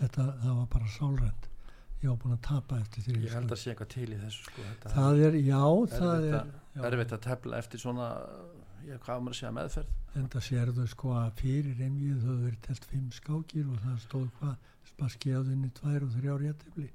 þetta 0.00 0.34
það 0.42 0.56
var 0.58 0.66
bara 0.72 0.88
sálrænt. 0.88 1.48
Ég 2.02 2.10
var 2.10 2.18
búin 2.20 2.34
að 2.34 2.42
tapa 2.44 2.80
eftir 2.80 3.02
þriðjuskákina 3.04 3.30
ég 3.30 3.38
held 3.38 3.52
að 3.52 3.60
sé 3.62 3.70
eitthvað 3.70 3.92
til 3.94 4.10
í 4.10 4.18
þessu 4.20 4.44
sko, 4.44 4.62
það 4.84 5.22
er, 5.24 5.38
já 5.40 5.62
það 5.94 6.28
er 6.28 6.90
erfitt 6.90 7.12
að 7.16 7.24
tefla 7.24 7.58
eftir 7.58 7.80
svona 7.80 8.08
já, 8.84 8.98
hvað 8.98 9.22
maður 9.24 9.38
að 9.48 9.56
meðferð. 9.58 9.94
En 10.14 10.28
það 10.30 10.44
sérðu 10.48 10.86
sko 10.90 11.14
að 11.16 11.30
fyrir 11.40 11.80
emjið 11.86 12.20
þau 12.26 12.34
verið 12.42 12.60
telt 12.66 12.84
5 12.90 13.16
skákir 13.20 13.70
og 13.70 13.80
það 13.86 13.96
stóð 14.04 14.28
hvað 14.40 14.56
sparskiðaðinni 14.92 15.70
tvær 15.78 16.06
og 16.06 16.12
þrjár 16.16 16.46
jættibli 16.48 16.90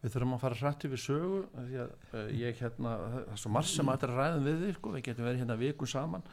Við 0.00 0.14
þurfum 0.14 0.36
að 0.36 0.42
fara 0.44 0.58
hrætt 0.60 0.84
yfir 0.88 1.00
sögu 1.00 1.40
því 1.54 1.80
að 1.82 1.90
uh, 1.92 2.28
ég 2.32 2.60
hérna 2.62 2.92
það 3.00 3.16
er 3.20 3.40
svo 3.42 3.52
marg 3.52 3.68
sem 3.68 3.90
að 3.90 3.98
þetta 3.98 4.16
ræðum 4.16 4.46
við 4.48 4.62
þig 4.64 4.76
sko, 4.78 4.92
við 4.94 5.04
getum 5.08 5.26
verið 5.28 5.42
hérna 5.42 5.56
vikun 5.60 5.90
saman. 5.92 6.24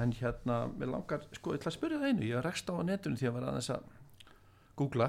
En 0.00 0.14
hérna, 0.16 0.56
mér 0.78 0.92
langar, 0.94 1.26
sko, 1.36 1.52
ég 1.52 1.60
ætla 1.60 1.72
að 1.72 1.76
spyrja 1.76 1.98
það 2.00 2.12
einu. 2.12 2.28
Ég 2.30 2.44
rekst 2.46 2.70
á 2.72 2.74
netunum 2.86 3.18
því 3.20 3.28
að 3.28 3.36
vera 3.36 3.50
aðeins 3.50 3.70
að 3.74 3.88
googla. 4.80 5.08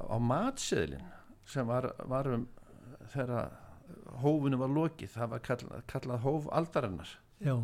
Á 0.00 0.16
matseðlin 0.18 1.04
sem 1.50 1.68
var, 1.68 1.90
var 2.10 2.30
um 2.34 2.46
þegar 3.12 3.52
hófunum 4.24 4.64
var 4.64 4.74
lokið, 4.74 5.12
það 5.14 5.30
var 5.34 5.44
kallað, 5.46 5.84
kallað 5.92 6.24
hóf 6.24 6.48
aldarinnar. 6.58 7.12
Já. 7.44 7.54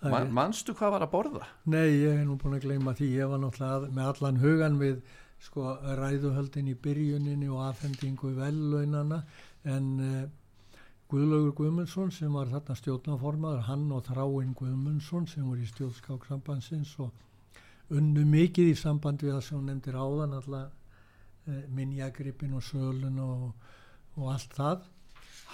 Man, 0.00 0.30
Manstu 0.32 0.72
hvað 0.76 0.94
var 0.94 1.02
að 1.04 1.10
borða? 1.12 1.48
Nei, 1.68 1.90
ég 2.06 2.20
hef 2.20 2.22
nú 2.24 2.38
búin 2.40 2.56
að 2.56 2.68
gleyma 2.68 2.94
því. 2.96 3.08
Ég 3.18 3.28
var 3.28 3.42
náttúrulega 3.42 3.90
með 3.98 4.12
allan 4.14 4.38
hugan 4.40 4.78
við 4.80 5.02
sko 5.40 5.76
ræðuhöldin 6.00 6.68
í 6.68 6.76
byrjuninni 6.76 7.48
og 7.48 7.64
afhendingu 7.70 8.34
vellaunana 8.36 9.22
en 9.64 9.88
uh, 10.04 10.28
Guðlaugur 11.10 11.54
Guðmundsson 11.58 12.12
sem 12.14 12.34
var 12.36 12.50
þarna 12.52 12.76
stjórnaformaður, 12.78 13.64
hann 13.66 13.88
og 13.90 14.04
Þráinn 14.06 14.52
Guðmundsson 14.54 15.26
sem 15.26 15.48
voru 15.48 15.64
í 15.64 15.70
stjórnskáksambansins 15.72 16.92
og 17.02 17.96
unnu 17.96 18.22
mikið 18.30 18.70
í 18.70 18.76
samband 18.78 19.24
við 19.24 19.34
það 19.34 19.42
sem 19.46 19.58
hún 19.58 19.72
nefndir 19.72 19.98
áðan 19.98 20.36
alla 20.38 20.60
uh, 20.68 21.64
minjagripin 21.74 22.54
og 22.54 22.62
sölun 22.68 23.18
og, 23.24 23.72
og 24.20 24.30
allt 24.36 24.54
það. 24.54 24.86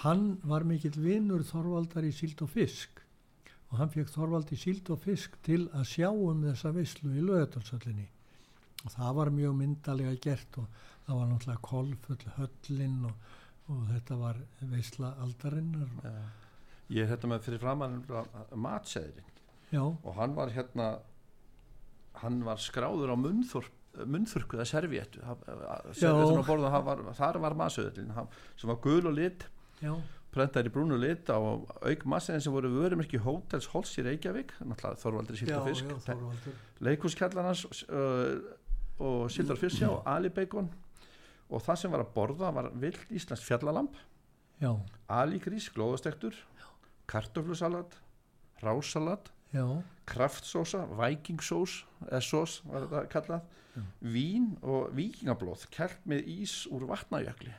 Hann 0.03 0.27
var 0.45 0.67
mikill 0.67 0.93
vinnur 1.01 1.41
Þorvaldar 1.47 2.05
í 2.05 2.13
síld 2.13 2.43
og 2.45 2.51
fisk 2.53 3.01
og 3.71 3.79
hann 3.81 3.89
fekk 3.91 4.13
Þorvald 4.13 4.53
í 4.53 4.59
síld 4.59 4.91
og 4.93 5.01
fisk 5.03 5.39
til 5.47 5.65
að 5.73 5.89
sjá 5.89 6.11
um 6.11 6.45
þessa 6.45 6.75
visslu 6.75 7.15
í 7.17 7.25
löðatalsöllinni 7.25 8.11
og 8.83 8.93
það 8.93 9.15
var 9.19 9.33
mjög 9.35 9.55
myndalega 9.61 10.15
gert 10.23 10.59
og 10.61 10.67
það 11.07 11.19
var 11.19 11.29
náttúrulega 11.31 11.65
kolfull 11.69 12.33
höllinn 12.37 12.99
og, 13.09 13.31
og 13.73 13.85
þetta 13.93 14.19
var 14.19 14.41
veisla 14.73 15.13
aldarinnar. 15.23 15.89
Ja. 16.03 16.17
ég 16.89 17.03
er 17.03 17.13
hérna 17.13 17.33
með 17.33 17.47
fyrir 17.47 17.63
framann 17.63 18.03
matseðrin 18.55 19.33
og 19.77 20.13
hann 20.15 20.35
var 20.37 20.53
hérna 20.55 20.91
hann 22.21 22.39
var 22.45 22.61
skráður 22.61 23.13
á 23.13 23.15
munþorp 23.19 23.73
munþurku 24.05 24.57
eða 24.57 24.67
serviéttu 24.69 25.23
þar 27.17 27.39
var 27.41 27.55
maðsöðlin 27.57 28.11
sem 28.13 28.69
var 28.69 28.79
gul 28.83 29.09
og 29.09 29.15
lit 29.17 29.47
prentar 30.33 30.67
í 30.67 30.73
brúnu 30.73 30.99
lit 31.01 31.31
á 31.33 31.39
auk 31.39 32.05
massiðin 32.09 32.43
sem 32.45 32.53
voru 32.53 32.69
vörumerki 32.75 33.21
Hotels 33.23 33.69
Hols 33.71 33.95
í 33.97 34.05
Reykjavík 34.05 34.53
Þorvaldur 35.01 35.39
Sílt 35.39 35.55
og 35.55 35.69
Fisk 35.69 35.85
leikúskjallarnas 36.83 37.65
uh, 37.87 38.37
og 38.99 39.31
Sildar 39.31 39.59
Fissjá 39.59 39.89
og 39.91 40.03
Ali 40.09 40.29
Bacon. 40.33 40.69
Og 41.47 41.63
það 41.63 41.81
sem 41.81 41.93
var 41.93 42.03
að 42.03 42.13
borða 42.15 42.51
var 42.55 42.69
vild 42.75 42.99
Íslands 43.13 43.45
fjallalamp 43.45 43.95
Ali 45.07 45.39
grís, 45.39 45.69
glóðastektur 45.69 46.35
kartoflusalat 47.07 47.93
rásalat 48.63 49.29
kraftsósa, 50.07 50.83
vikingsós 50.97 51.83
eða 52.07 52.23
sós 52.25 52.59
var 52.65 52.87
þetta 52.87 53.05
kallað. 53.13 53.45
Já. 53.77 53.83
vín 54.01 54.45
og 54.65 54.89
vikingablóð 54.97 55.67
kert 55.69 56.01
með 56.09 56.25
ís 56.33 56.65
úr 56.73 56.87
vatnajökli. 56.89 57.51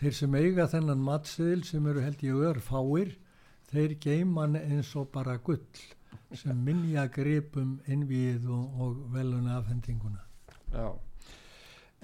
Þeir 0.00 0.16
sem 0.16 0.34
eiga 0.34 0.66
þennan 0.72 1.04
matseðil 1.06 1.62
sem 1.68 1.86
eru 1.86 2.02
held 2.02 2.24
í 2.26 2.32
ör 2.34 2.58
fáir 2.58 3.12
þeir 3.70 3.94
geiman 4.02 4.58
eins 4.58 4.90
og 4.98 5.12
bara 5.14 5.36
gull 5.38 5.62
sem 6.36 6.64
minja 6.64 7.06
gripum 7.12 7.78
innvíð 7.90 8.46
og, 8.50 8.80
og 8.80 9.00
veluna 9.14 9.58
afhendinguna 9.58 10.22
Já. 10.70 10.92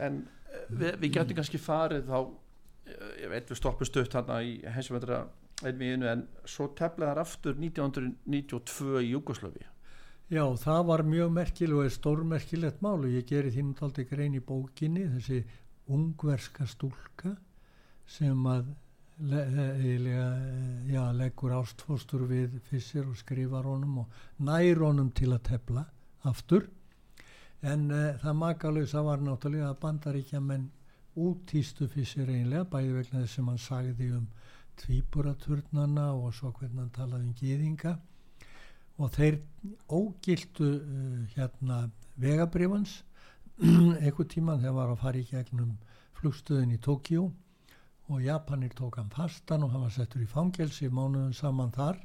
En 0.02 0.24
eh, 0.50 0.66
við, 0.70 0.98
við 1.02 1.12
getum 1.18 1.38
kannski 1.38 1.60
farið 1.62 2.08
þá 2.10 2.18
eh, 2.20 3.12
ég 3.22 3.32
veit 3.32 3.52
við 3.52 3.60
stoppum 3.60 3.88
stöðt 3.88 4.18
hérna 4.18 4.40
í 4.42 4.58
heimsumöndra 4.66 5.24
einmiðinu 5.64 6.10
en 6.10 6.26
svo 6.44 6.68
teflaðar 6.76 7.22
aftur 7.22 7.56
1992 7.56 9.02
í 9.04 9.12
Jugosláfi 9.14 9.64
Já, 10.26 10.42
það 10.58 10.80
var 10.88 11.04
mjög 11.06 11.30
merkileg 11.36 11.78
og 11.78 11.86
er 11.86 11.94
stórmerkilegt 11.94 12.80
mál 12.82 12.98
og 12.98 13.12
ég 13.14 13.28
geri 13.28 13.52
þínum 13.54 13.76
taldi 13.78 14.04
grein 14.10 14.34
í 14.34 14.42
bókinni 14.42 15.06
þessi 15.12 15.44
ungverska 15.94 16.66
stúlka 16.66 17.36
sem 18.10 18.48
að 18.50 18.72
le, 19.18 19.42
eiginlega, 19.80 20.26
já, 20.90 21.02
leggur 21.16 21.54
ástfóstur 21.56 22.26
við 22.28 22.58
fissir 22.68 23.06
og 23.06 23.16
skrifar 23.16 23.64
honum 23.64 24.02
og 24.04 24.18
nær 24.44 24.82
honum 24.84 25.10
til 25.16 25.32
að 25.32 25.44
tefla 25.50 25.86
aftur. 26.28 26.66
En 27.64 27.88
uh, 27.90 28.16
það 28.20 28.40
makalauðsa 28.42 29.02
var 29.06 29.22
náttúrulega 29.24 29.70
að 29.70 29.80
bandaríkja 29.84 30.42
menn 30.44 30.68
útýstu 31.16 31.88
fissir 31.88 32.28
einlega 32.28 32.66
bæði 32.68 32.98
vegna 32.98 33.22
þess 33.22 33.38
sem 33.38 33.48
hann 33.48 33.62
sagði 33.62 34.10
um 34.18 34.26
tvíburaturnana 34.76 36.10
og 36.12 36.34
svo 36.36 36.52
hvernig 36.52 36.82
hann 36.82 36.92
talaði 36.92 37.24
um 37.24 37.36
gýðinga 37.38 37.94
og 39.00 39.12
þeir 39.16 39.38
ógildu 39.88 40.68
uh, 40.76 41.22
hérna 41.32 41.86
vegabrifans 42.20 43.00
einhver 44.04 44.28
tíman 44.28 44.60
þegar 44.60 44.76
var 44.76 44.92
að 44.92 45.02
fara 45.06 45.22
í 45.22 45.28
gegnum 45.30 45.72
flugstöðin 46.20 46.76
í 46.76 46.80
Tókjó 46.84 47.30
og 48.08 48.22
Japanir 48.22 48.74
tók 48.76 49.00
hann 49.00 49.10
fastan 49.10 49.64
og 49.66 49.72
hann 49.74 49.86
var 49.86 49.94
settur 49.94 50.22
í 50.22 50.28
fangelsi 50.30 50.88
mánuðum 50.88 51.34
saman 51.34 51.72
þar. 51.74 51.98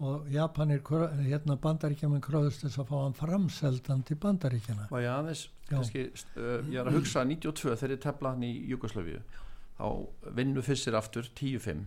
Og 0.00 0.28
Japanir, 0.32 0.80
hérna 1.26 1.58
bandaríkjaman 1.60 2.22
kröðust 2.24 2.64
þess 2.64 2.80
að 2.80 2.88
fá 2.88 2.96
hann 3.02 3.16
framseldan 3.18 4.04
til 4.08 4.16
bandaríkjana 4.16 4.86
og 4.88 5.02
ég 5.02 5.12
aðeins, 5.12 5.42
kannski, 5.68 6.06
uh, 6.40 6.62
ég 6.72 6.80
er 6.80 6.88
að 6.88 6.96
hugsa 6.96 7.24
92 7.28 7.74
þegar 7.76 7.92
ég 7.92 8.00
tefla 8.06 8.32
hann 8.32 8.46
í 8.48 8.52
Jugosláfíu 8.70 9.20
þá 9.76 9.88
vinnu 10.38 10.64
fyrstir 10.64 10.96
aftur 10.96 11.28
10-5 11.36 11.84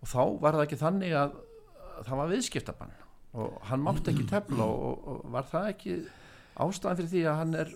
og 0.00 0.10
þá 0.10 0.20
var 0.42 0.58
það 0.58 0.64
ekki 0.64 0.80
þannig 0.80 1.14
að, 1.20 1.38
að 2.00 2.08
það 2.08 2.20
var 2.22 2.32
viðskiptabann. 2.34 2.98
Og 3.40 3.58
hann 3.70 3.84
mátti 3.84 4.10
ekki 4.10 4.26
tefla 4.30 4.66
og, 4.66 5.06
og, 5.06 5.20
var 5.30 5.46
það 5.50 5.68
ekki 5.74 5.96
ástæðan 6.60 6.98
fyrir 6.98 7.12
því 7.12 7.24
að 7.30 7.40
hann 7.40 7.58
er 7.60 7.74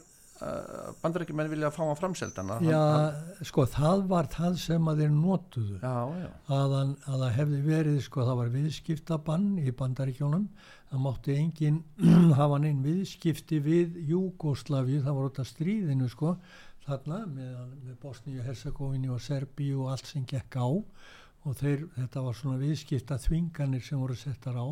bandarækjumenn 1.03 1.51
vilja 1.53 1.69
að 1.71 1.77
fá 1.77 1.83
hann 1.87 1.99
framseldan 1.99 2.49
Já, 2.67 2.79
hann, 2.79 3.19
sko 3.47 3.65
það 3.71 4.05
var 4.11 4.29
það 4.33 4.57
sem 4.65 4.89
að 4.91 5.03
þeir 5.05 5.13
notuðu. 5.15 5.77
Já, 5.79 5.99
já. 6.21 6.31
Að, 6.57 6.75
hann, 6.75 6.95
að 7.07 7.25
það 7.25 7.35
hefði 7.39 7.61
verið, 7.69 7.99
sko 8.05 8.27
það 8.27 8.41
var 8.41 8.53
viðskiptabann 8.57 9.47
í 9.63 9.75
bandaríkjónum 9.79 10.47
það 10.91 11.05
mátti 11.07 11.37
enginn 11.39 11.81
hafa 12.41 12.61
neinn 12.63 12.83
viðskipti 12.85 13.61
við 13.65 13.99
Júgoslavi 14.11 15.01
það 15.05 15.19
var 15.21 15.31
út 15.31 15.43
af 15.43 15.51
stríðinu 15.51 16.11
sko 16.13 16.35
þarna 16.85 17.23
með, 17.31 17.55
með 17.87 18.01
Bosníu, 18.03 18.43
Herzegovini 18.45 19.13
og 19.13 19.23
Serbíu 19.25 19.85
og 19.85 19.95
allt 19.95 20.11
sem 20.11 20.27
gekk 20.29 20.59
á. 20.61 20.69
Og 21.45 21.57
þeir, 21.61 21.87
þetta 21.95 22.25
var 22.25 22.37
svona 22.37 22.61
viðskipta 22.61 23.19
þvinganir 23.21 23.85
sem 23.85 24.01
voru 24.01 24.17
settar 24.17 24.57
á 24.57 24.67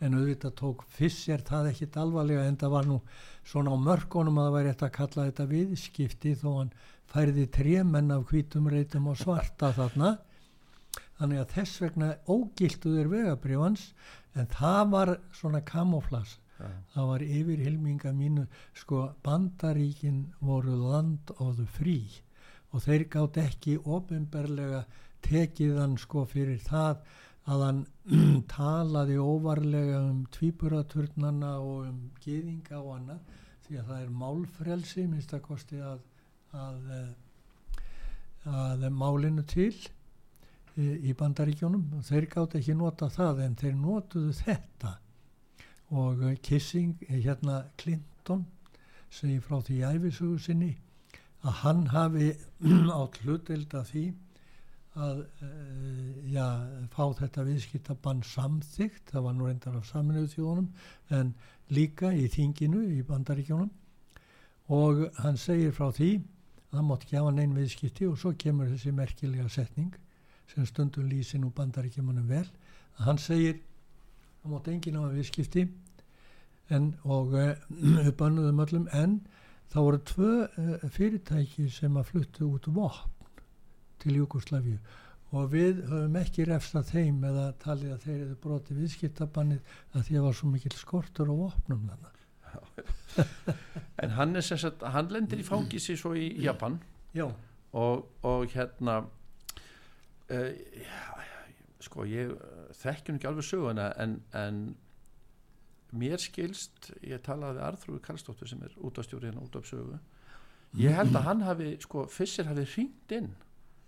en 0.00 0.16
auðvitað 0.16 0.56
tók 0.60 0.84
Fisser 0.94 1.42
það 1.46 1.70
ekkit 1.72 1.98
alvarlega 2.00 2.46
en 2.48 2.58
það 2.60 2.74
var 2.76 2.88
nú 2.88 2.98
svona 3.46 3.74
á 3.74 3.78
mörgunum 3.84 4.40
að 4.40 4.48
það 4.48 4.56
væri 4.56 4.72
eftir 4.72 4.88
að 4.88 4.96
kalla 4.96 5.26
þetta 5.28 5.46
viðskipti 5.50 6.34
þó 6.40 6.50
hann 6.56 6.74
færði 7.10 7.46
tremenn 7.56 8.14
af 8.14 8.26
hvítum 8.30 8.68
reytum 8.72 9.10
og 9.10 9.18
svarta 9.20 9.72
þarna 9.76 10.14
þannig 11.18 11.42
að 11.42 11.52
þess 11.56 11.82
vegna 11.84 12.10
ógiltuður 12.30 13.10
vegabrjóðans 13.14 13.90
en 14.38 14.48
það 14.54 14.82
var 14.94 15.12
svona 15.36 15.60
kamoflas 15.66 16.38
ja. 16.60 16.70
það 16.94 17.10
var 17.12 17.24
yfir 17.26 17.64
hilminga 17.66 18.12
mínu 18.16 18.46
sko 18.78 19.02
bandaríkin 19.26 20.22
voru 20.40 20.76
land 20.80 21.32
og 21.38 21.56
þau 21.58 21.68
frí 21.78 21.98
og 22.70 22.84
þeir 22.86 23.06
gátt 23.12 23.40
ekki 23.42 23.76
ofinberlega 23.82 24.84
tekiðan 25.26 25.98
sko 26.00 26.24
fyrir 26.30 26.60
það 26.64 27.02
að 27.50 27.64
hann 27.66 27.80
talaði 28.54 29.16
óvarlega 29.18 30.00
um 30.06 30.24
tvíburaturnana 30.34 31.56
og 31.62 31.86
um 31.88 32.00
geðinga 32.24 32.80
og 32.80 32.92
annað 32.98 33.38
því 33.66 33.80
að 33.80 33.90
það 33.90 34.04
er 34.04 34.12
málfrelsi 34.22 35.06
minnst 35.06 35.34
að 35.34 35.42
kosti 35.46 35.80
að, 35.86 36.04
að, 36.58 36.92
að 38.50 38.86
málinu 38.94 39.44
til 39.50 39.74
í, 40.80 41.14
bandaríkjónum 41.16 41.98
og 41.98 42.06
þeir 42.06 42.28
gátt 42.32 42.56
ekki 42.60 42.76
nota 42.78 43.10
það 43.12 43.44
en 43.46 43.56
þeir 43.60 43.76
notuðu 43.78 44.34
þetta. 44.40 44.94
Og 45.90 46.22
Kissing, 46.46 46.94
hérna 47.10 47.64
Clinton 47.80 48.46
segi 49.10 49.40
frá 49.42 49.58
því 49.66 49.80
æfisugu 49.90 50.38
sinni 50.38 50.72
að 51.42 51.56
hann 51.64 51.86
hafi 51.90 52.32
átt 53.00 53.22
hlutild 53.24 53.74
að 53.74 53.88
því 53.90 54.04
að 54.98 55.20
uh, 55.22 56.30
já, 56.32 56.46
fá 56.90 57.04
þetta 57.20 57.44
viðskiptabann 57.46 58.22
samþygt, 58.26 59.12
það 59.12 59.26
var 59.26 59.36
nú 59.36 59.46
reyndar 59.46 59.76
af 59.78 59.86
saminuðu 59.86 60.32
þjóðunum 60.32 60.68
en 61.14 61.34
líka 61.70 62.10
í 62.10 62.26
þinginu 62.32 62.82
í 62.96 63.02
bandaríkjónum 63.06 63.70
og 64.74 65.04
hann 65.22 65.38
segir 65.38 65.74
frá 65.74 65.92
því 65.94 66.10
að 66.18 66.74
það 66.74 66.88
mátt 66.88 67.06
hafa 67.12 67.34
neinn 67.36 67.54
viðskipti 67.54 68.08
og 68.10 68.18
svo 68.18 68.32
kemur 68.38 68.70
þessi 68.70 68.94
merkilega 68.94 69.48
setning 69.50 69.94
sem 70.50 70.66
stundum 70.66 71.06
lýsin 71.10 71.46
úr 71.46 71.54
bandaríkjumunum 71.54 72.26
vel. 72.26 72.46
Að 72.98 73.06
hann 73.06 73.22
segir 73.22 73.60
það 74.42 74.54
mátt 74.54 74.72
enginn 74.74 74.98
hafa 74.98 75.14
viðskipti 75.14 75.64
en, 76.74 76.92
og 77.06 77.34
uh, 77.38 78.10
uppönnuðum 78.10 78.66
öllum 78.66 78.90
en 78.90 79.20
þá 79.70 79.78
voru 79.78 80.02
tvö 80.10 80.34
uh, 80.46 80.90
fyrirtæki 80.90 81.70
sem 81.70 81.94
að 81.94 82.10
fluttu 82.10 82.50
út 82.50 82.66
vopn 82.74 83.19
til 84.02 84.16
Júkoslavíu 84.18 84.78
og 85.30 85.52
við 85.52 85.84
höfum 85.86 86.16
ekki 86.18 86.46
refstað 86.48 86.90
þeim 86.90 87.20
eða 87.28 87.44
talið 87.62 87.92
að 87.94 88.06
þeir 88.06 88.16
eru 88.24 88.38
broti 88.42 88.76
viðskiptabannið 88.78 89.76
að 89.94 90.06
því 90.08 90.18
að 90.18 90.26
var 90.26 90.38
svo 90.40 90.50
mikil 90.50 90.72
skortur 90.78 91.30
og 91.30 91.44
opnum 91.52 91.84
þannig 91.86 92.16
En 94.02 94.10
hann 94.16 94.36
er 94.36 94.42
sem 94.42 94.58
sagt 94.58 94.82
hann 94.82 95.10
lendir 95.14 95.38
í 95.38 95.46
fangisi 95.46 95.94
svo 95.98 96.16
í 96.18 96.32
Japan. 96.42 96.80
Og, 97.78 98.08
og 98.26 98.46
hérna 98.50 98.96
uh, 100.34 100.48
sko 101.80 102.06
ég 102.10 102.32
þekkjum 102.80 103.18
ekki 103.18 103.28
alveg 103.30 103.46
söguna 103.46 103.90
en, 104.02 104.16
en 104.36 104.62
mér 105.96 106.22
skilst 106.22 106.90
ég 107.06 107.22
talaði 107.26 107.62
Arþrúi 107.66 108.00
Karlsdóttur 108.04 108.50
sem 108.50 108.62
er 108.66 108.74
útastjóri 108.86 109.30
hérna 109.30 109.44
út 109.44 109.56
af 109.58 109.68
sögu 109.68 109.98
ég 110.78 110.94
held 110.94 111.16
að 111.18 111.26
hann 111.26 111.46
hafi 111.46 111.70
sko 111.82 112.04
Fissir 112.10 112.50
hafi 112.50 112.66
ringt 112.76 113.14
inn 113.16 113.30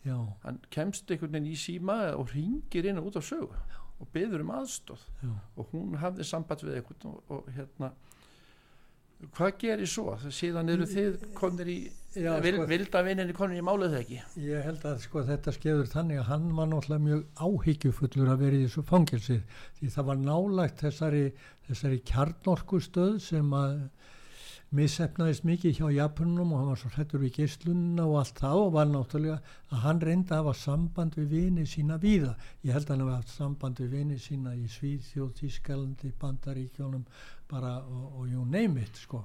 Já. 0.02 0.16
hann 0.42 0.58
kemst 0.74 1.10
einhvern 1.10 1.36
veginn 1.36 1.52
í 1.52 1.58
síma 1.58 1.98
og 2.18 2.32
ringir 2.34 2.88
inn 2.90 2.98
út 3.02 3.18
á 3.18 3.22
sögu 3.22 3.52
Já. 3.54 3.78
og 4.02 4.08
beður 4.14 4.42
um 4.42 4.54
aðstóð 4.58 5.04
Já. 5.22 5.34
og 5.56 5.74
hún 5.74 5.98
hafði 6.02 6.26
samband 6.26 6.64
við 6.66 6.80
einhvern 6.80 7.12
og, 7.12 7.22
og 7.30 7.52
hérna 7.54 7.92
hvað 9.30 9.52
gerir 9.60 9.86
svo? 9.86 10.16
síðan 10.34 10.72
eru 10.72 10.86
þið 10.90 11.18
konir 11.38 11.68
í 11.70 11.78
vil, 12.16 12.56
sko, 12.56 12.66
vildavinninni 12.68 13.36
konir 13.36 13.60
í 13.60 13.64
máluð 13.64 13.94
þegar 13.94 14.02
ekki 14.02 14.46
ég 14.48 14.66
held 14.66 14.86
að 14.90 14.98
sko 15.04 15.22
þetta 15.28 15.54
skeður 15.54 15.90
þannig 15.92 16.22
að 16.22 16.30
hann 16.32 16.48
var 16.58 16.70
náttúrulega 16.72 17.06
mjög 17.06 17.22
áhyggjufullur 17.46 18.32
að 18.32 18.42
vera 18.42 18.58
í 18.58 18.64
þessu 18.66 18.84
fangilsið 18.90 19.60
því 19.78 19.92
það 19.94 20.08
var 20.10 20.22
nálagt 20.26 20.82
þessari, 20.82 21.24
þessari 21.68 22.00
kjarnorkustöð 22.10 23.18
sem 23.22 23.54
að 23.56 23.76
missefnaðist 24.72 25.44
mikið 25.44 25.76
hjá 25.76 25.88
Japunum 25.92 26.52
og 26.54 26.60
hann 26.60 26.70
var 26.70 26.78
svo 26.80 26.90
hrettur 26.94 27.20
við 27.20 27.34
geyslunna 27.38 28.06
og 28.08 28.18
allt 28.22 28.40
það 28.40 28.60
og 28.62 28.70
var 28.76 28.88
náttúrulega 28.88 29.36
að 29.68 29.82
hann 29.84 30.00
reynda 30.00 30.38
að 30.38 30.40
hafa 30.40 30.54
samband 30.62 31.18
við 31.18 31.28
vini 31.34 31.66
sína 31.68 31.98
víða. 32.00 32.32
Ég 32.64 32.72
held 32.72 32.88
að 32.88 32.94
hann 32.94 33.04
hafa 33.04 33.18
haft 33.18 33.34
samband 33.34 33.82
við 33.82 33.94
vini 33.98 34.18
sína 34.18 34.54
í 34.56 34.64
Svíðþjóð, 34.72 35.32
Tískalandi, 35.40 36.12
Bandaríkjónum 36.20 37.04
bara 37.52 37.78
og, 37.84 38.06
og 38.18 38.28
you 38.32 38.44
name 38.48 38.80
it 38.80 38.96
sko. 38.96 39.24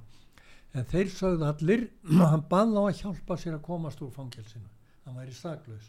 En 0.76 0.84
þeir 0.84 1.12
sögðu 1.16 1.48
allir 1.48 1.86
hann 2.32 2.44
bann 2.50 2.76
á 2.76 2.84
að 2.84 2.98
hjálpa 3.02 3.40
sér 3.40 3.56
að 3.56 3.64
komast 3.70 4.04
úr 4.04 4.12
fangilsinu. 4.12 4.68
Hann 5.06 5.16
væri 5.16 5.32
staklaus. 5.32 5.88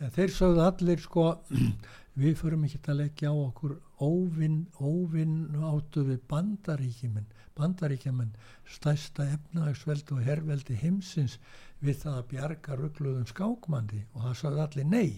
En 0.00 0.12
þeir 0.14 0.32
sögðu 0.32 0.62
allir 0.64 1.02
sko 1.02 1.26
við 2.20 2.36
förum 2.40 2.64
ekki 2.66 2.80
að 2.88 3.00
leggja 3.02 3.32
á 3.32 3.36
okkur 3.36 3.76
óvinn 4.00 4.62
óvinn 4.80 5.36
áttu 5.70 6.04
við 6.08 6.22
bandaríkjumenn 6.30 7.28
bandaríkjumenn 7.60 8.30
stæsta 8.68 9.26
efnahagsveldi 9.34 10.16
og 10.16 10.24
herrveldi 10.24 10.78
heimsins 10.80 11.36
við 11.84 12.00
það 12.04 12.16
að 12.20 12.28
bjarga 12.32 12.78
ruggluðum 12.78 13.28
skákmandi 13.28 14.04
og 14.14 14.24
það 14.24 14.38
sagði 14.40 14.64
allir 14.64 14.88
nei 14.94 15.10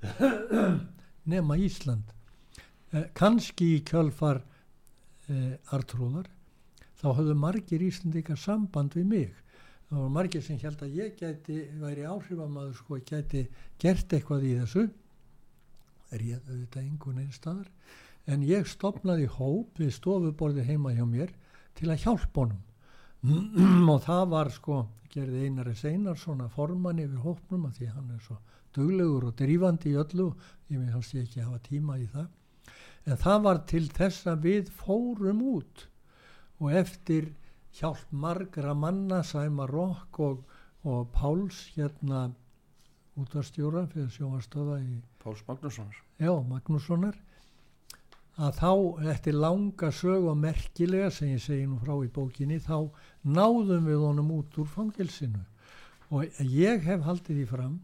nema 1.32 1.56
Ísland. 1.60 2.14
Eh, 2.92 3.06
kannski 3.14 3.74
í 3.76 3.82
kjölfar 3.86 4.40
eh, 5.28 5.56
artrúðar 5.74 6.30
þá 7.00 7.08
höfðu 7.18 7.36
margir 7.38 7.84
Íslandikar 7.84 8.40
samband 8.40 8.96
við 8.96 9.06
mig 9.12 9.44
það 9.90 10.02
var 10.04 10.12
margir 10.14 10.44
sem 10.46 10.58
held 10.62 10.82
að 10.86 10.96
ég 11.00 11.16
geti 11.18 11.58
væri 11.80 12.06
áhrifamaður 12.06 12.76
sko 12.78 13.00
geti 13.06 13.44
gert 13.82 14.14
eitthvað 14.14 14.46
í 14.46 14.54
þessu. 14.60 14.86
Er 16.14 16.24
ég 16.26 16.46
auðvitað 16.46 16.84
einhvern 16.84 17.22
einn 17.24 17.34
staðar. 17.34 17.68
En 18.30 18.46
ég 18.46 18.68
stopnaði 18.70 19.26
hóp 19.34 19.80
við 19.80 19.92
stofuborði 19.96 20.66
heima 20.68 20.94
hjá 20.94 21.02
mér 21.08 21.34
til 21.78 21.90
að 21.90 22.04
hjálpa 22.04 22.44
honum. 22.44 22.62
Og 23.92 24.02
það 24.06 24.24
var 24.30 24.50
sko 24.54 24.84
gerði 25.10 25.48
Einari 25.48 25.74
Seinar 25.74 26.18
svona 26.18 26.46
forman 26.52 27.02
yfir 27.02 27.24
hópnum 27.24 27.66
að 27.66 27.80
því 27.80 27.88
hann 27.96 28.12
er 28.14 28.22
svo 28.24 28.38
duglegur 28.76 29.26
og 29.30 29.36
drífandi 29.38 29.90
í 29.90 29.98
öllu. 29.98 30.30
Ég 30.70 30.78
með 30.78 30.94
hans 30.94 31.14
ég 31.16 31.26
ekki 31.26 31.42
hafa 31.42 31.58
tíma 31.66 31.98
í 31.98 32.06
það. 32.12 32.28
En 33.08 33.18
það 33.18 33.44
var 33.48 33.62
til 33.66 33.86
þess 33.90 34.28
að 34.30 34.46
við 34.46 34.70
fórum 34.78 35.42
út. 35.56 35.86
Og 36.60 36.74
eftir 36.78 37.32
hjálp 37.78 38.12
margra 38.12 38.74
manna 38.74 39.22
Sæma 39.22 39.66
Rokk 39.70 40.20
og, 40.20 40.44
og 40.84 41.10
Páls 41.14 41.68
hérna 41.76 42.30
útvarstjóra 43.20 43.86
fyrir 43.90 44.10
sjónastöða 44.14 44.78
í 44.82 45.00
Páls 45.22 45.42
Magnússonar. 45.48 45.96
Já, 46.18 46.32
Magnússonar. 46.48 47.18
Að 48.40 48.56
þá 48.56 48.72
eftir 49.12 49.36
langa 49.36 49.90
sög 49.92 50.28
og 50.30 50.38
merkilega 50.40 51.10
sem 51.12 51.34
ég 51.34 51.42
segi 51.44 51.66
nú 51.68 51.80
frá 51.82 51.92
í 52.00 52.08
bókinni 52.08 52.60
þá 52.62 52.88
náðum 53.26 53.88
við 53.90 54.04
honum 54.04 54.30
út 54.38 54.56
úr 54.62 54.68
fangilsinu 54.70 55.42
og 56.10 56.40
ég 56.40 56.86
hef 56.86 57.04
haldið 57.04 57.42
því 57.42 57.48
fram 57.50 57.74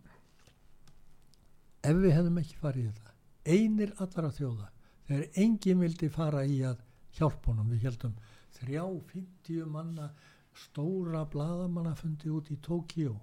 ef 1.87 1.99
við 2.01 2.15
hefðum 2.17 2.41
ekki 2.41 2.63
farið 2.63 2.87
í 2.87 2.95
þetta 2.95 3.13
einir 3.57 3.93
allra 4.03 4.31
þjóða 4.35 4.71
þegar 5.09 5.43
enginn 5.45 5.83
vildi 5.85 6.09
fara 6.15 6.43
í 6.47 6.57
að 6.67 6.81
hjálpa 7.19 7.53
honum 7.53 7.69
við 7.75 7.87
heldum 7.87 8.17
þrjá, 8.61 8.83
fymtíu 9.13 9.67
manna 9.71 10.11
stóra 10.57 11.25
bladamanna 11.29 11.95
fundi 11.99 12.31
út 12.33 12.51
í 12.51 12.57
Tókíó 12.65 13.17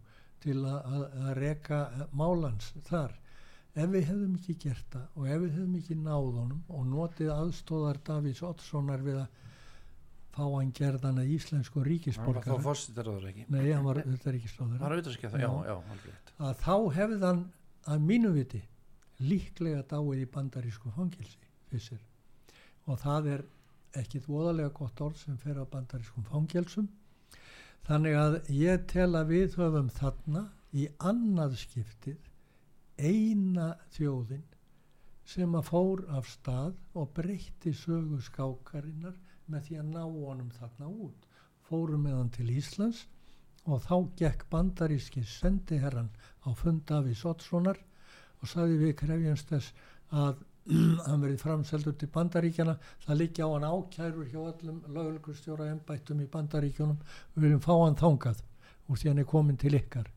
til 0.43 0.59
að, 0.67 1.05
að 1.23 1.31
reka 1.39 1.79
málans 2.13 2.71
þar. 2.89 3.13
Ef 3.73 3.89
við 3.89 4.03
hefðum 4.09 4.33
ekki 4.37 4.53
gert 4.67 4.89
það 4.93 5.15
og 5.17 5.29
ef 5.33 5.39
við 5.41 5.53
hefðum 5.55 5.77
ekki 5.79 5.95
náð 5.97 6.27
honum 6.37 6.59
og 6.69 6.83
notið 6.91 7.31
aðstóðar 7.33 7.99
Davís 8.05 8.43
Ottssonar 8.45 9.01
við 9.01 9.17
að 9.23 9.39
fá 10.33 10.43
hann 10.49 10.69
gerðan 10.77 11.21
að 11.21 11.31
íslensku 11.35 11.79
hann 11.79 11.83
var 11.85 11.89
ríkisborgar 11.91 12.45
þá 12.49 12.67
fórstættaröður 12.67 13.25
ekki? 13.31 13.43
Nei, 13.53 13.65
hann 13.71 13.85
var 13.85 13.99
þetta 14.03 14.33
ríkistóður 14.35 14.75
hann 14.77 14.83
var 14.85 14.95
auðvitað 14.95 15.17
ekki 15.17 15.31
það, 15.33 15.43
já, 15.43 15.49
Já. 15.49 15.65
já, 15.69 15.75
alveg 15.93 16.05
rétt. 16.09 16.31
að 16.47 16.61
þá 16.63 16.75
hefði 16.97 17.19
hann 17.23 17.41
að 17.93 18.05
mínu 18.11 18.31
viti 18.37 18.61
líklega 19.23 19.83
dáið 19.93 20.21
í 20.23 20.29
bandarísku 20.37 20.93
fangilsi 20.95 21.51
fyrst 21.69 22.89
og 22.89 22.97
það 23.03 23.29
er 23.35 23.45
ekkit 23.99 24.27
voðalega 24.29 24.73
gott 24.79 25.01
orð 25.05 25.19
sem 25.21 25.37
fer 25.41 25.59
á 25.61 25.65
bandarískum 25.69 26.25
fangilsum 26.29 26.89
þannig 27.87 28.17
að 28.19 28.37
ég 28.57 28.85
tel 28.91 29.11
að 29.19 29.33
við 29.35 29.57
höfum 29.59 29.89
þarna 29.93 30.47
í 30.73 30.87
annað 31.11 31.57
skiptið 31.61 32.31
eina 32.97 33.73
þjóðin 33.95 34.45
sem 35.33 35.55
að 35.55 35.69
fór 35.69 36.03
af 36.17 36.27
stað 36.29 36.73
og 36.99 37.11
breytti 37.17 37.73
sögu 37.77 38.19
skákarinnar 38.23 39.15
með 39.51 39.67
því 39.67 39.79
að 39.79 39.91
ná 39.93 40.01
honum 40.03 40.51
þarna 40.57 40.89
út. 41.05 41.27
Fórum 41.63 42.03
með 42.05 42.17
hann 42.17 42.31
til 42.37 42.49
Íslands 42.53 43.05
og 43.63 43.83
þá 43.85 43.95
gekk 44.19 44.45
bandaríski 44.51 45.23
sendiherran 45.27 46.11
á 46.43 46.51
fund 46.59 46.83
Davís 46.89 47.23
Oddssonar 47.27 47.79
og 48.41 48.49
sagði 48.51 48.79
við 48.81 48.97
krefjumst 49.03 49.53
þess 49.53 49.85
að 50.11 50.43
hann 50.63 51.23
verið 51.23 51.41
framseldur 51.43 51.95
til 51.99 52.07
bandaríkjana 52.13 52.77
það 53.03 53.19
liggja 53.19 53.47
á 53.47 53.49
hann 53.51 53.65
ákærur 53.67 54.27
hjá 54.31 54.39
öllum 54.39 54.81
lögulgustjóra 54.95 55.67
embættum 55.73 56.21
í 56.23 56.27
bandaríkjunum. 56.31 56.99
Við 57.35 57.47
viljum 57.47 57.63
fá 57.63 57.73
hann 57.73 57.99
þangað 57.99 58.43
úr 58.87 58.99
því 58.99 59.09
hann 59.09 59.23
er 59.23 59.27
komin 59.27 59.59
til 59.59 59.73
ykkar. 59.75 60.07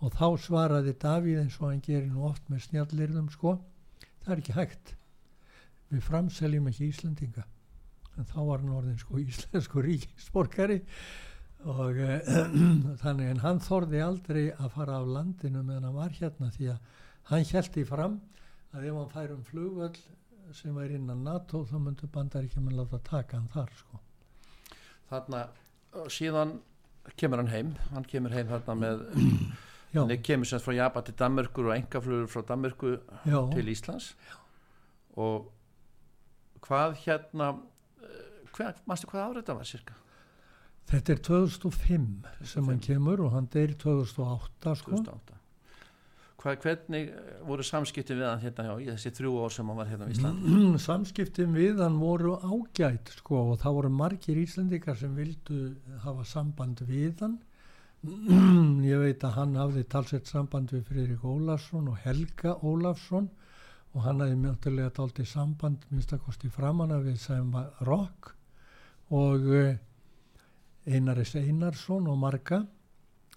Og 0.00 0.12
þá 0.16 0.26
svaraði 0.40 0.94
Davíð 1.00 1.42
eins 1.42 1.58
og 1.60 1.68
hann 1.70 1.84
gerir 1.84 2.08
nú 2.08 2.24
oft 2.28 2.48
með 2.52 2.64
snjallirðum 2.68 3.28
sko. 3.32 3.58
Það 4.24 4.32
er 4.32 4.42
ekki 4.42 4.56
hægt. 4.56 4.94
Við 5.92 6.02
framseljum 6.08 6.72
ekki 6.72 6.90
Íslandinga 6.90 7.46
en 8.16 8.28
þá 8.30 8.38
var 8.46 8.62
hann 8.62 8.76
orðin 8.78 9.00
sko 9.00 9.20
íslensku 9.26 9.84
ríkisborgari. 9.84 10.80
Og 11.66 12.00
e, 12.00 12.16
þannig 13.02 13.28
en 13.32 13.44
hann 13.44 13.60
þorði 13.64 14.00
aldrei 14.04 14.44
að 14.54 14.72
fara 14.72 15.00
af 15.02 15.10
landinu 15.10 15.64
meðan 15.64 15.90
hann 15.90 16.00
var 16.00 16.16
hérna 16.16 16.48
því 16.54 16.72
að 16.72 16.96
hann 17.28 17.46
held 17.50 17.76
í 17.76 17.84
fram 17.88 18.18
að 18.74 18.88
ef 18.88 18.98
hann 18.98 19.12
fær 19.12 19.34
um 19.34 19.44
flugvöll 19.46 19.98
sem 20.54 20.74
væri 20.76 20.98
innan 20.98 21.24
NATO 21.26 21.64
þá 21.66 21.76
myndu 21.82 22.08
bandaríkjum 22.12 22.70
að 22.70 22.80
láta 22.80 23.00
taka 23.06 23.38
hann 23.38 23.48
þar 23.52 23.72
sko. 23.78 24.00
þarna 25.10 25.42
síðan 26.12 26.56
kemur 27.18 27.42
hann 27.42 27.52
heim 27.52 27.74
hann 27.92 28.06
kemur 28.10 28.34
heim 28.34 28.50
þarna 28.50 28.78
með 28.82 29.06
Já, 29.94 30.00
hann 30.02 30.22
kemur 30.22 30.48
semst 30.48 30.66
frá 30.66 30.74
Japan 30.76 31.06
til 31.06 31.14
Danmörkur 31.18 31.70
og 31.70 31.76
engaflugur 31.76 32.30
frá 32.30 32.42
Danmörku 32.46 32.96
já, 33.24 33.38
til 33.54 33.70
Íslands 33.72 34.10
og 35.16 35.52
hvað 36.66 36.98
hérna 37.04 37.52
eh, 38.02 38.50
hvað, 38.52 38.82
árið 38.90 39.40
þetta 39.40 39.56
var 39.56 39.70
cirka 39.70 39.96
þetta 40.90 41.14
er 41.14 41.22
2005 41.30 42.06
sem 42.42 42.68
hann 42.68 42.82
2005. 42.82 42.84
kemur 42.86 43.24
og 43.26 43.34
hann 43.34 43.48
deyr 43.52 43.74
2008 43.78 44.76
sko. 44.82 44.98
2008 44.98 45.35
hvað, 46.46 46.58
hvernig 46.62 47.08
eh, 47.10 47.38
voru 47.46 47.64
samskipti 47.66 48.16
við 48.16 48.28
hann 48.28 48.42
hérna 48.42 48.76
í 48.78 48.86
þessi 48.92 49.12
þrjú 49.18 49.32
ár 49.42 49.54
sem 49.54 49.70
hann 49.70 49.80
var 49.80 49.90
hérna 49.90 50.06
á 50.06 50.12
Íslandi? 50.12 50.60
Samskiptin 50.86 51.56
við 51.56 51.82
hann 51.82 51.98
voru 52.00 52.36
ágætt 52.38 53.12
sko 53.18 53.42
og 53.52 53.58
það 53.62 53.78
voru 53.80 53.92
margir 54.02 54.38
Íslendikar 54.42 54.98
sem 55.00 55.16
vildu 55.16 55.72
hafa 56.04 56.26
samband 56.28 56.84
við 56.86 57.24
hann. 57.24 57.38
Ég 58.92 59.02
veit 59.02 59.26
að 59.26 59.36
hann 59.40 59.58
hafði 59.58 59.86
talsett 59.90 60.30
samband 60.30 60.74
við 60.74 60.86
Friðrik 60.90 61.26
Ólafsson 61.26 61.90
og 61.90 61.98
Helga 62.04 62.54
Ólafsson 62.62 63.28
og 63.96 64.04
hann 64.04 64.22
hafði 64.22 64.38
mjögtulega 64.44 64.94
dálítið 64.94 65.30
samband 65.32 65.84
minnstakosti 65.90 66.52
framanna 66.52 67.00
við 67.02 67.18
sem 67.22 67.50
var 67.54 67.72
rock 67.88 68.34
og 69.16 69.50
eh, 69.56 69.76
Einaris 70.86 71.34
Einarsson 71.38 72.06
og 72.06 72.18
Marga 72.20 72.62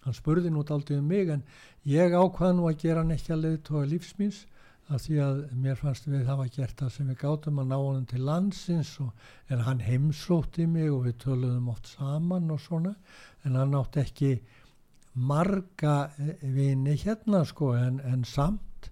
hann 0.05 0.15
spurði 0.15 0.51
nú 0.53 0.63
dálítið 0.63 1.01
um 1.01 1.09
mig 1.11 1.29
en 1.33 1.43
ég 1.87 2.15
ákvað 2.15 2.55
nú 2.57 2.69
að 2.69 2.79
gera 2.83 3.03
hann 3.03 3.15
ekki 3.15 3.35
að 3.35 3.43
leiðtóa 3.45 3.89
lífsmýns 3.89 4.45
að 4.89 5.03
því 5.03 5.17
að 5.21 5.41
mér 5.63 5.77
fannst 5.77 6.07
við 6.09 6.23
hafa 6.25 6.45
gert 6.53 6.79
það 6.81 6.93
sem 6.95 7.09
við 7.11 7.19
gátum 7.21 7.59
að 7.61 7.67
ná 7.69 7.75
honum 7.77 8.05
til 8.09 8.21
landsins 8.25 8.93
og, 9.03 9.11
en 9.53 9.65
hann 9.67 9.83
heimsótti 9.85 10.65
mig 10.69 10.89
og 10.89 11.03
við 11.05 11.19
töluðum 11.25 11.69
oft 11.73 11.91
saman 11.91 12.49
og 12.49 12.61
svona 12.63 12.95
en 13.45 13.59
hann 13.59 13.75
átti 13.77 14.01
ekki 14.01 14.31
marga 15.29 16.09
eh, 16.17 16.41
vini 16.41 16.95
hérna 16.97 17.43
sko 17.45 17.73
en, 17.77 17.99
en 18.01 18.25
samt 18.25 18.89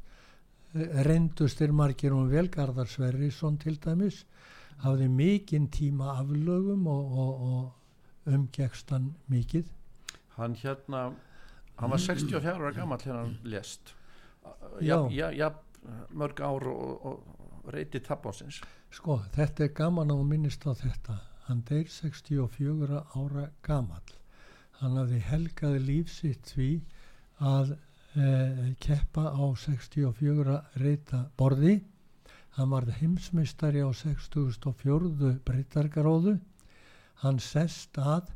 eh, 0.75 1.01
reyndustir 1.07 1.73
margir 1.73 2.13
um 2.13 2.29
velgarðar 2.29 2.89
Sverrisson 2.91 3.57
til 3.61 3.79
dæmis 3.81 4.23
hafði 4.83 5.09
mikinn 5.09 5.71
tíma 5.73 6.13
aflögum 6.19 6.85
og, 6.93 7.17
og, 7.17 7.41
og 7.49 8.33
umgekst 8.37 8.93
hann 8.93 9.15
mikið 9.33 9.65
hann 10.37 10.55
hérna 10.55 11.11
hann 11.77 11.93
var 11.93 12.01
64 12.01 12.55
ára 12.55 12.71
gammal 12.71 13.01
hérna 13.03 13.23
hann 13.25 13.37
lest 13.43 13.93
Já. 14.79 14.95
ja, 14.95 15.07
ja, 15.11 15.31
ja, 15.31 15.53
mörg 16.09 16.39
ár 16.39 16.67
og, 16.71 17.05
og 17.05 17.73
reyti 17.73 17.99
tabbánsins 17.99 18.61
Sko, 18.93 19.17
þetta 19.35 19.65
er 19.65 19.73
gaman 19.75 20.13
að 20.13 20.21
minnist 20.29 20.63
á 20.63 20.71
þetta. 20.71 21.17
Hann 21.47 21.63
deyr 21.67 21.89
64 21.91 23.01
ára 23.19 23.49
gamall. 23.65 24.13
Hann 24.79 24.95
hafði 24.99 25.19
helgaði 25.27 25.81
líf 25.83 26.11
sitt 26.13 26.53
því 26.53 26.69
að 27.51 27.73
eh, 27.75 28.63
keppa 28.83 29.31
á 29.35 29.45
64 29.59 30.57
reyta 30.83 31.25
borði. 31.39 31.81
Hann 32.57 32.71
varð 32.71 32.95
heimsmeistari 33.01 33.83
á 33.83 33.91
64. 33.91 35.33
breytargaróðu. 35.45 36.37
Hann 37.23 37.39
sest 37.43 37.99
að 37.99 38.31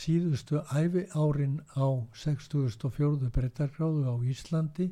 síðustu 0.00 0.60
æfi 0.72 1.02
árin 1.18 1.58
á 1.76 1.86
64. 2.16 3.28
breytargráðu 3.34 4.04
á 4.08 4.14
Íslandi 4.32 4.86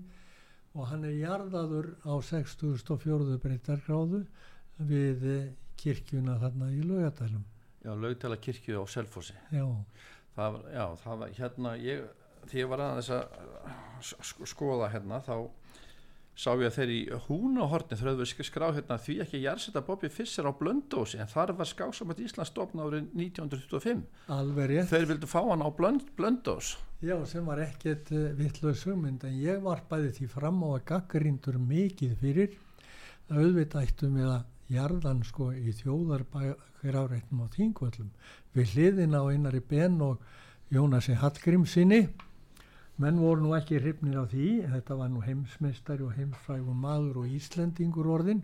og 0.77 0.87
hann 0.91 1.05
er 1.09 1.15
jarðaður 1.23 1.89
á 2.05 2.15
64. 2.23 3.39
breytargráðu 3.43 4.21
við 4.91 5.25
eh, 5.33 5.47
kirkjuna 5.81 6.37
þarna 6.43 6.69
í 6.75 6.83
laugadælum 6.87 7.45
já, 7.85 7.93
laugtala 7.95 8.37
kirkju 8.43 8.83
á 8.83 8.85
Selfossi 8.91 9.35
já, 9.55 9.65
það, 10.37 10.53
var- 10.59 10.69
já, 10.75 10.85
það 11.05 11.23
var 11.23 11.33
hérna 11.39 11.73
ég, 11.83 12.05
þegar 12.45 12.61
ég 12.63 12.71
var 12.75 12.85
aðeins 12.89 13.11
að 13.15 13.25
sk 14.09 14.47
skoða 14.53 14.91
hérna 14.93 15.19
þá 15.27 15.35
sá 16.39 16.53
ég 16.55 16.69
að 16.69 16.77
þeir 16.77 16.91
í 16.95 16.99
húnahorni 17.27 17.97
við 17.99 18.29
skrá 18.47 18.69
hérna 18.71 18.99
því 19.03 19.17
ekki 19.25 19.41
að 19.41 19.47
jarðsetta 19.49 19.83
Bobby 19.87 20.11
Fischer 20.13 20.47
á 20.47 20.53
Blöndósi 20.55 21.19
en 21.19 21.31
þar 21.31 21.57
var 21.59 21.67
skásamönd 21.67 22.21
Íslands 22.23 22.53
stofna 22.53 22.87
árið 22.87 23.09
1925 23.19 24.05
alveg 24.31 24.71
rétt. 24.71 24.93
Þeir 24.93 25.09
vildu 25.11 25.31
fá 25.31 25.41
hann 25.43 25.65
á 25.67 25.71
Blönd, 25.75 26.05
Blöndós 26.15 26.77
já, 27.03 27.17
sem 27.27 27.47
var 27.47 27.63
ekkert 27.65 28.13
uh, 28.15 28.31
vittlaug 28.39 28.79
hugmynd 28.87 29.27
en 29.27 29.35
ég 29.43 29.59
var 29.65 29.83
bæði 29.91 30.15
því 30.21 30.31
fram 30.37 30.63
á 30.63 30.69
að 30.77 30.85
gaggrindur 30.93 31.59
mikið 31.59 32.15
fyrir. 32.23 32.55
Að 33.29 33.43
auðvitað 33.43 33.91
ættum 33.91 34.15
við 34.21 34.31
að 34.31 34.47
jarðan 34.79 35.25
sko 35.27 35.51
í 35.57 35.75
þjóðarbækir 35.81 37.01
áreitnum 37.03 37.43
á 37.43 37.47
þingvöllum 37.57 38.15
við 38.55 38.75
hliðin 38.77 39.19
á 39.19 39.23
einari 39.27 39.65
Ben 39.65 39.99
og 40.05 40.23
Jónasi 40.71 41.19
Hallgrímsinni 41.19 42.03
menn 42.99 43.19
voru 43.23 43.45
nú 43.45 43.55
ekki 43.55 43.79
hrifnir 43.79 44.19
af 44.19 44.33
því 44.33 44.49
þetta 44.73 44.97
var 44.99 45.11
nú 45.13 45.23
heimsmeistari 45.23 46.03
og 46.07 46.17
heimsfrægum 46.19 46.81
maður 46.83 47.23
og 47.23 47.35
Íslendingur 47.39 48.09
orðin 48.11 48.43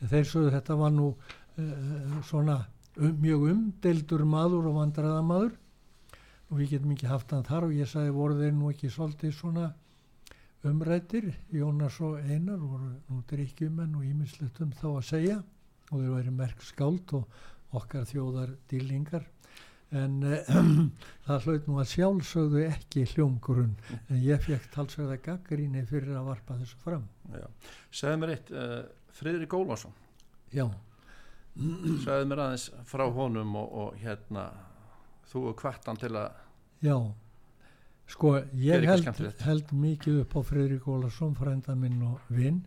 en 0.00 0.10
þeir 0.10 0.26
sögðu 0.30 0.54
þetta 0.56 0.78
var 0.80 0.94
nú 0.94 1.10
uh, 1.14 2.16
svona 2.26 2.56
um, 2.98 3.14
mjög 3.22 3.46
umdeldur 3.52 4.24
maður 4.28 4.70
og 4.70 4.80
vandræðamaður. 4.80 5.54
Og 6.50 6.60
við 6.60 6.74
getum 6.74 6.92
ekki 6.94 7.08
haft 7.10 7.32
hann 7.32 7.46
þar 7.46 7.68
og 7.68 7.74
ég 7.74 7.88
sagði 7.90 8.14
voru 8.14 8.38
þeir 8.38 8.52
nú 8.54 8.70
ekki 8.70 8.90
svolítið 8.92 9.32
svona 9.38 9.70
umrættir, 10.64 11.30
Jónas 11.52 11.96
og 12.04 12.20
Einar 12.20 12.60
voru 12.60 12.90
nú 13.08 13.22
drikkjumenn 13.28 13.96
og 13.98 14.04
ímislegt 14.06 14.60
um 14.64 14.72
þá 14.72 14.86
að 14.94 15.06
segja. 15.08 15.38
Og 15.90 16.00
þeir 16.00 16.14
væri 16.14 16.34
merk 16.34 16.64
skáld 16.64 17.16
og 17.16 17.40
okkar 17.74 18.06
þjóðar 18.08 18.54
dýlingar 18.70 19.26
en 19.92 20.22
eh, 20.26 20.48
það 21.26 21.48
hlaut 21.48 21.68
nú 21.68 21.78
að 21.82 21.90
sjálfsögðu 21.92 22.64
ekki 22.68 23.04
hljómgrunn. 23.12 23.74
En 24.08 24.22
ég 24.24 24.42
fekk 24.44 24.70
talsögða 24.74 25.18
gaggríni 25.24 25.84
fyrir 25.88 26.16
að 26.18 26.30
varpa 26.32 26.58
þessu 26.60 26.80
fram. 26.82 27.06
Segðu 27.94 28.20
mér 28.22 28.34
eitt, 28.36 28.52
uh, 28.54 28.82
Friðrik 29.14 29.54
Ólvarsson 29.54 29.94
Já, 30.54 30.66
segðu 32.04 32.30
mér 32.30 32.44
aðeins 32.46 32.68
frá 32.88 33.04
honum 33.10 33.56
og, 33.60 33.76
og 33.82 34.00
hérna 34.02 34.48
þú 35.30 35.48
er 35.50 35.58
kvartan 35.58 36.00
til 36.00 36.14
að 36.14 36.28
já. 36.84 36.96
Sko 38.10 38.34
ég 38.60 38.84
held, 38.84 39.06
held 39.40 39.70
mikið 39.72 40.20
upp 40.24 40.34
á 40.36 40.40
Fredrik 40.44 40.86
Ólarsson 40.92 41.32
frænda 41.38 41.72
minn 41.78 42.02
og 42.04 42.20
vinn 42.28 42.60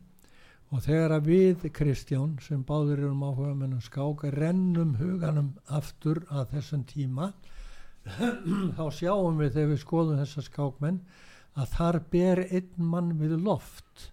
og 0.67 0.83
þegar 0.83 1.15
að 1.15 1.29
við 1.31 1.67
Kristján 1.75 2.33
sem 2.43 2.63
báður 2.67 3.05
erum 3.05 3.23
áhuga 3.23 3.53
mennum 3.55 3.83
skák 3.83 4.25
rennum 4.35 4.97
huganum 4.99 5.53
aftur 5.71 6.25
að 6.27 6.57
þessum 6.57 6.83
tíma 6.89 7.31
þá 8.77 8.83
sjáum 8.95 9.39
við 9.39 9.55
þegar 9.55 9.71
við 9.71 9.81
skoðum 9.83 10.21
þessa 10.21 10.43
skákmenn 10.47 10.99
að 11.57 11.73
þar 11.77 11.99
ber 12.11 12.43
einn 12.47 12.89
mann 12.91 13.15
við 13.21 13.37
loft 13.39 14.09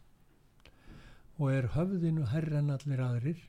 og 1.40 1.50
er 1.50 1.72
höfðinu 1.74 2.28
herri 2.30 2.60
en 2.60 2.74
allir 2.74 3.02
aðrir 3.02 3.42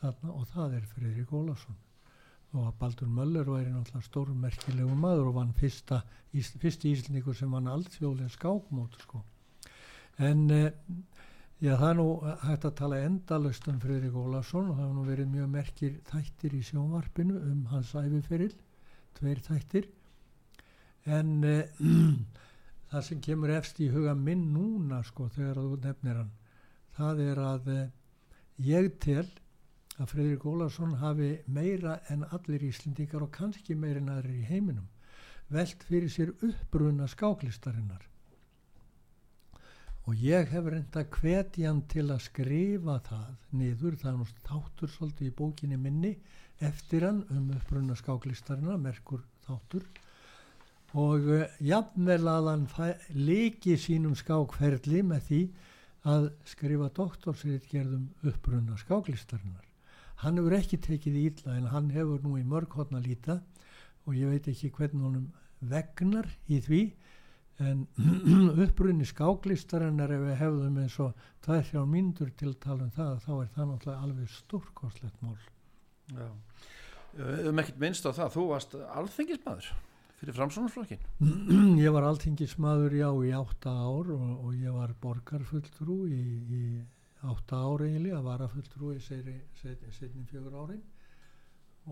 þarna 0.00 0.32
og 0.32 0.48
það 0.52 0.78
er 0.78 0.86
Fredrik 0.94 1.32
Ólarsson 1.32 1.80
og 2.54 2.68
að 2.68 2.76
Baldur 2.80 3.10
Möller 3.10 3.48
væri 3.50 3.72
náttúrulega 3.72 4.08
stórmerkilegu 4.08 4.96
maður 4.96 5.30
og 5.32 5.38
vann 5.40 5.54
fyrsta, 5.58 6.04
fyrsti 6.32 6.92
íslendingur 6.94 7.36
sem 7.36 7.50
vann 7.50 7.70
allþjóðlega 7.70 8.30
skákmót 8.30 8.94
sko. 9.02 9.24
en 10.22 10.50
eh, 10.54 10.70
já, 11.64 11.72
það 11.80 11.88
er 11.88 11.98
nú 11.98 12.06
hægt 12.44 12.64
að 12.68 12.76
tala 12.80 13.00
endalust 13.06 13.68
um 13.72 13.80
Fredrik 13.80 14.16
Ólarsson 14.20 14.68
og 14.68 14.76
það 14.76 14.84
hefur 14.84 14.96
nú 14.98 15.04
verið 15.08 15.30
mjög 15.32 15.50
merkir 15.54 15.94
þættir 16.10 16.56
í 16.58 16.62
sjónvarpinu 16.68 17.40
um 17.40 17.66
hans 17.72 17.94
æfiferill 17.96 18.54
tveir 19.16 19.40
þættir. 19.48 19.88
En 21.08 21.32
eh, 21.48 21.84
það 22.90 23.06
sem 23.08 23.22
kemur 23.24 23.54
efst 23.56 23.80
í 23.80 23.88
huga 23.92 24.14
minn 24.18 24.50
núna 24.52 25.00
sko 25.08 25.30
þegar 25.32 25.62
þú 25.62 25.80
nefnir 25.86 26.20
hann 26.20 26.32
það 26.98 27.22
er 27.24 27.42
að 27.42 27.70
eh, 27.74 27.84
ég 28.68 28.90
tel 29.02 29.26
að 29.98 30.10
Fredrik 30.10 30.44
Ólarsson 30.46 30.96
hafi 31.00 31.36
meira 31.46 32.00
en 32.12 32.26
allir 32.34 32.66
Íslendingar 32.68 33.24
og 33.24 33.32
kannski 33.34 33.76
meira 33.78 34.02
en 34.02 34.12
aðrir 34.14 34.42
í 34.42 34.48
heiminum 34.50 34.90
velt 35.54 35.84
fyrir 35.88 36.10
sér 36.10 36.34
uppbruna 36.42 37.08
skáklistarinnar 37.10 38.04
og 40.04 40.20
ég 40.20 40.50
hef 40.52 40.68
reynda 40.68 41.04
hvetjan 41.16 41.82
til 41.88 42.06
að 42.12 42.24
skrifa 42.26 42.98
það 43.06 43.28
niður, 43.56 43.98
það 44.00 44.10
er 44.10 44.16
nú 44.20 44.26
þáttur 44.48 44.92
svolítið 44.92 45.30
í 45.30 45.36
bókinni 45.40 45.78
minni 45.80 46.14
eftir 46.60 47.06
hann 47.08 47.22
um 47.32 47.50
uppbruna 47.56 47.96
skáklistarinnar 47.98 48.80
merkur 48.80 49.22
þáttur. 49.46 49.84
Og 50.94 51.26
uh, 51.26 51.46
jafnvel 51.58 52.22
að 52.30 52.50
hann 52.52 52.66
líki 53.16 53.78
sínum 53.80 54.14
skákferli 54.14 55.02
með 55.02 55.28
því 55.28 55.44
að 56.14 56.26
skrifa 56.46 56.90
doktorsritgerðum 56.94 58.10
uppbruna 58.28 58.76
skáklistarinnar 58.78 59.64
hann 60.22 60.38
hefur 60.38 60.54
ekki 60.56 60.78
tekið 60.80 61.16
í 61.18 61.22
illa 61.30 61.56
en 61.58 61.70
hann 61.72 61.88
hefur 61.94 62.22
nú 62.24 62.36
í 62.38 62.44
mörg 62.46 62.76
hotna 62.78 63.00
líta 63.02 63.40
og 64.04 64.16
ég 64.16 64.30
veit 64.30 64.46
ekki 64.52 64.70
hvernig 64.76 65.04
honum 65.04 65.26
vegnar 65.72 66.28
í 66.48 66.60
því 66.64 66.82
en 67.62 67.86
upprunni 68.64 69.06
skáklistarinnar 69.06 70.10
ef 70.16 70.22
við 70.26 70.38
hefðum 70.40 70.78
eins 70.82 70.96
og 71.02 71.26
tvær 71.44 71.66
þrjár 71.68 71.90
mínútur 71.90 72.32
til 72.34 72.50
að 72.50 72.60
tala 72.66 72.86
um 72.88 72.94
það 72.94 73.18
þá 73.26 73.32
er 73.36 73.50
það 73.54 73.68
náttúrulega 73.70 74.06
alveg 74.08 74.32
stórkostlegt 74.38 75.22
mál 75.22 75.36
Já. 76.12 76.28
Höfum 77.14 77.60
ekkert 77.62 77.78
minnst 77.80 78.06
á 78.06 78.10
það, 78.10 78.32
þú 78.34 78.46
varst 78.50 78.74
alþengismadur 78.74 79.68
fyrir 80.18 80.36
framsónarflokkin. 80.36 81.04
ég 81.84 81.94
var 81.94 82.06
alþingismadur 82.08 82.96
já 82.98 83.08
í 83.24 83.30
átta 83.36 83.70
ár 83.70 84.10
og, 84.14 84.26
og 84.48 84.58
ég 84.58 84.74
var 84.74 84.94
borgarfulltrú 85.02 86.00
í, 86.10 86.24
í 86.58 86.64
átta 87.24 87.60
ár 87.62 87.86
eiginlega, 87.86 88.22
varafulltrú 88.24 88.92
í 88.96 89.00
setni 89.04 90.26
fjögur 90.30 90.58
árin 90.58 90.82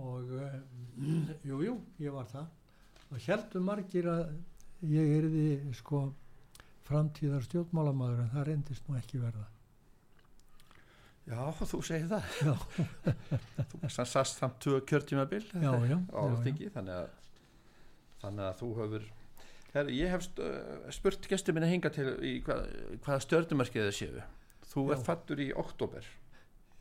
og 0.03 0.35
uh, 0.35 0.59
jú, 1.49 1.63
jú, 1.69 1.79
ég 2.03 2.15
var 2.15 2.27
það 2.33 2.51
og 3.13 3.25
heldur 3.27 3.65
margir 3.65 4.09
að 4.09 4.27
ég 4.91 5.17
erði 5.19 5.47
sko 5.79 6.05
framtíðar 6.87 7.45
stjórnmálamaður 7.47 8.25
en 8.25 8.31
það 8.35 8.49
reyndist 8.49 8.89
nú 8.89 8.99
ekki 8.99 9.23
verða 9.23 9.49
Já, 11.23 11.39
þú 11.55 11.79
segir 11.87 12.09
það. 12.11 12.25
Þú 13.71 13.91
sast 13.95 14.41
samt 14.41 14.57
tvö 14.63 14.81
kjörtímabil 14.91 15.45
já, 15.55 15.61
já, 15.63 15.71
á 15.71 15.87
já, 15.87 15.95
já. 15.95 16.23
alþingi, 16.23 16.71
þannig 16.75 16.97
að, 16.99 17.29
þannig 18.25 18.47
að 18.49 18.57
þú 18.63 18.71
hefur... 18.81 19.05
Her, 19.73 19.93
ég 19.95 20.11
hef 20.13 20.25
st 20.27 20.49
spurt 20.99 21.29
gestur 21.31 21.55
minna 21.57 21.71
hinga 21.71 21.93
til 21.95 22.09
í 22.27 22.35
hvað, 22.45 22.67
hvaða 23.07 23.23
stjörnumarkið 23.25 23.87
þið 23.87 23.95
séu. 24.01 24.25
Þú 24.73 24.85
Já. 24.89 24.93
ert 24.97 25.07
fattur 25.07 25.41
í 25.41 25.47
oktober, 25.63 26.11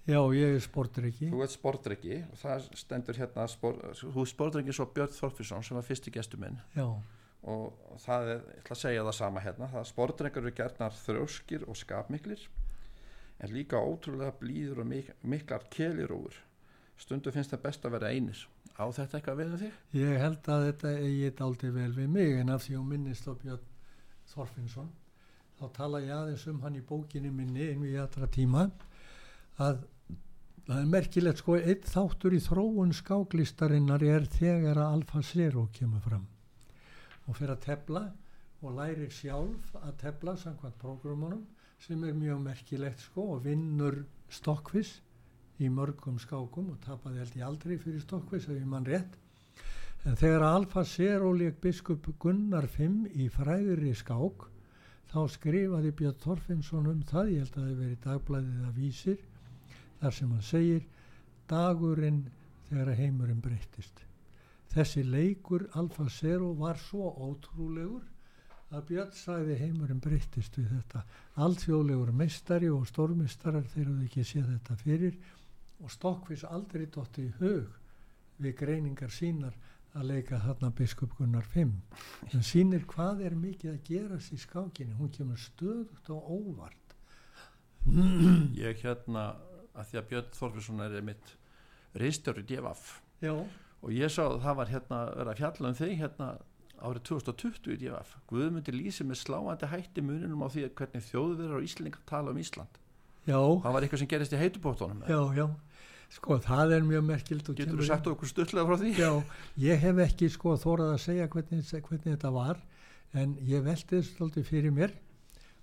já, 0.09 0.19
ég 0.35 0.57
er 0.57 0.61
sportriki 0.63 1.29
þú 1.29 1.41
ert 1.45 1.53
sportdryggi 1.53 2.19
og 2.25 2.37
það 2.41 2.67
stendur 2.81 3.17
hérna, 3.21 3.45
spor, 3.51 3.77
þú 3.99 4.23
er 4.23 4.29
sportdryggi 4.31 4.75
svo 4.75 4.87
Björn 4.95 5.13
Þorfisson 5.13 5.65
sem 5.67 5.77
var 5.77 5.85
fyrsti 5.87 6.13
gestur 6.15 6.41
minn 6.41 6.57
já, 6.73 6.87
og 7.49 7.97
það 8.03 8.27
er, 8.35 8.41
ég 8.53 8.61
ætla 8.61 8.75
að 8.75 8.81
segja 8.83 9.05
það 9.07 9.17
sama 9.17 9.41
hérna, 9.41 9.69
það 9.71 9.87
sportdrengar 9.89 10.43
eru 10.43 10.53
gerðnar 10.59 10.97
þrjóskir 11.01 11.65
og 11.65 11.79
skapmiklir 11.79 12.47
en 13.41 13.53
líka 13.55 13.81
ótrúlega 13.81 14.35
blíður 14.37 14.83
og 14.83 14.89
mik 14.91 15.13
miklar 15.25 15.65
kelirófur 15.73 16.37
stundu 17.01 17.33
finnst 17.33 17.53
það 17.55 17.63
best 17.63 17.85
að 17.85 17.95
vera 17.97 18.11
einir. 18.13 18.41
Á 18.77 18.85
þetta 18.93 19.17
eitthvað 19.17 19.39
við 19.39 19.47
um 19.51 19.61
þig? 19.61 19.77
Ég 19.97 20.19
held 20.21 20.49
að 20.53 20.65
þetta 20.67 20.91
eigi 21.01 21.31
dálítið 21.39 21.73
vel 21.77 21.91
við 21.95 22.11
mig 22.15 22.35
en 22.39 22.53
af 22.53 22.65
því 22.65 22.75
hún 22.77 22.91
minnist 22.91 23.25
á 23.25 23.33
Björn 23.33 23.65
Þorfinsson 24.31 24.91
þá 25.59 25.65
tala 25.75 26.01
ég 26.01 26.13
aðeins 26.15 26.45
um 26.49 26.61
hann 26.63 26.77
í 26.77 26.83
bókinni 26.85 27.33
minni 27.33 27.71
inn 27.73 27.85
í 27.85 27.95
allra 27.99 28.29
tíma 28.31 28.67
að 29.61 29.81
það 30.67 30.77
er 30.77 30.91
merkilegt 30.93 31.41
sko 31.41 31.57
einn 31.57 31.89
þáttur 31.89 32.37
í 32.37 32.41
þróun 32.41 32.93
skáklistarinnar 32.95 34.05
er 34.05 34.29
þegar 34.29 34.77
að 34.77 34.95
Alfa 34.99 35.25
Zero 35.25 35.67
kemur 35.73 36.05
fram 36.05 36.29
og 37.27 37.37
fyrir 37.37 37.55
að 37.55 37.63
tefla 37.65 38.03
og 38.61 38.75
lærir 38.77 39.13
sjálf 39.13 39.73
að 39.81 39.95
tefla 40.03 40.35
samkvæmt 40.37 40.77
prógramunum 40.81 41.45
sem 41.81 42.03
er 42.05 42.13
mjög 42.17 42.43
merkilegt 42.45 43.01
sko 43.01 43.25
og 43.35 43.45
vinnur 43.45 44.03
stokkvis 44.29 44.99
í 45.61 45.69
mörgum 45.69 46.19
skákum 46.21 46.69
og 46.73 46.79
tapaði 46.85 47.21
held 47.21 47.37
ég 47.37 47.47
aldrei 47.47 47.77
fyrir 47.81 48.01
stokkvis 48.03 48.47
ef 48.49 48.55
ég 48.57 48.69
mann 48.69 48.85
rétt. 48.85 49.17
En 50.05 50.17
þegar 50.17 50.45
Alfa 50.47 50.83
Zero 50.85 51.31
leik 51.37 51.59
biskup 51.61 52.07
Gunnar 52.21 52.65
5 52.65 53.03
í 53.13 53.27
fræðri 53.29 53.93
skák 53.97 54.47
þá 55.11 55.19
skrifaði 55.29 55.91
Björn 55.97 56.21
Þorfinnsson 56.23 56.89
um 56.89 57.01
það, 57.05 57.33
ég 57.35 57.43
held 57.43 57.51
að 57.51 57.57
það 57.57 57.67
hefði 57.69 57.81
verið 57.83 58.05
dagblæðið 58.05 58.69
að 58.69 58.79
vísir 58.79 59.19
þar 60.01 60.15
sem 60.17 60.31
hann 60.31 60.47
segir 60.47 60.87
dagurinn 61.51 62.23
þegar 62.69 62.95
heimurinn 62.97 63.43
breyttist 63.43 64.05
þessi 64.71 65.03
leikur 65.03 65.67
Alfa 65.79 66.07
Zero 66.09 66.53
var 66.59 66.79
svo 66.79 67.11
ótrúlegur 67.27 68.07
að 68.71 68.85
Björn 68.87 69.11
sagði 69.15 69.57
heimurinn 69.59 69.99
breyttist 70.03 70.55
við 70.57 70.69
þetta. 70.71 71.03
Alþjóðlegur 71.43 72.13
meistari 72.15 72.69
og 72.71 72.87
stórmeistarar 72.87 73.67
þeir 73.73 73.89
hafði 73.89 74.07
ekki 74.07 74.23
séð 74.27 74.47
þetta 74.53 74.77
fyrir 74.79 75.17
og 75.81 75.91
Stokkvís 75.91 76.45
aldrei 76.47 76.85
dotti 76.87 77.27
í 77.27 77.33
hug 77.41 77.77
við 78.41 78.55
greiningar 78.61 79.11
sínar 79.11 79.57
að 79.97 80.07
leika 80.13 80.39
þarna 80.39 80.69
biskup 80.75 81.17
Gunnar 81.17 81.47
5 81.51 81.73
en 82.31 82.45
sýnir 82.47 82.85
hvað 82.87 83.25
er 83.27 83.35
mikið 83.35 83.73
að 83.73 83.81
gerast 83.89 84.31
í 84.31 84.39
skákinni. 84.39 84.95
Hún 84.95 85.11
kemur 85.11 85.41
stöðugt 85.41 86.07
á 86.07 86.15
óvart. 86.15 86.95
Ég 88.55 88.85
hérna, 88.85 89.33
að 89.75 89.89
því 89.89 89.99
að 89.99 90.07
Björn 90.13 90.31
Þorfisson 90.37 90.85
er 90.85 91.03
mitt 91.03 91.35
reistjóri 91.97 92.45
djefaf 92.47 93.01
já, 93.19 93.33
og 93.81 93.93
ég 93.95 94.13
sá 94.13 94.23
að 94.27 94.39
það 94.45 94.57
var 94.59 94.71
hérna 94.71 95.01
verið 95.15 95.31
að 95.33 95.41
fjalla 95.41 95.71
um 95.71 95.77
þig 95.79 95.93
hérna 96.01 96.29
árið 96.81 97.03
2020 97.09 97.73
í 97.73 97.79
djefaf 97.81 98.13
Guðmundi 98.29 98.73
lýsi 98.75 99.05
með 99.05 99.21
sláandi 99.21 99.69
hætti 99.69 100.03
muninum 100.05 100.45
á 100.45 100.47
því 100.53 100.63
að 100.67 100.77
hvernig 100.79 101.05
þjóðverðar 101.09 101.57
og 101.59 101.67
Íslingar 101.67 102.05
tala 102.09 102.33
um 102.33 102.39
Ísland. 102.41 102.79
Já, 103.29 103.37
það 103.37 103.75
var 103.75 103.85
eitthvað 103.85 104.01
sem 104.01 104.09
gerist 104.09 104.33
í 104.33 104.39
heitubóttunum 104.41 105.03
já, 105.05 105.19
já. 105.37 105.45
Sko 106.11 106.37
það 106.43 106.73
er 106.75 106.87
mjög 106.87 107.03
merkild 107.07 107.51
Getur 107.55 107.77
þú 107.79 107.87
sagt 107.87 108.09
okkur 108.11 108.31
stutlega 108.31 108.67
frá 108.67 108.79
því? 108.81 108.93
Já, 108.97 109.11
ég 109.63 109.83
hef 109.85 110.01
ekki 110.07 110.29
sko 110.33 110.55
þórað 110.59 110.95
að 110.95 111.03
segja 111.05 111.27
hvernig, 111.31 111.69
hvernig 111.69 112.07
þetta 112.09 112.33
var 112.35 112.59
en 113.13 113.37
ég 113.47 113.63
velti 113.63 113.99
þessu 113.99 114.15
stolti 114.15 114.43
fyrir 114.47 114.73
mér 114.75 114.95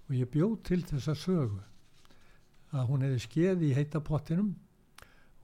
og 0.08 0.14
ég 0.16 0.30
bjóð 0.32 0.54
til 0.70 0.80
þessa 0.88 1.16
sögu 1.18 1.60
að 2.72 2.88
hún 2.88 3.04
hefði 3.04 3.20
skeið 3.24 3.66
í 3.68 3.74
heita 3.76 4.00
pottinum 4.04 4.54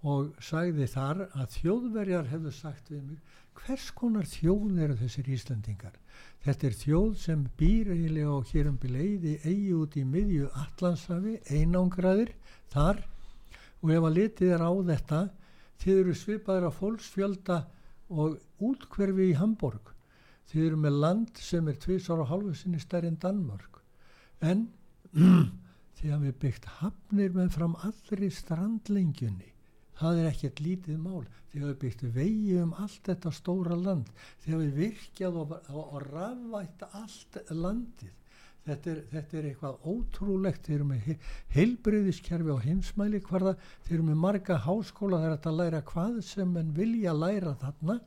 og 0.04 0.34
sagði 0.44 0.86
þar 0.92 1.26
að 1.32 1.58
þjóðverjar 1.58 2.30
hefðu 2.32 2.52
sagt 2.52 2.90
við 2.92 3.02
mig 3.08 3.34
hvers 3.54 3.90
konar 3.96 4.26
þjóð 4.28 4.80
eru 4.84 4.96
þessir 5.00 5.30
Íslandingar 5.36 5.98
þetta 6.44 6.66
er 6.68 6.76
þjóð 6.76 7.12
sem 7.22 7.44
býr 7.58 7.90
eiginlega 7.94 8.34
á 8.36 8.38
hérum 8.50 8.76
bileiði 8.80 9.38
eigi 9.48 9.72
út 9.78 9.96
í 9.96 10.04
miðju 10.04 10.50
Allansafi 10.60 11.38
einangraðir 11.48 12.34
þar. 12.74 13.00
Og 13.80 13.92
ef 13.94 14.08
að 14.08 14.16
litið 14.18 14.52
er 14.56 14.64
á 14.64 14.72
þetta 14.90 15.20
þið 15.80 16.02
eru 16.02 16.16
svipaður 16.20 16.68
að 16.68 16.78
fólksfjölda 16.80 17.58
og 18.12 18.36
útkverfi 18.68 19.30
í 19.30 19.38
Hamburg 19.40 19.92
þið 20.50 20.66
eru 20.66 20.82
með 20.84 21.00
land 21.06 21.40
sem 21.40 21.68
er 21.72 21.80
tvísar 21.80 22.20
og 22.20 22.30
halvu 22.30 22.52
sinni 22.58 22.82
stærri 22.82 23.08
en 23.08 23.20
Danmörk. 23.20 23.80
En 24.44 24.68
því 25.96 26.12
að 26.12 26.28
við 26.28 26.38
byggt 26.44 26.70
hafnir 26.82 27.32
með 27.36 27.52
fram 27.56 27.76
allri 27.88 28.28
strandlengjunni 28.32 29.53
það 30.00 30.20
er 30.20 30.28
ekkert 30.32 30.60
lítið 30.64 30.98
mál. 31.00 31.22
Að 31.54 31.68
við 31.68 31.78
byggt 31.84 32.02
vegi 32.16 32.58
um 32.58 32.74
allt 32.82 33.06
þetta 33.06 33.30
stóra 33.30 33.76
land 33.78 34.08
að 34.48 34.62
við 34.64 34.72
virkjað 34.80 35.36
og, 35.38 35.52
og, 35.70 35.82
og 35.84 36.06
rafvætt 36.08 36.86
allt 36.90 37.38
landið 37.54 38.12
þetta 38.64 38.90
er, 38.90 39.00
þetta 39.12 39.38
er 39.38 39.46
eitthvað 39.50 39.86
ótrúlegt. 39.92 40.66
Þeir 40.66 40.76
eru 40.78 40.88
með 40.88 41.28
heilbriðiskerfi 41.54 42.56
á 42.56 42.64
heimsmæli 42.64 43.22
hverða 43.28 43.54
þeir 43.86 43.96
eru 43.98 44.08
með 44.08 44.20
marga 44.24 44.58
háskóla 44.66 45.20
þeir 45.22 45.30
eru 45.30 45.52
að 45.52 45.60
læra 45.60 45.84
hvað 45.92 46.18
sem 46.26 46.58
en 46.60 46.74
vilja 46.76 47.14
læra 47.16 47.54
þarna 47.62 48.00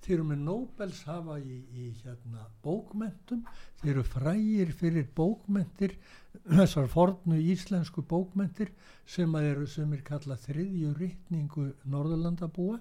þeir 0.00 0.14
eru 0.16 0.26
með 0.30 0.42
Nobels 0.46 1.02
hafa 1.08 1.36
í, 1.40 1.58
í 1.76 1.88
hérna, 2.02 2.46
bókmentum 2.64 3.42
þeir 3.82 3.92
eru 3.92 4.04
frægir 4.06 4.72
fyrir 4.76 5.08
bókmentir 5.16 5.96
þessar 6.58 6.88
fornu 6.92 7.40
íslensku 7.52 8.04
bókmentir 8.08 8.72
sem 9.06 9.34
eru 9.40 9.66
sem 9.68 9.92
er 9.96 10.04
kallað 10.06 10.46
þriðju 10.48 10.94
rytningu 10.98 11.66
Norðurlandabúa. 11.90 12.78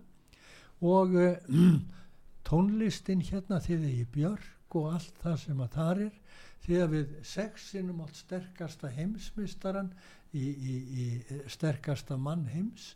Og 0.85 1.17
uh, 1.19 1.35
tónlistin 2.47 3.25
hérna 3.25 3.59
er 3.59 3.83
í 3.89 4.05
björg 4.13 4.77
og 4.77 4.93
allt 4.93 5.15
það 5.23 5.37
sem 5.43 5.61
að 5.65 5.75
þar 5.75 6.03
er 6.05 6.17
að 6.77 6.91
við 6.93 7.13
sexinum 7.25 8.01
allt 8.03 8.17
sterkasta 8.19 8.91
heimsmystaran 8.93 9.89
í, 10.37 10.43
í, 10.45 10.75
í 11.01 11.05
sterkasta 11.49 12.17
mann 12.17 12.45
heims 12.51 12.91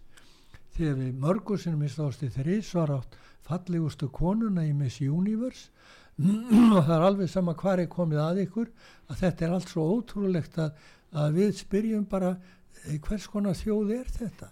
því 0.73 0.89
að 0.89 1.01
við 1.03 1.21
mörgursinum 1.23 1.83
mistásti 1.83 2.29
þrísvar 2.33 2.95
átt 2.97 3.17
fallegustu 3.43 4.09
konuna 4.13 4.65
í 4.65 4.73
Miss 4.77 5.01
Universe. 5.01 5.69
Og 6.75 6.81
það 6.85 6.95
er 6.95 7.05
alveg 7.07 7.31
sama 7.31 7.55
hvað 7.57 7.85
er 7.85 7.91
komið 7.91 8.23
að 8.23 8.43
ykkur 8.45 8.69
að 9.09 9.23
þetta 9.23 9.45
er 9.45 9.55
allt 9.55 9.71
svo 9.71 9.85
ótrúlegt 9.95 10.59
að, 10.61 10.75
að 11.17 11.39
við 11.39 11.55
spyrjum 11.57 12.05
bara 12.09 12.35
eh, 12.35 12.99
hvers 13.01 13.27
konar 13.31 13.57
þjóð 13.57 13.95
er 13.97 14.13
þetta? 14.19 14.51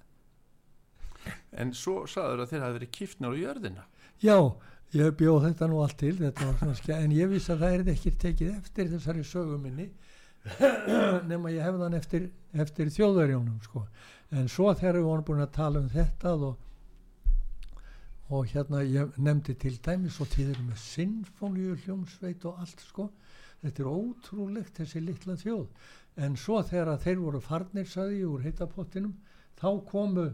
En 1.62 1.74
svo 1.78 2.04
saður 2.10 2.44
að 2.44 2.54
þeir 2.54 2.64
hafi 2.66 2.78
verið 2.80 2.94
kýftnur 2.98 3.36
á 3.38 3.42
jörðina. 3.42 3.84
Já, 4.22 4.38
ég 4.98 5.14
bjóð 5.20 5.44
þetta 5.48 5.68
nú 5.70 5.84
allt 5.84 6.00
til 6.02 6.16
skjá, 6.18 6.96
en 6.98 7.14
ég 7.14 7.30
vissi 7.30 7.54
að 7.54 7.62
það 7.62 7.76
er 7.76 7.92
ekki 7.94 8.14
tekið 8.26 8.56
eftir 8.56 8.90
þessari 8.96 9.26
söguminni 9.26 9.92
nema 11.32 11.54
ég 11.54 11.62
hefði 11.62 11.86
hann 11.86 11.98
eftir, 11.98 12.28
eftir 12.54 12.90
þjóðverjónum 12.96 13.62
sko. 13.66 13.86
en 14.32 14.48
svo 14.50 14.74
þegar 14.74 15.00
við 15.00 15.08
vorum 15.10 15.26
búin 15.28 15.44
að 15.46 15.56
tala 15.58 15.82
um 15.84 15.90
þetta 15.92 16.36
og 16.36 16.60
og 18.32 18.48
hérna 18.48 18.80
ég 18.88 19.18
nefndi 19.20 19.54
til 19.60 19.74
dæmis 19.84 20.22
og 20.24 20.30
tíður 20.32 20.62
með 20.64 20.78
sinfóníu 20.80 21.74
hljómsveit 21.84 22.46
og 22.48 22.62
allt 22.64 22.84
sko. 22.86 23.10
Þetta 23.62 23.84
er 23.84 23.90
ótrúlegt 23.92 24.78
þessi 24.80 25.02
litla 25.04 25.36
þjóð. 25.42 25.66
En 26.24 26.38
svo 26.40 26.62
þegar 26.64 27.02
þeir 27.04 27.20
voru 27.20 27.42
farnir 27.44 27.90
saði 27.92 28.22
úr 28.24 28.46
heitapottinum 28.46 29.12
þá 29.60 29.68
komu 29.90 30.30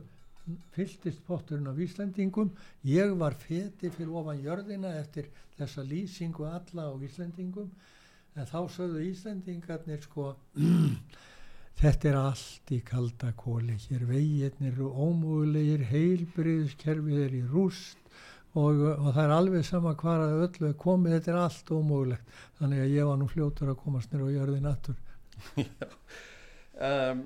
fylltist 0.76 1.26
potturinn 1.26 1.68
af 1.72 1.82
Íslandingum 1.84 2.53
ég 2.88 3.18
var 3.20 3.34
feti 3.36 3.89
fyrir 3.89 4.14
ofan 4.22 4.45
jörðina 4.45 4.93
eftir 5.01 5.28
þessa 5.58 5.84
lýsingu 5.84 6.45
alla 6.47 6.88
á 6.88 6.93
Íslandingum 7.03 7.74
en 8.38 8.47
þá 8.49 8.59
sögðu 8.69 9.03
Íslandingarnir 9.09 10.05
sko 10.05 10.35
Þetta 11.77 12.07
er 12.09 12.15
allt 12.17 12.71
í 12.73 12.79
kaldakóli, 12.81 13.75
hér 13.83 14.07
veginnir 14.09 14.71
eru 14.71 14.88
ómúlegir, 14.89 15.83
heilbriðskerfið 15.85 17.19
er 17.21 17.35
í 17.38 17.41
rúst 17.51 17.99
og, 18.57 18.81
og 18.95 19.11
það 19.11 19.19
er 19.21 19.33
alveg 19.35 19.67
sama 19.67 19.93
hvað 19.99 20.23
að 20.25 20.41
öllu 20.47 20.71
er 20.71 20.73
komið, 20.81 21.13
þetta 21.19 21.31
er 21.35 21.38
allt 21.43 21.69
ómúlegt. 21.77 22.33
Þannig 22.57 22.81
að 22.81 22.95
ég 22.95 23.11
var 23.11 23.21
nú 23.21 23.29
fljótur 23.29 23.69
að 23.75 23.77
komast 23.83 24.09
nýra 24.09 24.25
og 24.25 24.33
gjörði 24.33 24.63
nattur. 24.65 24.97
um, 26.89 27.23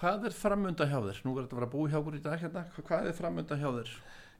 hvað 0.00 0.26
er 0.30 0.40
framönda 0.40 0.88
hjá 0.88 0.96
þér? 0.96 1.22
Nú 1.28 1.36
er 1.36 1.44
þetta 1.44 1.58
að 1.58 1.60
vera 1.60 1.72
búið 1.76 1.92
hjá 1.92 2.00
okkur 2.00 2.16
í 2.16 2.24
dag 2.30 2.42
hérna. 2.46 2.66
Hvað 2.80 3.12
er 3.12 3.20
framönda 3.20 3.60
hjá 3.60 3.68
þér? 3.76 3.96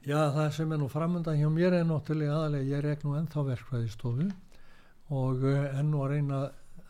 Já, 0.08 0.20
það 0.32 0.52
sem 0.56 0.72
er 0.72 0.80
nú 0.80 0.88
framönda 0.88 1.36
hjá 1.36 1.48
mér 1.52 1.82
er 1.82 1.88
náttúrulega 1.92 2.40
aðalega, 2.40 2.70
ég 2.72 2.80
er 2.80 2.94
ekki 2.94 3.10
nú 3.10 3.18
ennþá 3.20 3.50
verkvæðistofu 3.52 4.32
og 5.14 5.44
uh, 5.44 5.78
enn 5.78 5.94
og 5.96 6.10
reyna 6.12 6.40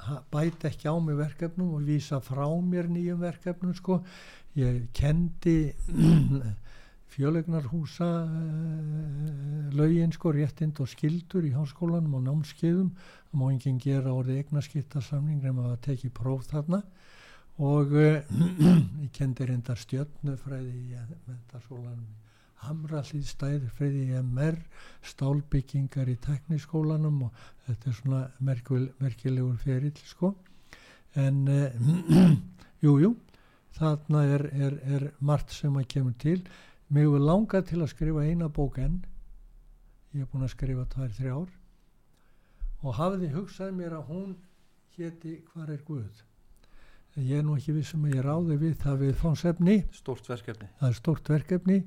að 0.09 0.23
bæti 0.33 0.69
ekki 0.71 0.91
á 0.91 0.95
mig 1.03 1.19
verkefnum 1.19 1.75
og 1.77 1.87
vísa 1.87 2.21
frá 2.23 2.47
mér 2.47 2.89
nýjum 2.91 3.21
verkefnum 3.23 3.75
sko. 3.75 4.01
Ég 4.59 4.89
kendi 4.95 5.73
fjölegnarhúsa 7.13 8.11
uh, 8.27 9.71
lögin 9.75 10.15
sko 10.15 10.33
réttind 10.35 10.81
og 10.83 10.91
skildur 10.91 11.47
í 11.47 11.55
háskólanum 11.55 12.19
og 12.19 12.27
námskeiðum. 12.27 12.95
Það 13.31 13.43
má 13.43 13.51
enginn 13.53 13.83
gera 13.83 14.15
orðið 14.15 14.43
eignaskiptarsamning 14.43 15.43
nema 15.45 15.73
að 15.75 15.83
teki 15.91 16.11
próf 16.15 16.49
þarna. 16.51 16.83
Og 17.59 17.95
uh, 17.95 18.23
ég 19.05 19.13
kendi 19.15 19.47
reyndar 19.47 19.79
stjörnufræði 19.79 20.75
í 20.75 21.05
mentaskólanum 21.27 22.09
Hamrallíðstæðir 22.67 23.71
friði 23.77 24.05
í 24.09 24.21
MR, 24.23 24.59
stálbyggingar 25.07 26.11
í 26.11 26.17
tekniskólanum 26.25 27.25
og 27.29 27.45
þetta 27.67 27.91
er 27.91 27.99
svona 28.01 28.23
merkil, 28.45 28.89
merkilegur 28.99 29.61
ferill 29.63 29.95
sko. 30.09 30.33
En 31.19 31.45
jújú, 32.85 32.97
uh, 32.97 33.05
jú, 33.07 33.13
þarna 33.79 34.25
er, 34.35 34.49
er, 34.53 34.81
er 34.97 35.07
margt 35.21 35.55
sem 35.55 35.77
að 35.79 35.89
kemur 35.95 36.19
til. 36.19 36.41
Mér 36.89 37.09
hefur 37.09 37.25
langað 37.25 37.71
til 37.71 37.81
að 37.83 37.93
skrifa 37.95 38.27
eina 38.27 38.49
bók 38.49 38.81
enn, 38.83 39.01
ég 40.15 40.25
hef 40.25 40.33
búin 40.33 40.47
að 40.47 40.55
skrifa 40.57 40.87
tvær, 40.93 41.15
þrjá 41.19 41.35
ár 41.37 41.57
og 42.87 42.95
hafiði 42.95 43.33
hugsað 43.35 43.75
mér 43.75 43.97
að 43.99 44.11
hún 44.13 44.35
héti 44.99 45.39
Hvar 45.53 45.71
er 45.73 45.81
Guð? 45.87 46.25
Ég 47.19 47.41
er 47.41 47.47
nú 47.47 47.57
ekki 47.59 47.75
vissum 47.75 48.05
að 48.07 48.15
ég 48.15 48.27
ráði 48.27 48.59
við 48.61 48.75
það 48.79 49.01
við 49.03 49.15
fónsefni. 49.19 49.77
Stort 49.97 50.29
verkefni. 50.31 50.69
Það 50.79 50.89
er 50.89 50.99
stort 51.01 51.31
verkefni 51.33 51.79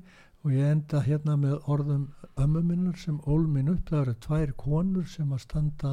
og 0.42 0.50
ég 0.50 0.72
enda 0.74 1.02
hérna 1.06 1.36
með 1.38 1.68
orðum 1.70 2.06
ömmuminnar 2.40 2.98
sem 2.98 3.20
ól 3.30 3.46
minn 3.46 3.70
upp. 3.70 3.84
Það 3.88 4.00
eru 4.00 4.14
tvær 4.26 4.54
konur 4.58 5.06
sem 5.10 5.30
að 5.34 5.44
standa 5.44 5.92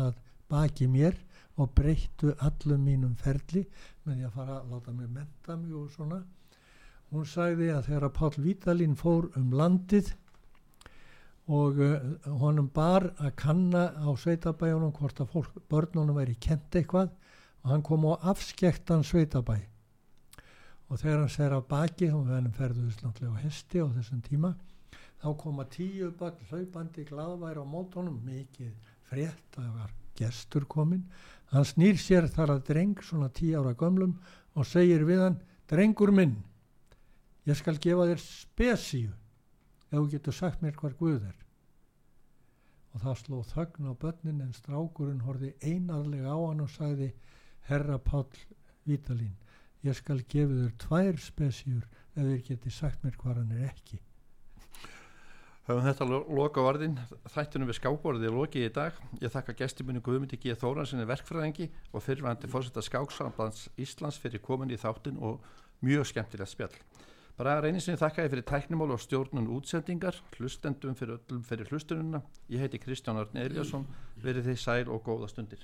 baki 0.50 0.88
mér 0.90 1.18
og 1.60 1.74
breyttu 1.78 2.34
allum 2.42 2.86
mínum 2.88 3.14
ferli 3.20 3.66
með 4.06 4.16
því 4.16 4.26
að 4.26 4.36
fara 4.40 4.58
að 4.58 4.74
láta 4.74 4.96
mig 4.96 5.12
menta 5.14 5.58
mig 5.60 5.76
og 5.78 5.92
svona. 5.94 6.24
Hún 7.10 7.26
sagði 7.26 7.70
að 7.74 7.86
þegar 7.90 8.08
að 8.08 8.18
Pál 8.18 8.44
Vítalín 8.46 8.98
fór 8.98 9.30
um 9.38 9.54
landið 9.54 10.12
og 11.50 11.80
uh, 11.82 11.98
honum 12.42 12.70
bar 12.74 13.10
að 13.18 13.34
kanna 13.42 13.88
á 13.98 14.10
sveitabæjunum 14.14 14.94
hvort 14.98 15.22
að 15.22 15.32
fólk, 15.34 15.56
börnunum 15.70 16.18
væri 16.22 16.38
kent 16.42 16.78
eitthvað 16.78 17.10
og 17.64 17.74
hann 17.74 17.86
kom 17.86 18.06
á 18.06 18.22
afskektan 18.34 19.06
sveitabæj 19.06 19.66
og 20.90 20.98
þegar 20.98 21.22
hann 21.22 21.34
ser 21.34 21.56
af 21.56 21.68
baki 21.70 22.10
og 22.12 22.28
hennum 22.32 22.56
ferðuðist 22.58 23.06
náttúrulega 23.06 23.38
á 23.38 23.44
hesti 23.46 23.82
á 23.82 23.88
þessum 23.96 24.22
tíma 24.26 24.54
þá 25.22 25.30
koma 25.38 25.66
tíu 25.70 26.12
börn 26.20 26.44
hlaupandi 26.50 27.06
gladværi 27.10 27.62
á 27.62 27.66
mótonum 27.66 28.20
mikið 28.26 28.74
frétt 29.10 29.58
að 29.58 29.64
það 29.64 29.80
var 29.80 29.96
gestur 30.20 30.66
komin 30.66 31.06
hann 31.54 31.68
snýr 31.68 31.98
sér 32.02 32.30
þar 32.34 32.56
að 32.58 32.66
dreng 32.72 33.02
svona 33.06 33.30
tíu 33.30 33.62
ára 33.62 33.78
gömlum 33.78 34.18
og 34.56 34.68
segir 34.68 35.06
við 35.08 35.26
hann 35.28 35.42
drengur 35.70 36.12
minn 36.12 36.38
ég 37.50 37.58
skal 37.58 37.78
gefa 37.82 38.10
þér 38.10 38.24
spesíu 38.26 39.14
ef 39.90 39.98
þú 39.98 40.08
getur 40.14 40.36
sagt 40.38 40.62
mér 40.62 40.78
hvar 40.78 40.94
Guð 41.00 41.24
er. 41.26 41.38
Og 42.94 43.02
það 43.04 43.20
sló 43.22 43.42
þögn 43.52 43.90
á 43.90 43.94
börnin 44.02 44.42
en 44.46 44.54
strákurinn 44.54 45.26
horfi 45.26 45.54
einarlega 45.62 46.34
á 46.34 46.38
hann 46.38 46.64
og 46.66 46.72
sagði 46.74 47.12
herra 47.70 47.98
Pál 47.98 48.26
Vítalín 48.86 49.36
ég 49.88 49.96
skal 49.98 50.22
gefa 50.28 50.60
þér 50.60 50.76
tvær 50.84 51.20
spesjur 51.24 51.88
ef 52.16 52.22
þér 52.22 52.46
geti 52.50 52.72
sagt 52.74 53.04
mér 53.04 53.18
hvað 53.20 53.42
hann 53.42 53.58
er 53.58 53.68
ekki. 53.70 54.00
Höfum 55.70 55.86
þetta 55.86 56.06
lo 56.10 56.20
loka 56.34 56.64
varðin 56.66 56.96
þættunum 57.30 57.70
við 57.70 57.78
skákborðið 57.78 58.34
lokið 58.34 58.66
í 58.66 58.72
dag. 58.74 58.96
Ég 59.22 59.30
þakka 59.30 59.54
gestimunni 59.60 60.02
Guðmundi 60.02 60.40
G. 60.42 60.56
Þóransinni 60.58 61.06
verkfræðingi 61.06 61.70
og 61.94 62.02
fyrirvændi 62.02 62.50
fórsetta 62.50 62.82
skáksambands 62.82 63.68
Íslands 63.78 64.18
fyrir 64.18 64.42
komin 64.42 64.74
í 64.74 64.80
þáttin 64.82 65.22
og 65.22 65.46
mjög 65.86 66.10
skemmtilegt 66.10 66.56
spjall. 66.56 66.74
Bara 67.38 67.60
reynir 67.64 67.86
sinni 67.86 68.02
þakka 68.02 68.26
ég 68.26 68.34
fyrir 68.34 68.48
tæknimál 68.50 68.92
og 68.92 69.00
stjórnun 69.00 69.52
útsendingar 69.56 70.18
hlustendum 70.36 70.98
fyrir 71.00 71.22
fyrir 71.48 71.70
hlustununa 71.72 72.20
ég 72.52 72.66
heiti 72.66 72.82
Kristján 72.84 73.22
Arn 73.22 73.38
Eliasson 73.40 73.86
verið 74.26 74.50
þið 74.50 74.60
sæl 74.60 74.90
og 74.92 75.06
góða 75.06 75.30
stundir 75.32 75.64